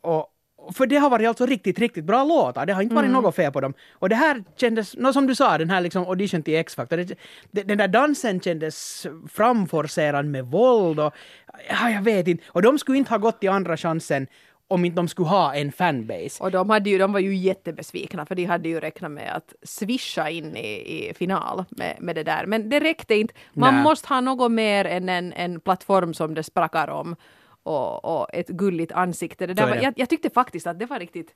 Och 0.00 0.26
för 0.72 0.86
det 0.86 0.96
har 0.96 1.10
varit 1.10 1.28
alltså 1.28 1.46
riktigt, 1.46 1.78
riktigt 1.78 2.04
bra 2.04 2.24
låtar. 2.24 2.66
Det 2.66 2.72
har 2.72 2.82
inte 2.82 2.94
varit 2.94 3.10
något 3.10 3.34
fel 3.36 3.52
på 3.52 3.60
dem. 3.60 3.74
Och 3.92 4.08
det 4.08 4.14
här 4.14 4.44
kändes, 4.56 4.96
nå 4.96 5.12
som 5.12 5.26
du 5.26 5.34
sa, 5.34 5.58
den 5.58 5.70
här 5.70 5.80
liksom 5.80 6.04
audition 6.04 6.42
till 6.42 6.54
X-Factor. 6.54 7.06
Den 7.50 7.78
där 7.78 7.88
dansen 7.88 8.40
kändes 8.40 9.06
framforcerad 9.32 10.26
med 10.26 10.46
våld 10.46 11.00
och 11.00 11.14
ja, 11.68 11.90
jag 11.90 12.02
vet 12.02 12.28
inte. 12.28 12.44
Och 12.46 12.62
de 12.62 12.78
skulle 12.78 12.98
inte 12.98 13.10
ha 13.10 13.18
gått 13.18 13.40
till 13.40 13.50
andra 13.50 13.76
chansen 13.76 14.26
om 14.68 14.84
inte 14.84 14.96
de 14.96 15.08
skulle 15.08 15.28
ha 15.28 15.54
en 15.54 15.72
fanbase. 15.72 16.42
Och 16.42 16.50
de, 16.50 16.70
hade 16.70 16.90
ju, 16.90 16.98
de 16.98 17.12
var 17.12 17.20
ju 17.20 17.36
jättebesvikna 17.36 18.26
för 18.26 18.34
de 18.34 18.44
hade 18.44 18.68
ju 18.68 18.80
räknat 18.80 19.10
med 19.10 19.36
att 19.36 19.54
swisha 19.62 20.30
in 20.30 20.56
i, 20.56 21.08
i 21.10 21.14
final 21.14 21.64
med, 21.70 21.96
med 22.00 22.14
det 22.14 22.22
där. 22.22 22.46
Men 22.46 22.70
det 22.70 22.80
räckte 22.80 23.14
inte. 23.14 23.34
Man 23.52 23.74
Nej. 23.74 23.82
måste 23.82 24.08
ha 24.08 24.20
något 24.20 24.52
mer 24.52 24.84
än 24.84 25.08
en, 25.08 25.32
en 25.32 25.60
plattform 25.60 26.14
som 26.14 26.34
det 26.34 26.42
sprakar 26.42 26.88
om 26.88 27.16
och, 27.64 28.04
och 28.04 28.34
ett 28.34 28.48
gulligt 28.48 28.92
ansikte. 28.92 29.46
Det 29.46 29.54
där 29.54 29.68
var, 29.68 29.76
jag, 29.76 29.94
jag 29.96 30.08
tyckte 30.08 30.30
faktiskt 30.30 30.66
att 30.66 30.78
det 30.78 30.86
var 30.86 30.98
riktigt 30.98 31.34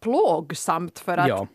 plågsamt 0.00 0.98
för 0.98 1.18
att 1.18 1.28
Ja. 1.28 1.46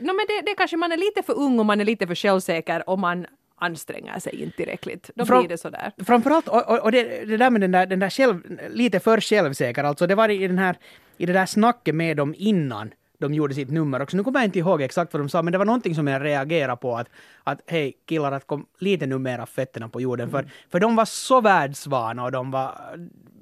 No, 0.00 0.06
men 0.06 0.26
det, 0.28 0.42
det 0.46 0.54
kanske 0.54 0.76
man 0.76 0.92
är 0.92 0.96
lite 0.96 1.22
för 1.22 1.38
ung 1.38 1.58
och 1.58 1.66
man 1.66 1.80
är 1.80 1.84
lite 1.84 2.06
för 2.06 2.14
självsäker 2.14 2.88
och 2.88 2.98
man 2.98 3.26
anstränger 3.56 4.18
sig 4.18 4.42
inte 4.42 4.56
tillräckligt. 4.56 5.10
Då 5.14 5.26
Fram- 5.26 5.38
blir 5.42 5.48
det 5.48 5.58
sådär. 5.58 5.92
Framförallt, 6.06 6.48
och, 6.48 6.70
och, 6.70 6.78
och 6.78 6.92
det, 6.92 7.24
det 7.24 7.36
där 7.36 7.50
med 7.50 7.60
den 7.60 7.72
där, 7.72 7.86
den 7.86 7.98
där 7.98 8.10
själv, 8.10 8.58
lite 8.70 9.00
för 9.00 9.20
självsäker, 9.20 9.84
alltså 9.84 10.06
det 10.06 10.14
var 10.14 10.28
i, 10.28 10.46
den 10.46 10.58
här, 10.58 10.76
i 11.16 11.26
det 11.26 11.32
där 11.32 11.46
snacket 11.46 11.94
med 11.94 12.16
dem 12.16 12.34
innan 12.38 12.90
de 13.22 13.34
gjorde 13.34 13.54
sitt 13.54 13.70
nummer 13.70 14.02
också. 14.02 14.16
Nu 14.16 14.24
kommer 14.24 14.40
jag 14.40 14.46
inte 14.46 14.58
ihåg 14.58 14.82
exakt 14.82 15.12
vad 15.12 15.22
de 15.22 15.28
sa, 15.28 15.42
men 15.42 15.52
det 15.52 15.58
var 15.58 15.64
någonting 15.64 15.94
som 15.94 16.06
jag 16.06 16.24
reagerade 16.24 16.76
på 16.76 16.96
att, 16.96 17.08
att 17.44 17.60
hej 17.66 17.92
killar, 18.08 18.32
att 18.32 18.46
kom 18.46 18.66
lite 18.78 19.06
nu 19.06 19.18
mera 19.18 19.46
fötterna 19.46 19.88
på 19.88 20.00
jorden, 20.00 20.30
för, 20.30 20.50
för 20.70 20.80
de 20.80 20.96
var 20.96 21.04
så 21.04 21.40
världsvana 21.40 22.24
och 22.24 22.32
de 22.32 22.50
var 22.50 22.74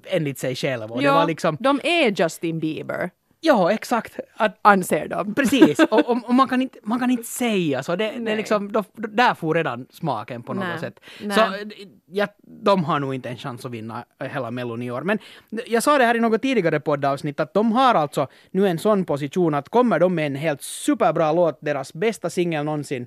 enligt 0.04 0.38
sig 0.38 0.54
själva. 0.54 0.86
Och 0.86 0.98
det 0.98 1.04
Ja, 1.04 1.14
var 1.14 1.26
liksom, 1.26 1.56
de 1.60 1.80
är 1.82 2.22
Justin 2.22 2.60
Bieber, 2.60 3.10
ja 3.40 3.72
exakt, 3.72 4.20
att 4.36 4.58
anser 4.62 5.08
de. 5.08 5.34
Precis, 5.36 5.78
och, 5.78 6.10
och, 6.10 6.28
och 6.28 6.34
man, 6.34 6.48
kan 6.48 6.62
inte, 6.62 6.78
man 6.82 7.00
kan 7.00 7.10
inte 7.10 7.24
säga 7.24 7.82
så. 7.82 7.96
Det, 7.96 8.10
det 8.10 8.36
liksom, 8.36 8.72
då, 8.72 8.84
där 8.94 9.34
får 9.34 9.54
redan 9.54 9.86
smaken 9.90 10.42
på 10.42 10.54
något 10.54 10.64
Nej. 10.64 10.78
sätt. 10.78 11.00
Nej. 11.20 11.36
Så 11.36 11.70
ja, 12.06 12.26
de 12.42 12.84
har 12.84 13.00
nog 13.00 13.14
inte 13.14 13.28
en 13.28 13.36
chans 13.36 13.64
att 13.64 13.70
vinna 13.70 14.04
hela 14.18 14.50
Mellon 14.50 14.82
i 14.82 14.90
år. 14.90 15.02
Men 15.02 15.18
jag 15.66 15.82
sa 15.82 15.98
det 15.98 16.04
här 16.04 16.16
i 16.16 16.20
något 16.20 16.42
tidigare 16.42 16.80
poddavsnitt 16.80 17.40
att 17.40 17.54
de 17.54 17.72
har 17.72 17.94
alltså 17.94 18.26
nu 18.50 18.68
en 18.68 18.78
sån 18.78 19.04
position 19.04 19.54
att 19.54 19.68
kommer 19.68 19.98
de 19.98 20.14
med 20.14 20.26
en 20.26 20.36
helt 20.36 20.62
superbra 20.62 21.32
låt, 21.32 21.58
deras 21.60 21.92
bästa 21.92 22.30
singel 22.30 22.64
någonsin, 22.64 23.06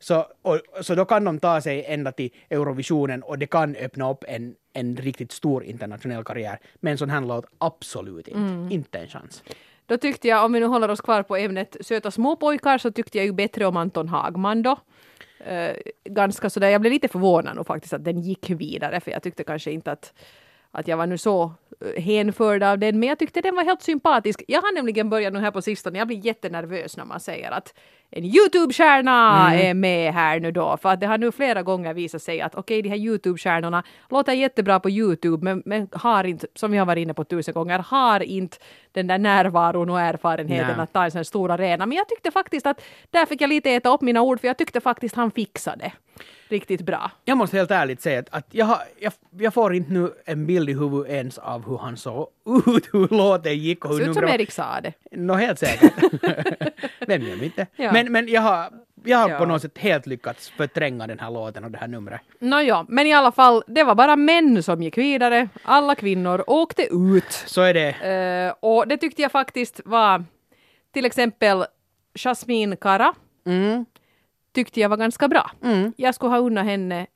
så, 0.00 0.26
och, 0.42 0.60
så 0.80 0.94
då 0.94 1.04
kan 1.04 1.24
de 1.24 1.38
ta 1.38 1.60
sig 1.60 1.84
ända 1.88 2.12
till 2.12 2.30
Eurovisionen 2.50 3.22
och 3.22 3.38
det 3.38 3.46
kan 3.46 3.76
öppna 3.76 4.10
upp 4.10 4.24
en, 4.28 4.54
en 4.80 4.96
riktigt 4.96 5.32
stor 5.32 5.64
internationell 5.64 6.24
karriär. 6.24 6.58
Men 6.80 6.90
en 6.92 6.98
sån 6.98 7.10
här 7.10 7.20
låt, 7.20 7.46
absolut 7.58 8.28
inte. 8.28 8.40
Mm. 8.40 8.72
Inte 8.72 8.98
en 8.98 9.08
chans. 9.08 9.42
Då 9.86 9.96
tyckte 9.96 10.28
jag, 10.28 10.44
om 10.44 10.52
vi 10.52 10.60
nu 10.60 10.66
håller 10.66 10.90
oss 10.90 11.00
kvar 11.00 11.22
på 11.22 11.36
ämnet 11.36 11.76
söta 11.80 12.10
småpojkar, 12.10 12.78
så 12.78 12.90
tyckte 12.90 13.18
jag 13.18 13.24
ju 13.24 13.32
bättre 13.32 13.66
om 13.66 13.76
Anton 13.76 14.08
Hagman 14.08 14.62
då. 14.62 14.76
Eh, 15.38 15.76
ganska 16.04 16.50
sådär, 16.50 16.68
jag 16.68 16.80
blev 16.80 16.92
lite 16.92 17.08
förvånad 17.08 17.56
nog 17.56 17.66
faktiskt 17.66 17.92
att 17.92 18.04
den 18.04 18.20
gick 18.20 18.50
vidare, 18.50 19.00
för 19.00 19.10
jag 19.10 19.22
tyckte 19.22 19.44
kanske 19.44 19.70
inte 19.70 19.92
att, 19.92 20.12
att 20.72 20.88
jag 20.88 20.96
var 20.96 21.06
nu 21.06 21.18
så 21.18 21.52
eh, 21.80 22.02
hänförd 22.02 22.62
av 22.62 22.78
den, 22.78 23.00
men 23.00 23.08
jag 23.08 23.18
tyckte 23.18 23.40
den 23.40 23.54
var 23.54 23.64
helt 23.64 23.82
sympatisk. 23.82 24.42
Jag 24.48 24.62
har 24.62 24.74
nämligen 24.74 25.10
börjat 25.10 25.32
nu 25.32 25.38
här 25.38 25.50
på 25.50 25.62
sistone, 25.62 25.98
jag 25.98 26.06
blir 26.06 26.26
jättenervös 26.26 26.96
när 26.96 27.04
man 27.04 27.20
säger 27.20 27.50
att 27.50 27.74
en 28.10 28.24
Youtube-stjärna 28.24 29.54
är 29.54 29.74
med 29.74 30.14
här 30.14 30.40
nu 30.40 30.52
då, 30.52 30.76
för 30.76 30.88
att 30.88 31.00
det 31.00 31.06
har 31.06 31.18
nu 31.18 31.32
flera 31.32 31.62
gånger 31.62 31.94
visat 31.94 32.22
sig 32.22 32.40
att 32.40 32.54
okej, 32.54 32.82
de 32.82 32.88
här 32.88 32.96
Youtube-stjärnorna 32.96 33.82
låter 34.10 34.32
jättebra 34.32 34.80
på 34.80 34.90
Youtube, 34.90 35.44
men, 35.44 35.62
men 35.66 35.88
har 35.92 36.24
inte, 36.24 36.46
som 36.54 36.70
vi 36.70 36.78
har 36.78 36.86
varit 36.86 37.02
inne 37.02 37.14
på 37.14 37.24
tusen 37.24 37.54
gånger, 37.54 37.78
har 37.78 38.20
inte 38.20 38.56
den 38.92 39.06
där 39.06 39.18
närvaron 39.18 39.90
och 39.90 40.00
erfarenheten 40.00 40.76
Nej. 40.76 40.82
att 40.82 40.92
ta 40.92 41.04
en 41.04 41.10
sån 41.10 41.24
stor 41.24 41.50
arena. 41.50 41.86
Men 41.86 41.96
jag 41.96 42.08
tyckte 42.08 42.30
faktiskt 42.30 42.66
att 42.66 42.82
där 43.10 43.26
fick 43.26 43.40
jag 43.40 43.48
lite 43.48 43.70
äta 43.70 43.94
upp 43.94 44.00
mina 44.00 44.22
ord, 44.22 44.40
för 44.40 44.46
jag 44.46 44.58
tyckte 44.58 44.80
faktiskt 44.80 45.14
han 45.14 45.30
fixade 45.30 45.92
riktigt 46.48 46.80
bra. 46.80 47.10
Jag 47.24 47.38
måste 47.38 47.56
helt 47.56 47.70
ärligt 47.70 48.00
säga 48.02 48.18
att, 48.18 48.28
att 48.34 48.46
jag, 48.50 48.66
har, 48.66 48.78
jag, 49.00 49.12
jag 49.38 49.54
får 49.54 49.74
inte 49.74 49.92
nu 49.92 50.12
en 50.24 50.46
bild 50.46 50.70
i 50.70 50.72
huvudet 50.72 51.12
ens 51.12 51.38
av 51.38 51.66
hur 51.68 51.78
han 51.78 51.96
såg 51.96 52.26
ut, 52.66 52.88
hur 52.92 53.08
låten 53.16 53.58
gick 53.58 53.84
och 53.84 53.90
hur 53.90 53.98
Ser 53.98 54.08
ut 54.08 54.14
som 54.14 54.22
numret- 54.24 54.34
Erik 54.34 54.50
sa 54.50 54.80
det. 54.82 54.92
Nå, 55.12 55.34
helt 55.34 55.58
säkert. 55.58 55.92
Vem 57.06 57.22
gör 57.22 57.42
inte? 57.44 57.66
Ja. 57.76 57.92
Men, 57.92 58.12
men 58.12 58.28
jag 58.28 58.40
har, 58.40 58.70
jag 59.04 59.18
har 59.18 59.30
Ja. 59.30 59.38
på 59.38 59.44
något 59.46 59.62
sätt 59.62 59.78
helt 59.78 60.06
lyckats 60.06 60.50
förtränga 60.50 61.06
den 61.06 61.18
här 61.18 61.30
låten 61.30 61.64
och 61.64 61.70
det 61.70 61.78
här 61.78 61.88
numret. 61.88 62.20
Nåja, 62.38 62.86
men 62.88 63.06
i 63.06 63.12
alla 63.12 63.32
fall, 63.32 63.62
det 63.66 63.84
var 63.84 63.94
bara 63.94 64.16
män 64.16 64.62
som 64.62 64.82
gick 64.82 64.98
vidare. 64.98 65.48
Alla 65.62 65.94
kvinnor 65.94 66.44
åkte 66.46 66.82
ut. 66.90 67.32
Så 67.46 67.60
är 67.62 67.74
det. 67.74 67.88
Eh, 67.90 68.54
och 68.60 68.88
det 68.88 68.96
tyckte 68.96 69.22
jag 69.22 69.32
faktiskt 69.32 69.80
var 69.84 70.24
till 70.92 71.04
exempel 71.04 71.64
Jasmine 72.14 72.76
Kara 72.76 73.14
Mm. 73.46 73.84
Tyckte 74.58 74.80
jag 74.80 74.88
var 74.88 74.96
ganska 74.96 75.28
bra. 75.28 75.50
Mm. 75.64 75.92
Jag 75.96 76.14
skulle 76.14 76.30
ha 76.30 76.38
unnat 76.38 76.64
henne 76.64 77.06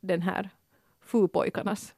den 0.00 0.22
här 0.22 0.50
Foo-pojkarnas 1.10 1.92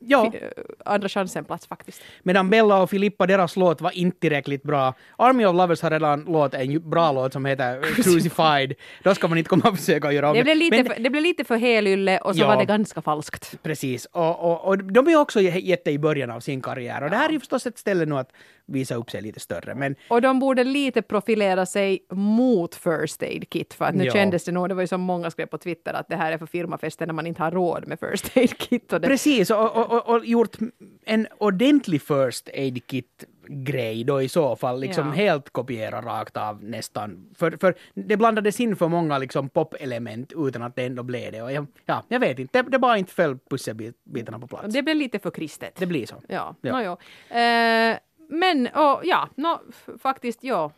Ja, 0.00 0.26
eh, 0.34 0.48
andra 0.84 1.08
chansen-plats 1.08 1.66
faktiskt. 1.66 2.02
medan 2.22 2.50
Bella 2.50 2.82
och 2.82 2.90
Filippa, 2.90 3.26
deras 3.26 3.56
låt 3.56 3.80
var 3.80 3.90
inte 3.98 4.20
tillräckligt 4.20 4.62
bra. 4.62 4.94
Army 5.16 5.44
of 5.44 5.54
Lovers 5.56 5.82
har 5.82 5.90
redan 5.90 6.24
låt, 6.28 6.54
en 6.54 6.90
bra 6.90 7.12
låt 7.12 7.32
som 7.32 7.44
heter 7.44 7.82
Crucified. 8.02 8.74
Då 9.02 9.14
ska 9.14 9.28
man 9.28 9.38
inte 9.38 9.48
komma 9.50 9.68
och 9.68 9.78
försöka 9.78 10.12
göra 10.12 10.30
om 10.30 10.36
Det 10.36 10.42
blev 10.42 10.56
lite, 10.56 10.76
Men- 10.76 10.86
för, 10.86 11.02
det 11.02 11.10
blev 11.10 11.22
lite 11.22 11.44
för 11.44 11.56
helylle 11.56 12.18
och 12.18 12.34
så 12.36 12.40
Ja. 12.42 12.46
var 12.46 12.56
det 12.56 12.64
ganska 12.64 13.02
falskt. 13.02 13.62
Precis, 13.62 14.04
och, 14.06 14.40
och, 14.44 14.64
och 14.68 14.78
de 14.84 15.08
är 15.08 15.16
också 15.16 15.40
jätte 15.40 15.90
i 15.90 15.98
början 15.98 16.30
av 16.30 16.40
sin 16.40 16.60
karriär. 16.62 17.02
Och 17.04 17.10
det 17.10 17.16
här 17.16 17.28
är 17.28 17.32
ju 17.32 17.38
förstås 17.40 17.66
ett 17.66 17.78
ställe 17.78 18.04
nu 18.06 18.16
att 18.18 18.32
visa 18.68 18.94
upp 18.94 19.10
sig 19.10 19.22
lite 19.22 19.40
större. 19.40 19.74
Men 19.74 19.94
Och 20.10 20.22
de 20.22 20.38
borde 20.38 20.64
lite 20.64 21.02
profilera 21.02 21.66
sig 21.66 21.98
mot 22.12 22.74
First 22.74 23.22
Aid 23.22 23.50
Kit 23.50 23.74
för 23.74 23.84
att 23.84 23.94
nu 23.94 24.04
Ja. 24.04 24.12
kändes 24.12 24.44
det 24.44 24.52
nog, 24.52 24.68
det 24.68 24.74
var 24.74 24.82
ju 24.82 24.86
som 24.86 25.00
många 25.00 25.30
skrev 25.30 25.46
på 25.46 25.58
Twitter 25.58 25.94
att 25.94 26.08
det 26.08 26.16
här 26.16 26.32
är 26.32 26.38
för 26.38 26.46
firmafester 26.46 27.06
när 27.06 27.14
man 27.14 27.26
inte 27.26 27.42
har 27.42 27.50
råd 27.50 27.88
med 27.88 28.00
First 28.00 28.36
Aid 28.36 28.58
Kit. 28.58 28.92
Och 28.92 29.00
det, 29.00 29.08
precis, 29.08 29.50
och, 29.50 29.76
och, 29.76 29.90
och, 29.92 30.08
och 30.16 30.24
gjort 30.26 30.56
en 31.04 31.26
ordentlig 31.38 32.02
first 32.02 32.48
aid 32.54 32.86
kit 32.86 33.24
grej 33.50 34.04
då 34.04 34.22
i 34.22 34.28
så 34.28 34.56
fall, 34.56 34.80
liksom 34.80 35.06
Ja. 35.06 35.12
helt 35.12 35.50
kopiera 35.50 36.02
rakt 36.02 36.36
av 36.36 36.64
nästan. 36.64 37.30
För, 37.34 37.50
för 37.60 37.74
det 37.94 38.16
blandades 38.16 38.60
in 38.60 38.76
för 38.76 38.88
många 38.88 39.18
liksom 39.18 39.48
popelement 39.48 40.32
utan 40.36 40.62
att 40.62 40.76
det 40.76 40.84
ändå 40.84 41.02
blev 41.02 41.32
det. 41.32 41.42
Och 41.42 41.52
jag, 41.52 41.66
ja, 41.86 42.02
jag 42.08 42.20
vet 42.20 42.38
inte, 42.38 42.62
det, 42.62 42.70
det 42.70 42.78
bara 42.78 42.98
inte 42.98 43.12
föll 43.12 43.38
pusselbitarna 43.50 44.38
på 44.38 44.46
plats. 44.46 44.74
det 44.74 44.82
blev 44.82 44.96
lite 44.96 45.18
för 45.18 45.30
kristet. 45.30 45.76
Det 45.78 45.86
blir 45.86 46.06
så. 46.06 46.14
Ja, 46.28 46.54
Ja. 46.60 46.72
nå 46.72 46.80
jo. 46.82 46.92
Eh, 47.38 47.96
men 48.28 48.66
och, 48.66 49.00
ja, 49.04 49.28
f- 49.70 49.88
faktiskt 50.02 50.44
ja, 50.44 50.70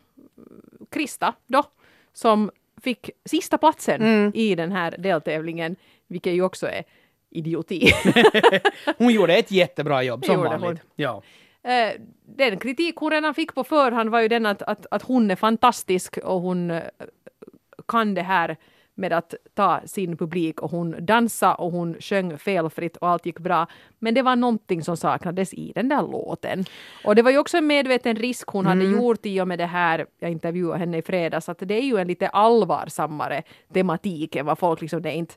Krista 0.89 1.33
då, 1.47 1.63
som 2.13 2.51
fick 2.81 3.09
sista 3.25 3.57
platsen 3.57 4.01
Mm. 4.01 4.31
i 4.35 4.55
den 4.55 4.71
här 4.71 4.95
deltävlingen, 4.97 5.75
vilket 6.07 6.33
ju 6.33 6.41
också 6.43 6.67
är 6.67 6.83
idioti. 7.29 7.91
Hon 8.97 9.13
gjorde 9.13 9.35
ett 9.35 9.51
jättebra 9.51 10.03
jobb 10.03 10.25
som 10.25 10.39
vanligt. 10.39 10.61
hon. 10.63 10.79
Ja. 10.95 11.21
Eh, 11.63 11.93
den 12.25 12.57
kritik 12.59 12.95
hon 12.95 13.11
redan 13.11 13.33
fick 13.33 13.55
på 13.55 13.63
förhand 13.63 14.09
var 14.09 14.19
ju 14.21 14.27
den 14.27 14.45
att, 14.45 14.61
att, 14.61 14.85
att 14.91 15.01
hon 15.01 15.31
är 15.31 15.35
fantastisk 15.35 16.17
och 16.17 16.41
hon 16.41 16.71
eh, 16.71 16.81
kan 17.87 18.13
det 18.13 18.21
här 18.21 18.57
med 19.01 19.13
att 19.13 19.35
ta 19.53 19.81
sin 19.85 20.17
publik 20.17 20.61
och 20.61 20.71
hon 20.71 20.95
dansade 21.05 21.55
och 21.55 21.71
hon 21.71 21.95
sjöng 21.99 22.37
felfritt 22.37 22.97
och 22.97 23.09
allt 23.09 23.25
gick 23.25 23.39
bra. 23.39 23.67
Men 23.99 24.13
det 24.13 24.21
var 24.21 24.35
någonting 24.35 24.83
som 24.83 24.97
saknades 24.97 25.53
i 25.53 25.71
den 25.75 25.89
där 25.89 26.01
låten. 26.01 26.65
Och 27.05 27.15
det 27.15 27.21
var 27.21 27.31
ju 27.31 27.37
också 27.37 27.57
en 27.57 27.67
medveten 27.67 28.15
risk 28.15 28.47
hon 28.47 28.65
hade 28.65 28.85
gjort 28.85 29.25
i 29.25 29.41
och 29.41 29.47
med 29.47 29.59
det 29.59 29.65
här, 29.65 30.05
jag 30.19 30.31
intervjuade 30.31 30.79
henne 30.79 30.97
i 30.97 31.01
fredags, 31.01 31.49
att 31.49 31.59
det 31.59 31.73
är 31.73 31.85
ju 31.85 31.97
en 31.97 32.07
lite 32.07 32.27
allvarsammare 32.27 33.43
tematik 33.73 34.35
än 34.35 34.45
vad 34.45 34.59
folk 34.59 34.81
liksom, 34.81 35.01
det 35.01 35.09
är 35.09 35.15
inte 35.15 35.33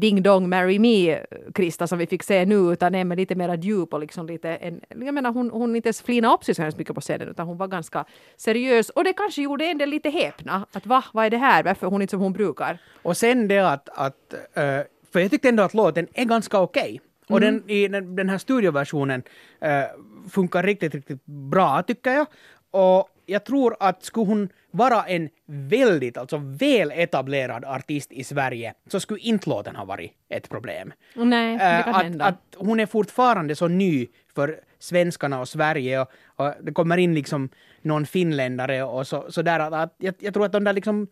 Ding 0.00 0.22
Dong 0.22 0.48
Marry 0.48 0.78
Me 0.78 1.20
Krista 1.54 1.86
som 1.86 1.98
vi 1.98 2.06
fick 2.06 2.22
se 2.22 2.46
nu 2.46 2.72
utan 2.72 2.94
en 2.94 3.08
med 3.08 3.18
lite 3.18 3.34
mera 3.34 3.54
djup 3.54 3.94
och 3.94 4.00
liksom 4.00 4.26
lite 4.26 4.48
en, 4.48 4.80
jag 4.88 5.14
menar 5.14 5.32
hon, 5.32 5.50
hon 5.50 5.76
inte 5.76 5.88
ens 5.88 6.02
flinade 6.02 6.34
upp 6.34 6.44
sig 6.44 6.54
så 6.54 6.62
hemskt 6.62 6.78
mycket 6.78 6.94
på 6.94 7.00
scenen 7.00 7.28
utan 7.28 7.46
hon 7.46 7.56
var 7.56 7.68
ganska 7.68 8.04
seriös 8.36 8.90
och 8.90 9.04
det 9.04 9.12
kanske 9.12 9.42
gjorde 9.42 9.64
en 9.64 9.78
del 9.78 9.88
lite 9.88 10.10
häpna 10.10 10.66
att 10.72 10.86
va, 10.86 11.04
vad 11.12 11.26
är 11.26 11.30
det 11.30 11.36
här, 11.36 11.62
varför 11.62 11.86
hon 11.86 12.02
inte 12.02 12.10
som 12.10 12.20
hon 12.20 12.32
brukar? 12.32 12.78
Och 13.02 13.16
sen 13.16 13.48
det 13.48 13.58
att, 13.58 13.88
att 13.88 14.34
eh, 14.54 14.80
för 15.12 15.20
jag 15.20 15.30
tyckte 15.30 15.48
ändå 15.48 15.62
att 15.62 15.74
låten 15.74 16.06
är 16.12 16.24
ganska 16.24 16.60
okej. 16.60 17.00
Och 17.28 17.40
den, 17.40 17.70
i 17.70 17.88
den, 17.88 18.16
den 18.16 18.28
här 18.28 18.38
studioversionen 18.38 19.22
eh, 19.60 19.82
funkar 20.30 20.62
riktigt, 20.62 20.94
riktigt 20.94 21.26
bra 21.26 21.82
tycker 21.82 22.10
jag. 22.10 22.26
Och 22.70 23.08
jag 23.26 23.44
tror 23.44 23.76
att 23.80 24.04
skulle 24.04 24.26
hon 24.26 24.48
vara 24.76 25.02
en 25.04 25.28
väldigt, 25.46 26.16
alltså 26.16 26.36
väl 26.42 26.92
etablerad 26.94 27.64
artist 27.64 28.12
i 28.12 28.24
Sverige 28.24 28.74
så 28.86 29.00
skulle 29.00 29.20
inte 29.20 29.50
låten 29.50 29.76
ha 29.76 29.84
varit 29.84 30.12
ett 30.28 30.48
problem. 30.48 30.92
Nej, 31.14 31.58
det 31.58 31.64
Eh, 31.64 31.84
kan 31.84 31.94
att, 31.94 32.02
hända. 32.02 32.24
att 32.24 32.56
hon 32.56 32.80
är 32.80 32.86
fortfarande 32.86 33.56
så 33.56 33.68
ny 33.68 34.06
för 34.34 34.60
svenskarna 34.78 35.40
och 35.40 35.48
Sverige 35.48 36.00
och, 36.00 36.08
och 36.36 36.52
det 36.62 36.72
kommer 36.72 36.96
in 36.96 37.14
liksom 37.14 37.48
någon 37.82 38.06
finländare 38.06 38.82
och 38.82 39.06
så, 39.06 39.24
så 39.28 39.42
där 39.42 39.60
att, 39.60 39.72
att 39.72 39.94
jag, 39.98 40.14
jag 40.18 40.34
tror 40.34 40.44
att 40.46 40.52
de 40.52 40.64
där 40.64 40.72
liksom 40.72 41.06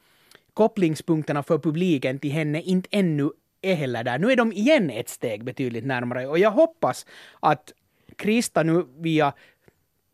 kopplingspunkterna 0.55 1.43
för 1.43 1.59
publiken 1.59 2.19
till 2.19 2.31
henne 2.33 2.63
inte 2.63 2.89
ännu 2.93 3.31
är 3.63 3.75
heller 3.75 4.05
där. 4.05 4.19
Nu 4.19 4.33
är 4.33 4.37
de 4.37 4.53
igen 4.53 4.91
ett 4.91 5.09
steg 5.09 5.45
betydligt 5.45 5.87
närmare 5.87 6.27
och 6.27 6.39
jag 6.39 6.51
hoppas 6.51 7.07
att 7.41 7.73
Krista 8.17 8.63
nu 8.63 8.85
via 8.99 9.33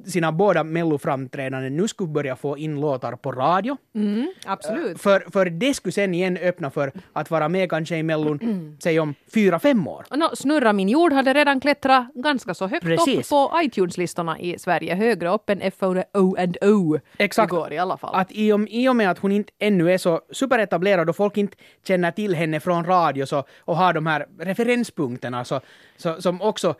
sina 0.06 0.32
båda 0.32 0.64
melloframträdanden 0.64 1.76
nu 1.76 1.88
skulle 1.88 2.08
börja 2.08 2.36
få 2.36 2.58
in 2.58 2.80
låtar 2.80 3.12
på 3.12 3.32
radio. 3.32 3.76
Mm, 3.94 4.32
absolut. 4.46 5.00
För, 5.00 5.24
för 5.32 5.46
det 5.46 5.74
skulle 5.74 5.92
sen 5.92 6.14
igen 6.14 6.36
öppna 6.36 6.70
för 6.70 6.92
att 7.12 7.30
vara 7.30 7.48
med 7.48 7.70
kanske 7.70 7.96
i 7.96 8.02
Mellon, 8.02 8.76
säg 8.82 9.00
om 9.00 9.14
fyra, 9.34 9.58
fem 9.58 9.88
år. 9.88 10.06
Nå, 10.10 10.30
Snurra 10.34 10.72
min 10.72 10.88
jord 10.88 11.12
hade 11.12 11.34
redan 11.34 11.60
klättrat 11.60 12.06
ganska 12.14 12.54
så 12.54 12.66
högt 12.66 12.84
Precis. 12.84 13.18
upp 13.18 13.28
på 13.28 13.60
iTunes-listorna 13.62 14.38
i 14.38 14.58
Sverige, 14.58 14.94
högre 14.94 15.28
upp 15.28 15.50
än 15.50 15.70
FO 15.70 16.36
and 16.38 16.56
O 16.60 16.98
Exakt. 17.18 17.52
igår 17.52 17.72
i 17.72 17.78
alla 17.78 17.96
fall. 17.96 18.14
Att 18.14 18.32
i 18.32 18.52
och, 18.52 18.60
i 18.68 18.88
och 18.88 18.96
med 18.96 19.10
att 19.10 19.18
hon 19.18 19.32
inte 19.32 19.52
ännu 19.58 19.92
är 19.92 19.98
så 19.98 20.20
superetablerad 20.32 21.08
och 21.08 21.16
folk 21.16 21.36
inte 21.36 21.56
känner 21.86 22.10
till 22.10 22.34
henne 22.34 22.60
från 22.60 22.84
radio 22.84 23.26
så, 23.26 23.44
och 23.58 23.76
har 23.76 23.92
de 23.92 24.06
här 24.06 24.26
referenspunkterna 24.38 25.44
så, 25.44 25.60
så, 25.96 26.22
som 26.22 26.42
också 26.42 26.74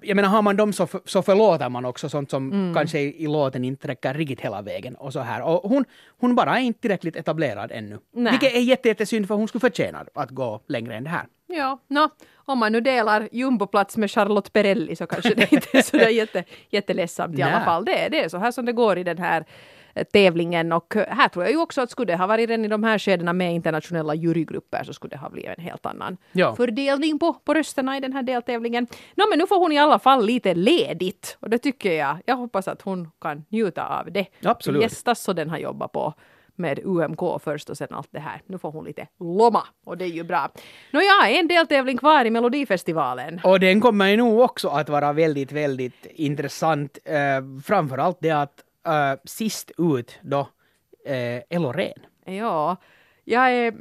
jag 0.00 0.16
menar, 0.16 0.28
har 0.28 0.42
man 0.42 0.56
dem 0.56 0.72
så, 0.72 0.86
för- 0.86 1.00
så 1.04 1.22
förlåter 1.22 1.68
man 1.68 1.84
också 1.84 2.08
sånt 2.08 2.30
som 2.30 2.52
Mm. 2.52 2.74
kanske 2.74 2.98
i, 3.00 3.24
i 3.24 3.26
låten 3.26 3.64
inte 3.64 3.88
räcker 3.88 4.14
riktigt 4.14 4.40
hela 4.40 4.62
vägen 4.62 4.94
och 4.94 5.12
så 5.12 5.20
här. 5.20 5.42
Och 5.42 5.70
hon, 5.70 5.84
hon 6.20 6.34
bara 6.34 6.58
är 6.58 6.62
inte 6.62 6.80
tillräckligt 6.80 7.16
etablerad 7.16 7.72
ännu. 7.72 7.98
Nej. 8.14 8.30
Vilket 8.30 8.54
är 8.54 8.60
jätte, 8.60 8.88
jättesynd 8.88 9.28
för 9.28 9.34
hon 9.34 9.48
skulle 9.48 9.60
förtjäna 9.60 10.04
att 10.14 10.30
gå 10.30 10.60
längre 10.68 10.94
än 10.96 11.04
det 11.04 11.10
här. 11.10 11.26
Ja, 11.46 11.78
nå, 11.88 12.08
om 12.34 12.58
man 12.58 12.72
nu 12.72 12.80
delar 12.80 13.28
jumboplats 13.32 13.96
med 13.96 14.10
Charlotte 14.10 14.52
Perrelli 14.52 14.96
så 14.96 15.06
kanske 15.06 15.34
det 15.34 15.52
inte 15.52 15.78
är 15.78 15.82
sådär 15.82 16.08
jätte, 16.20 16.44
jätteledsamt 16.70 17.38
i 17.38 17.42
alla 17.42 17.64
fall. 17.64 17.84
Det, 17.84 18.04
är- 18.04 18.10
det 18.10 18.24
är 18.24 18.28
så 18.28 18.38
här 18.38 18.50
som 18.50 18.64
det 18.64 18.72
går 18.72 18.98
i 18.98 19.04
den 19.04 19.18
här 19.18 19.44
tävlingen 20.12 20.72
och 20.72 20.96
eh, 20.96 21.06
här 21.08 21.28
tror 21.28 21.44
jag 21.44 21.52
ju 21.52 21.58
också 21.60 21.80
att 21.80 21.90
skulle 21.90 22.12
det 22.12 22.16
ha 22.16 22.26
varit 22.26 22.48
redan 22.48 22.64
i 22.64 22.68
de 22.68 22.84
här 22.84 22.98
skedena 22.98 23.32
med 23.32 23.54
internationella 23.54 24.14
jurygrupper 24.14 24.84
så 24.84 24.92
skulle 24.92 25.10
det 25.10 25.18
ha 25.18 25.30
blivit 25.30 25.50
en 25.58 25.64
helt 25.64 25.86
annan 25.86 26.16
Ja. 26.32 26.56
fördelning 26.56 27.18
på, 27.18 27.32
på 27.32 27.54
rösterna 27.54 27.96
i 27.96 28.00
den 28.00 28.12
här 28.12 28.22
deltävlingen. 28.22 28.86
Nå 29.14 29.24
men 29.30 29.38
nu 29.38 29.46
får 29.46 29.58
hon 29.58 29.72
i 29.72 29.78
alla 29.78 29.98
fall 29.98 30.24
lite 30.26 30.54
ledigt 30.54 31.36
och 31.40 31.50
det 31.50 31.58
tycker 31.58 31.92
jag. 31.92 32.16
Jag 32.26 32.36
hoppas 32.36 32.68
att 32.68 32.82
hon 32.82 33.10
kan 33.20 33.44
njuta 33.48 33.98
av 33.98 34.12
det. 34.12 34.26
Absolut. 34.44 34.82
Gästas 34.82 35.20
så 35.22 35.32
den 35.32 35.50
har 35.50 35.58
jobbat 35.58 35.92
på 35.92 36.14
med 36.56 36.80
UMK 36.84 37.20
först 37.44 37.70
och 37.70 37.76
sen 37.76 37.88
allt 37.90 38.08
det 38.10 38.20
här. 38.20 38.42
Nu 38.46 38.58
får 38.58 38.70
hon 38.72 38.84
lite 38.84 39.06
lomma 39.20 39.62
och 39.84 39.98
det 39.98 40.04
är 40.04 40.08
ju 40.08 40.22
bra. 40.24 40.48
Nåja, 40.92 41.28
en 41.38 41.48
deltävling 41.48 41.96
kvar 41.98 42.24
i 42.24 42.30
Melodifestivalen. 42.30 43.40
Och 43.44 43.60
den 43.60 43.80
kommer 43.80 44.06
ju 44.08 44.16
nog 44.16 44.40
också 44.40 44.68
att 44.68 44.88
vara 44.88 45.12
väldigt, 45.12 45.52
väldigt 45.52 46.06
intressant. 46.10 46.98
Uh, 47.08 47.60
framförallt 47.64 48.18
det 48.20 48.30
att 48.30 48.64
eh, 48.86 49.18
sist 49.24 49.70
ut 49.78 50.18
då 50.22 50.40
uh, 50.40 51.40
Eloreen. 51.50 51.98
Ja, 52.24 52.76
jag 53.24 53.52
är... 53.52 53.74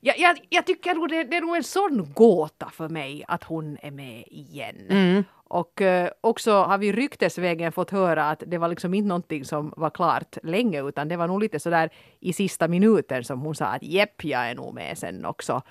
Jag, 0.00 0.18
jag, 0.18 0.38
jag 0.48 0.66
tycker 0.66 0.94
nog 0.94 1.08
det, 1.08 1.24
det 1.24 1.36
är 1.36 1.40
nog 1.40 1.56
en 1.56 1.64
sån 1.64 2.12
gåta 2.14 2.70
för 2.70 2.88
mig 2.88 3.24
att 3.28 3.44
hon 3.44 3.78
är 3.82 3.90
med 3.90 4.24
igen. 4.26 5.24
Och 5.52 5.80
eh, 5.80 6.10
också 6.20 6.52
har 6.52 6.78
vi 6.78 6.92
ryktesvägen 6.92 7.72
fått 7.72 7.90
höra 7.90 8.30
att 8.30 8.42
det 8.46 8.58
var 8.58 8.68
liksom 8.68 8.94
inte 8.94 9.08
någonting 9.08 9.44
som 9.44 9.72
var 9.76 9.90
klart 9.90 10.38
länge 10.42 10.82
utan 10.82 11.08
det 11.08 11.16
var 11.16 11.26
nog 11.26 11.40
lite 11.40 11.60
sådär 11.60 11.90
i 12.20 12.32
sista 12.32 12.68
minuten 12.68 13.24
som 13.24 13.40
hon 13.40 13.54
sa 13.54 13.64
att 13.64 13.82
jepp, 13.82 14.24
jag 14.24 14.50
är 14.50 14.54
nog 14.54 14.74
med 14.74 14.98
sen 14.98 15.24
också. 15.24 15.62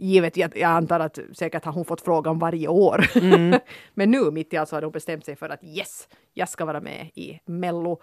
Givet, 0.00 0.36
jag, 0.36 0.56
jag 0.56 0.70
antar 0.70 1.00
att 1.00 1.18
säkert 1.32 1.64
har 1.64 1.72
hon 1.72 1.84
fått 1.84 2.00
frågan 2.00 2.38
varje 2.38 2.68
år. 2.68 3.06
Men 3.94 4.10
nu 4.10 4.30
mitt 4.30 4.52
i 4.52 4.56
allt 4.56 4.68
så 4.68 4.76
har 4.76 4.82
hon 4.82 4.92
bestämt 4.92 5.24
sig 5.24 5.36
för 5.36 5.48
att 5.48 5.64
yes, 5.64 6.08
jag 6.34 6.48
ska 6.48 6.64
vara 6.64 6.80
med 6.80 7.10
i 7.14 7.40
Mello. 7.46 8.00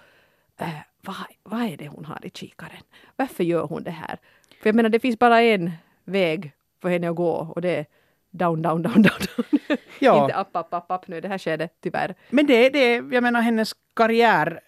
Eh, 0.59 0.67
vad, 1.01 1.15
vad 1.43 1.61
är 1.61 1.77
det 1.77 1.87
hon 1.87 2.05
har 2.05 2.25
i 2.25 2.29
kikaren? 2.29 2.83
Varför 3.15 3.43
gör 3.43 3.67
hon 3.67 3.83
det 3.83 3.91
här? 3.91 4.19
För 4.61 4.69
jag 4.69 4.75
menar, 4.75 4.89
det 4.89 4.99
finns 4.99 5.19
bara 5.19 5.41
en 5.41 5.71
väg 6.03 6.51
för 6.81 6.89
henne 6.89 7.09
att 7.09 7.15
gå 7.15 7.31
och 7.31 7.61
det 7.61 7.69
är 7.69 7.85
down, 8.31 8.61
down, 8.61 8.81
down, 8.81 8.93
down. 8.93 9.03
down. 9.03 9.77
Ja. 9.99 10.23
Inte 10.23 10.35
upp, 10.39 10.47
upp, 10.53 10.67
upp, 10.71 10.85
upp 10.89 11.07
nu 11.07 11.17
i 11.17 11.21
det 11.21 11.27
här 11.27 11.37
skedet, 11.37 11.73
tyvärr. 11.81 12.15
Men 12.29 12.45
det, 12.45 12.69
det, 12.69 12.93
jag 12.93 13.23
menar 13.23 13.41
hennes 13.41 13.71
karriär 13.95 14.59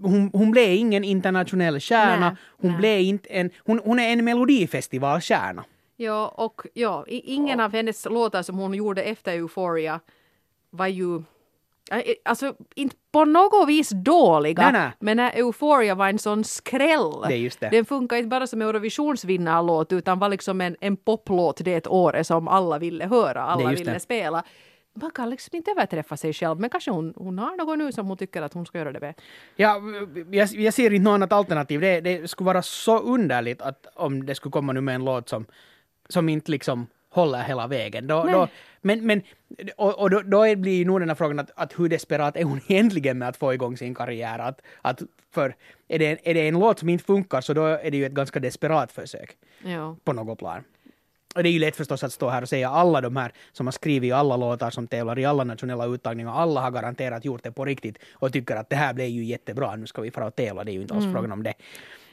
hon, 0.00 0.30
hon 0.32 0.50
blev 0.50 0.72
ingen 0.72 1.04
internationell 1.04 1.80
stjärna. 1.80 2.28
Nej, 2.28 2.36
hon 2.48 2.70
nej. 2.70 2.78
blev 2.78 3.00
inte 3.00 3.28
en... 3.28 3.50
Hon, 3.58 3.80
hon 3.84 3.98
är 3.98 4.12
en 4.12 4.24
melodifestivalstjärna. 4.24 5.64
Ja, 5.96 6.28
och 6.28 6.66
ja, 6.74 7.04
ingen 7.08 7.60
av 7.60 7.72
hennes 7.72 8.04
låtar 8.04 8.42
som 8.42 8.58
hon 8.58 8.74
gjorde 8.74 9.02
efter 9.02 9.32
Euphoria 9.32 10.00
var 10.70 10.86
ju 10.86 11.16
eh, 11.90 12.02
Alltså 12.24 12.54
inte 12.74 12.96
på 13.12 13.24
något 13.24 13.68
vis 13.68 13.90
dåliga, 13.90 14.62
Nej, 14.62 14.72
nej. 14.72 14.90
men 15.00 15.16
när 15.16 15.30
Euphoria 15.38 15.94
var 15.94 16.08
en 16.08 16.18
sån 16.18 16.44
skräll. 16.44 17.12
Det 17.28 17.60
det. 17.60 17.68
Den 17.68 17.84
funkar 17.84 18.16
inte 18.16 18.28
bara 18.28 18.46
som 18.46 18.62
Eurovisionsvinnarlåt 18.62 19.92
utan 19.92 20.18
var 20.18 20.28
liksom 20.28 20.60
en, 20.60 20.76
en 20.80 20.96
poplåt 20.96 21.60
det 21.64 21.86
året 21.86 22.26
som 22.26 22.48
alla 22.48 22.78
ville 22.78 23.06
höra, 23.06 23.42
alla 23.42 23.70
ville 23.70 23.92
det. 23.92 24.00
spela. 24.00 24.44
Man 24.96 25.10
kan 25.10 25.30
liksom 25.30 25.56
inte 25.56 25.70
överträffa 25.70 26.16
sig 26.16 26.32
själv, 26.32 26.60
men 26.60 26.70
kanske 26.70 26.90
hon, 26.90 27.14
hon 27.16 27.38
har 27.38 27.56
något 27.56 27.78
nu 27.78 27.92
som 27.92 28.06
hon 28.06 28.16
tycker 28.16 28.42
att 28.42 28.54
hon 28.54 28.66
ska 28.66 28.78
göra 28.78 28.92
det 28.92 29.00
med. 29.00 29.14
Ja, 29.56 29.80
jag, 30.30 30.48
jag 30.48 30.74
ser 30.74 30.92
inte 30.92 31.04
något 31.04 31.14
annat 31.14 31.32
alternativ. 31.32 31.80
Det, 31.80 32.00
det 32.00 32.30
skulle 32.30 32.46
vara 32.46 32.62
så 32.62 32.98
underligt 32.98 33.62
att 33.62 33.86
om 33.94 34.26
det 34.26 34.34
skulle 34.34 34.52
komma 34.52 34.72
nu 34.72 34.80
med 34.80 34.94
en 34.94 35.04
låt 35.04 35.28
som, 35.28 35.46
som 36.08 36.28
inte 36.28 36.50
liksom 36.50 36.86
håller 37.10 37.42
hela 37.42 37.66
vägen. 37.66 38.06
Då, 38.06 38.24
då, 38.24 38.48
men, 38.80 39.06
men, 39.06 39.22
och, 39.76 39.98
och 39.98 40.10
då, 40.10 40.22
då 40.22 40.56
blir 40.56 40.84
nog 40.84 41.00
den 41.00 41.08
här 41.08 41.16
frågan 41.16 41.38
att, 41.38 41.50
att 41.54 41.78
hur 41.78 41.88
desperat 41.88 42.36
är 42.36 42.44
hon 42.44 42.60
egentligen 42.68 43.18
med 43.18 43.28
att 43.28 43.36
få 43.36 43.54
igång 43.54 43.76
sin 43.76 43.94
karriär? 43.94 44.38
Att, 44.38 44.60
att 44.82 45.02
för 45.34 45.54
är 45.88 45.98
det, 45.98 46.30
är 46.30 46.34
det 46.34 46.48
en 46.48 46.58
låt 46.58 46.78
som 46.78 46.88
inte 46.88 47.04
funkar 47.04 47.40
så 47.40 47.54
då 47.54 47.64
är 47.66 47.90
det 47.90 47.96
ju 47.96 48.06
ett 48.06 48.12
ganska 48.12 48.40
desperat 48.40 48.92
försök 48.92 49.36
Ja. 49.64 49.96
på 50.04 50.12
något 50.12 50.38
plan. 50.38 50.64
Och 51.34 51.42
det 51.42 51.48
är 51.48 51.52
ju 51.52 51.58
lätt 51.58 51.76
förstås 51.76 52.04
att 52.04 52.12
stå 52.12 52.28
här 52.28 52.42
och 52.42 52.48
säga 52.48 52.68
alla 52.68 53.00
de 53.00 53.16
här 53.16 53.32
som 53.52 53.66
har 53.66 53.72
skrivit 53.72 54.12
alla 54.12 54.36
låtar 54.36 54.70
som 54.70 54.86
tävlar 54.86 55.18
i 55.18 55.24
alla 55.24 55.44
nationella 55.44 55.86
uttagningar, 55.86 56.32
alla 56.32 56.60
har 56.60 56.70
garanterat 56.70 57.24
gjort 57.24 57.42
det 57.42 57.52
på 57.52 57.64
riktigt 57.64 57.98
och 58.12 58.32
tycker 58.32 58.56
att 58.56 58.70
det 58.70 58.76
här 58.76 58.94
blev 58.94 59.08
ju 59.08 59.24
jättebra, 59.24 59.76
nu 59.76 59.86
ska 59.86 60.02
vi 60.02 60.10
fara 60.10 60.26
och 60.26 60.36
tävla, 60.36 60.64
det 60.64 60.70
är 60.70 60.74
ju 60.74 60.82
inte 60.82 60.94
alls 60.94 61.12
frågan 61.12 61.32
om 61.32 61.42
det. 61.42 61.54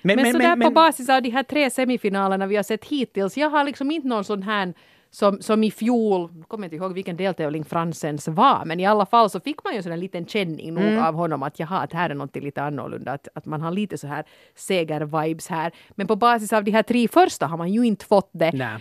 Men, 0.01 0.31
så 0.31 0.37
där 0.37 0.55
på 0.55 0.71
basis 0.71 1.09
av 1.09 1.21
de 1.21 1.29
här 1.29 1.43
tre 1.43 1.69
semifinalerna 1.69 2.47
vi 2.47 2.55
har 2.55 2.63
sett 2.63 2.85
hittills, 2.85 3.37
jag 3.37 3.49
har 3.49 3.63
liksom 3.63 3.91
inte 3.91 4.07
någon 4.07 4.23
sån 4.23 4.43
här 4.43 4.73
som, 5.13 5.41
som 5.41 5.63
i 5.63 5.71
fjol, 5.71 6.29
jag 6.37 6.47
kommer 6.47 6.65
inte 6.65 6.75
ihåg 6.75 6.93
vilken 6.93 7.17
deltävling 7.17 7.65
Fransens 7.65 8.27
var, 8.27 8.65
men 8.65 8.79
i 8.79 8.85
alla 8.85 9.05
fall 9.05 9.29
så 9.29 9.39
fick 9.39 9.63
man 9.63 9.73
ju 9.73 9.77
en 9.77 9.83
sån 9.83 9.99
liten 9.99 10.25
känning 10.25 10.73
nog 10.73 10.99
av 10.99 11.15
honom 11.15 11.43
att 11.43 11.59
jaha, 11.59 11.79
att 11.79 11.93
här 11.93 12.09
är 12.09 12.13
någonting 12.13 12.43
lite 12.43 12.63
annorlunda, 12.63 13.11
att, 13.11 13.27
att 13.33 13.45
man 13.45 13.61
har 13.61 13.71
lite 13.71 13.97
så 13.97 14.07
här 14.07 14.25
seger-vibes 14.55 15.49
här. 15.49 15.71
Men 15.89 16.07
på 16.07 16.15
basis 16.15 16.53
av 16.53 16.63
de 16.63 16.71
här 16.71 16.83
tre 16.83 17.07
första 17.07 17.45
har 17.47 17.57
man 17.57 17.73
ju 17.73 17.83
inte 17.83 18.05
fått 18.05 18.29
det. 18.33 18.51
Nej. 18.51 18.77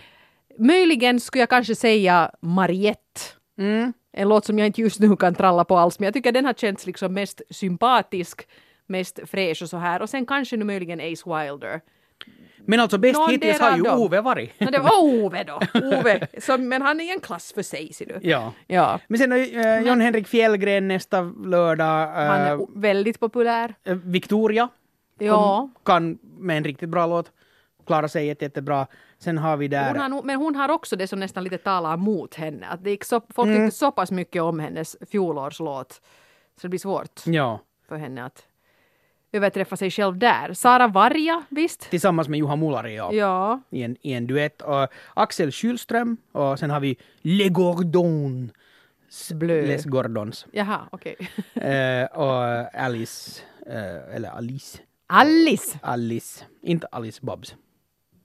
Möjligen 0.57 1.19
skulle 1.19 1.41
jag 1.41 1.49
kanske 1.49 1.75
säga 1.75 2.31
Mariette. 2.41 3.21
Mm. 3.57 3.93
En 4.13 4.29
låt 4.29 4.45
som 4.45 4.59
jag 4.59 4.67
inte 4.67 4.81
just 4.81 4.99
nu 4.99 5.15
kan 5.15 5.35
tralla 5.35 5.65
på 5.65 5.77
alls, 5.77 5.99
men 5.99 6.05
jag 6.05 6.13
tycker 6.13 6.31
den 6.31 6.45
har 6.45 6.53
känts 6.53 6.85
liksom 6.85 7.13
mest 7.13 7.41
sympatisk, 7.49 8.47
mest 8.87 9.19
fräsch 9.25 9.61
och 9.61 9.69
så 9.69 9.77
här. 9.77 10.01
Och 10.01 10.09
sen 10.09 10.25
kanske 10.25 10.57
nu 10.57 10.65
möjligen 10.65 10.99
Ace 10.99 11.23
Wilder. 11.29 11.81
Men 12.65 12.79
alltså 12.79 12.97
bäst 12.97 13.19
Någon 13.19 13.29
hittills 13.29 13.59
har 13.59 13.77
ju 13.77 13.83
dem. 13.83 13.99
Ove 14.01 14.21
varit. 14.21 14.59
No, 14.59 14.71
det 14.71 14.79
var 14.79 15.03
Ove 15.03 15.43
då. 15.43 15.59
Ove. 15.73 16.27
Som, 16.39 16.67
men 16.69 16.81
han 16.81 16.99
är 16.99 17.03
i 17.05 17.11
en 17.11 17.19
klass 17.19 17.53
för 17.53 17.61
sig, 17.61 17.93
ser 17.93 18.05
du. 18.05 18.29
ja. 18.29 18.53
Ja. 18.67 18.99
Men 19.07 19.17
sen 19.19 19.31
äh, 19.31 19.79
John 19.87 20.01
Henrik 20.01 20.27
Fjällgren 20.27 20.87
nästa 20.87 21.21
lördag. 21.45 22.03
äh, 22.03 22.27
Han 22.27 22.41
är 22.41 22.79
väldigt 22.79 23.19
populär. 23.19 23.73
äh, 23.83 23.95
Victoria 23.95 24.69
Ja. 25.19 25.69
kan 25.85 26.17
med 26.37 26.57
en 26.57 26.63
riktigt 26.63 26.89
bra 26.89 27.05
låt. 27.07 27.31
klarar 27.87 28.07
sig 28.07 28.25
jätte, 28.27 28.45
jättebra. 28.45 28.87
Sen 29.19 29.37
har 29.37 29.57
vi 29.57 29.67
där... 29.67 29.87
Hon 29.99 30.11
har, 30.13 30.23
men 30.23 30.35
hon 30.35 30.55
har 30.55 30.69
också 30.69 30.95
det 30.95 31.07
som 31.07 31.19
nästan 31.19 31.43
lite 31.43 31.57
talar 31.57 31.97
mot 31.97 32.35
henne. 32.35 32.67
Att 32.67 32.83
det 32.83 32.89
gick 32.89 33.03
så, 33.03 33.21
folk 33.29 33.47
Mm. 33.47 33.59
tyckte 33.67 33.77
så 33.77 33.91
pass 33.91 34.11
mycket 34.11 34.41
om 34.41 34.59
hennes 34.59 34.97
fjolårslåt. 35.11 35.91
Så 36.55 36.61
det 36.61 36.69
blir 36.69 36.79
svårt 36.79 37.21
Ja. 37.25 37.59
för 37.87 37.95
henne 37.97 38.23
att 38.25 38.43
överträffa 39.31 39.77
sig 39.77 39.91
själv 39.91 40.17
där. 40.17 40.53
Sara 40.53 40.87
Varja, 40.87 41.43
visst? 41.49 41.89
Tillsammans 41.89 42.27
med 42.27 42.37
Juha 42.37 42.55
Mullari 42.55 42.95
ja. 42.95 43.13
Ja. 43.13 43.61
i, 43.69 43.83
en, 43.83 43.97
i 44.01 44.13
en 44.13 44.27
duett. 44.27 44.61
Och 44.61 44.87
Axel 45.13 45.51
Kylström 45.51 46.17
och 46.31 46.59
sen 46.59 46.69
har 46.69 46.79
vi 46.79 46.97
Le 47.21 47.49
Gordon. 47.49 48.51
Blö. 49.33 49.61
Les 49.61 49.85
Gordons. 49.85 50.45
Jaha, 50.51 50.79
okej. 50.91 51.15
Eh, 51.53 52.05
och 52.05 52.43
Alice, 52.73 53.41
eh, 53.67 54.15
eller 54.15 54.29
Alice. 54.29 54.79
Alice! 55.07 55.79
Alice. 55.81 56.45
Inte 56.61 56.87
Alice 56.91 57.19
Bobs. 57.21 57.55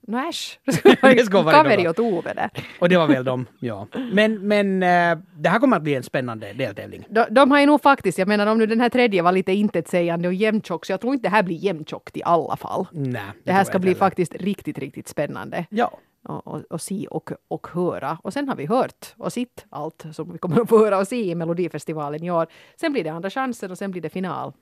No 0.06 0.28
äsch. 0.28 0.58
Det 1.02 1.26
ska 1.26 1.42
vara 1.42 1.62
något. 1.62 1.86
åt 1.86 1.98
Ove 1.98 2.34
där. 2.34 2.50
Och 2.80 2.88
det 2.88 2.96
var 2.96 3.06
väl 3.06 3.24
de, 3.24 3.46
ja. 3.58 3.86
Men, 4.12 4.48
men 4.48 4.82
eh, 4.82 5.18
det 5.36 5.48
här 5.48 5.58
kommer 5.58 5.76
att 5.76 5.82
bli 5.82 5.94
en 5.94 6.02
spännande 6.02 6.52
deltävling. 6.52 7.06
De, 7.10 7.24
de 7.30 7.50
har 7.50 7.60
ju 7.60 7.66
nog 7.66 7.82
faktiskt, 7.82 8.18
jag 8.18 8.28
menar 8.28 8.46
om 8.46 8.58
nu 8.58 8.66
den 8.66 8.80
här 8.80 8.88
tredje 8.88 9.22
var 9.22 9.32
lite 9.32 9.52
intetsägande 9.52 10.28
och 10.28 10.34
jämntjock, 10.34 10.86
så 10.86 10.92
jag 10.92 11.00
tror 11.00 11.14
inte 11.14 11.28
det 11.28 11.30
här 11.34 11.42
blir 11.42 11.56
jämntjockt 11.56 12.16
i 12.16 12.22
alla 12.24 12.56
fall. 12.56 12.86
Nej. 12.92 13.22
Det 13.44 13.52
här 13.52 13.64
ska 13.64 13.78
bli 13.78 13.90
heller. 13.90 13.98
faktiskt 13.98 14.34
riktigt, 14.34 14.78
riktigt 14.78 15.08
spännande. 15.08 15.66
Ja. 15.70 15.98
och, 16.28 16.46
och, 16.46 16.62
och 16.70 16.80
se 16.80 17.06
och, 17.06 17.30
och 17.48 17.66
höra. 17.72 18.18
Och 18.22 18.32
sen 18.32 18.48
har 18.48 18.56
vi 18.56 18.66
hört 18.66 19.14
och 19.16 19.32
sett 19.32 19.66
allt 19.70 20.04
som 20.12 20.32
vi 20.32 20.38
kommer 20.38 20.60
att 20.60 20.68
få 20.68 20.78
höra 20.78 20.98
och 20.98 21.08
se 21.08 21.30
i 21.30 21.34
Melodifestivalen 21.34 22.24
i 22.24 22.30
år. 22.30 22.46
Sen 22.80 22.92
blir 22.92 23.04
det 23.04 23.10
andra 23.10 23.30
chansen 23.30 23.70
och 23.70 23.78
sen 23.78 23.90
blir 23.90 24.02
det 24.02 24.10
final. 24.10 24.52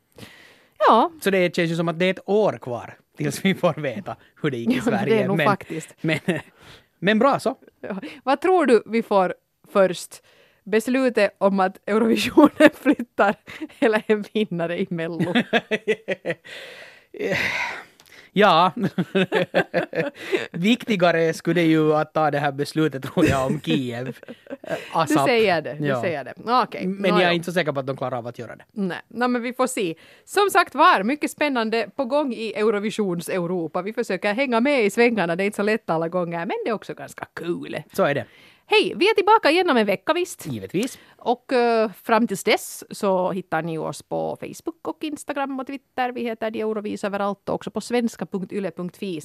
Ja, 0.88 1.10
Så 1.20 1.30
det 1.30 1.56
känns 1.56 1.70
ju 1.70 1.76
som 1.76 1.88
att 1.88 1.98
det 1.98 2.04
är 2.04 2.10
ett 2.10 2.28
år 2.28 2.58
kvar 2.60 2.94
tills 3.16 3.44
vi 3.44 3.54
får 3.54 3.74
veta 3.74 4.16
hur 4.42 4.50
det 4.50 4.56
gick 4.56 4.70
i 4.70 4.76
Ja, 4.76 4.82
Sverige. 4.82 5.26
nog 5.26 5.36
men, 5.36 5.46
faktiskt. 5.46 5.94
Men, 6.00 6.18
men 6.98 7.18
bra 7.18 7.38
så. 7.40 7.56
vad 8.24 8.40
tror 8.40 8.66
du 8.66 8.82
vi 8.86 9.02
får 9.02 9.34
först? 9.72 10.22
Beslutet 10.64 11.34
om 11.38 11.60
att 11.60 11.88
Eurovisionen 11.88 12.70
flyttar 12.82 13.34
eller 13.78 14.02
en 14.06 14.24
vinnare 14.32 14.80
i 14.80 14.86
Mello? 14.90 15.34
Ja, 18.36 18.72
viktigare 20.52 21.32
skulle 21.34 21.62
ju 21.62 21.94
att 21.94 22.14
ta 22.14 22.30
det 22.30 22.38
här 22.38 22.52
beslutet 22.52 23.02
tror 23.02 23.26
jag 23.26 23.46
om 23.46 23.60
Kiev. 23.60 24.16
Eh, 24.66 24.76
Du 24.92 24.98
ASAP. 25.00 25.26
säger 25.28 25.62
det, 25.62 25.74
du 25.74 25.86
Ja. 25.86 26.00
säger 26.02 26.24
det. 26.24 26.34
Okej. 26.62 26.86
Men 26.86 27.10
nå, 27.10 27.16
jag 27.16 27.20
är 27.22 27.26
ja. 27.26 27.32
inte 27.32 27.44
så 27.44 27.52
säker 27.52 27.72
på 27.72 27.80
att 27.80 27.86
de 27.86 27.96
klarar 27.96 28.18
av 28.18 28.26
att 28.26 28.38
göra 28.38 28.56
det. 28.56 28.64
Nej, 28.72 28.96
no, 29.08 29.28
men 29.28 29.42
vi 29.42 29.52
får 29.52 29.66
se. 29.66 29.94
Som 30.24 30.50
sagt 30.50 30.74
var, 30.74 31.02
mycket 31.02 31.30
spännande 31.30 31.88
på 31.96 32.04
gång 32.04 32.32
i 32.32 32.52
Eurovisions 32.54 33.28
Europa. 33.28 33.82
Vi 33.82 33.92
försöker 33.92 34.34
hänga 34.34 34.60
med 34.60 34.84
i 34.84 34.90
svängarna, 34.90 35.36
det 35.36 35.42
är 35.42 35.46
inte 35.46 35.56
så 35.56 35.62
lätt 35.62 35.90
alla 35.90 36.08
gånger, 36.08 36.38
men 36.38 36.56
det 36.64 36.70
är 36.70 36.74
också 36.74 36.94
ganska 36.94 37.26
kul. 37.34 37.82
Så 37.92 38.04
är 38.04 38.14
det. 38.14 38.24
Hej, 38.66 38.92
vi 38.96 39.10
är 39.10 39.14
tillbaka 39.14 39.50
igen 39.50 39.70
om 39.70 39.76
en 39.76 39.86
vecka 39.86 40.12
visst. 40.12 40.46
Givetvis. 40.46 40.98
Och 41.16 41.52
eh, 41.52 41.90
fram 41.92 42.26
tills 42.26 42.44
dess 42.44 42.84
så 42.90 43.32
hittar 43.32 43.62
ni 43.62 43.78
oss 43.78 44.02
på 44.02 44.36
Facebook 44.40 44.88
och 44.88 45.04
Instagram 45.04 45.60
och 45.60 45.66
Twitter. 45.66 46.12
Vi 46.12 46.22
heter 46.22 46.50
de 46.50 46.60
Eurovis 46.60 47.04
överallt 47.04 47.48
och 47.48 47.54
också 47.54 47.70
på 47.70 47.80
svenska.yle.fi 47.80 49.20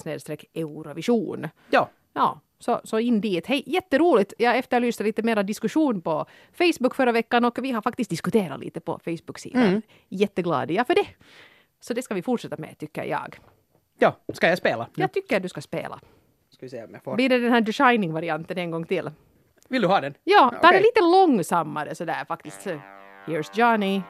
Eurovision. 0.54 1.48
Ja, 1.70 1.90
Ja, 2.14 2.40
så, 2.60 2.82
så 2.84 3.00
in 3.00 3.22
dit. 3.22 3.48
Hej, 3.48 3.64
jätteroligt! 3.66 4.34
Jag 4.38 4.58
efterlyste 4.58 5.04
lite 5.04 5.24
mera 5.24 5.44
diskussion 5.44 6.02
på 6.02 6.26
Facebook 6.54 6.96
förra 6.96 7.12
veckan 7.12 7.46
och 7.46 7.60
vi 7.62 7.72
har 7.72 7.82
faktiskt 7.82 8.10
diskuterat 8.10 8.60
lite 8.60 8.80
på 8.80 9.00
Facebook-sidan. 9.06 9.82
Jätteglad 10.10 10.72
är 10.72 10.76
jag 10.76 10.88
för 10.88 10.96
det. 10.96 11.08
Så 11.80 11.94
det 11.94 12.02
ska 12.02 12.14
vi 12.14 12.22
fortsätta 12.22 12.58
med 12.58 12.78
tycker 12.78 13.04
jag. 13.04 13.40
ja. 14.00 14.16
Ska 14.34 14.48
jag 14.50 14.58
spela? 14.58 14.88
Jag 14.96 15.14
tycker 15.14 15.40
du 15.40 15.50
ska 15.50 15.62
spela. 15.62 16.00
Ska 16.50 16.66
vi 16.66 16.70
se 16.70 16.84
om 16.84 16.94
jag 16.94 17.04
får. 17.04 17.16
Blir 17.16 17.30
det 17.30 17.40
den 17.40 17.52
här 17.52 17.62
The 17.62 17.74
Shining-varianten 17.74 18.58
en 18.58 18.72
gång 18.72 18.86
till? 18.86 19.12
Vill 19.70 19.82
du 19.82 19.88
ha 19.88 20.02
den? 20.02 20.14
Ja, 20.24 20.48
okay. 20.48 20.72
den 20.72 20.82
lite 20.82 21.02
långsammare 21.02 21.96
sådär 21.96 22.26
faktiskt. 22.28 22.68
Here's 23.26 23.50
Johnny. 23.54 24.02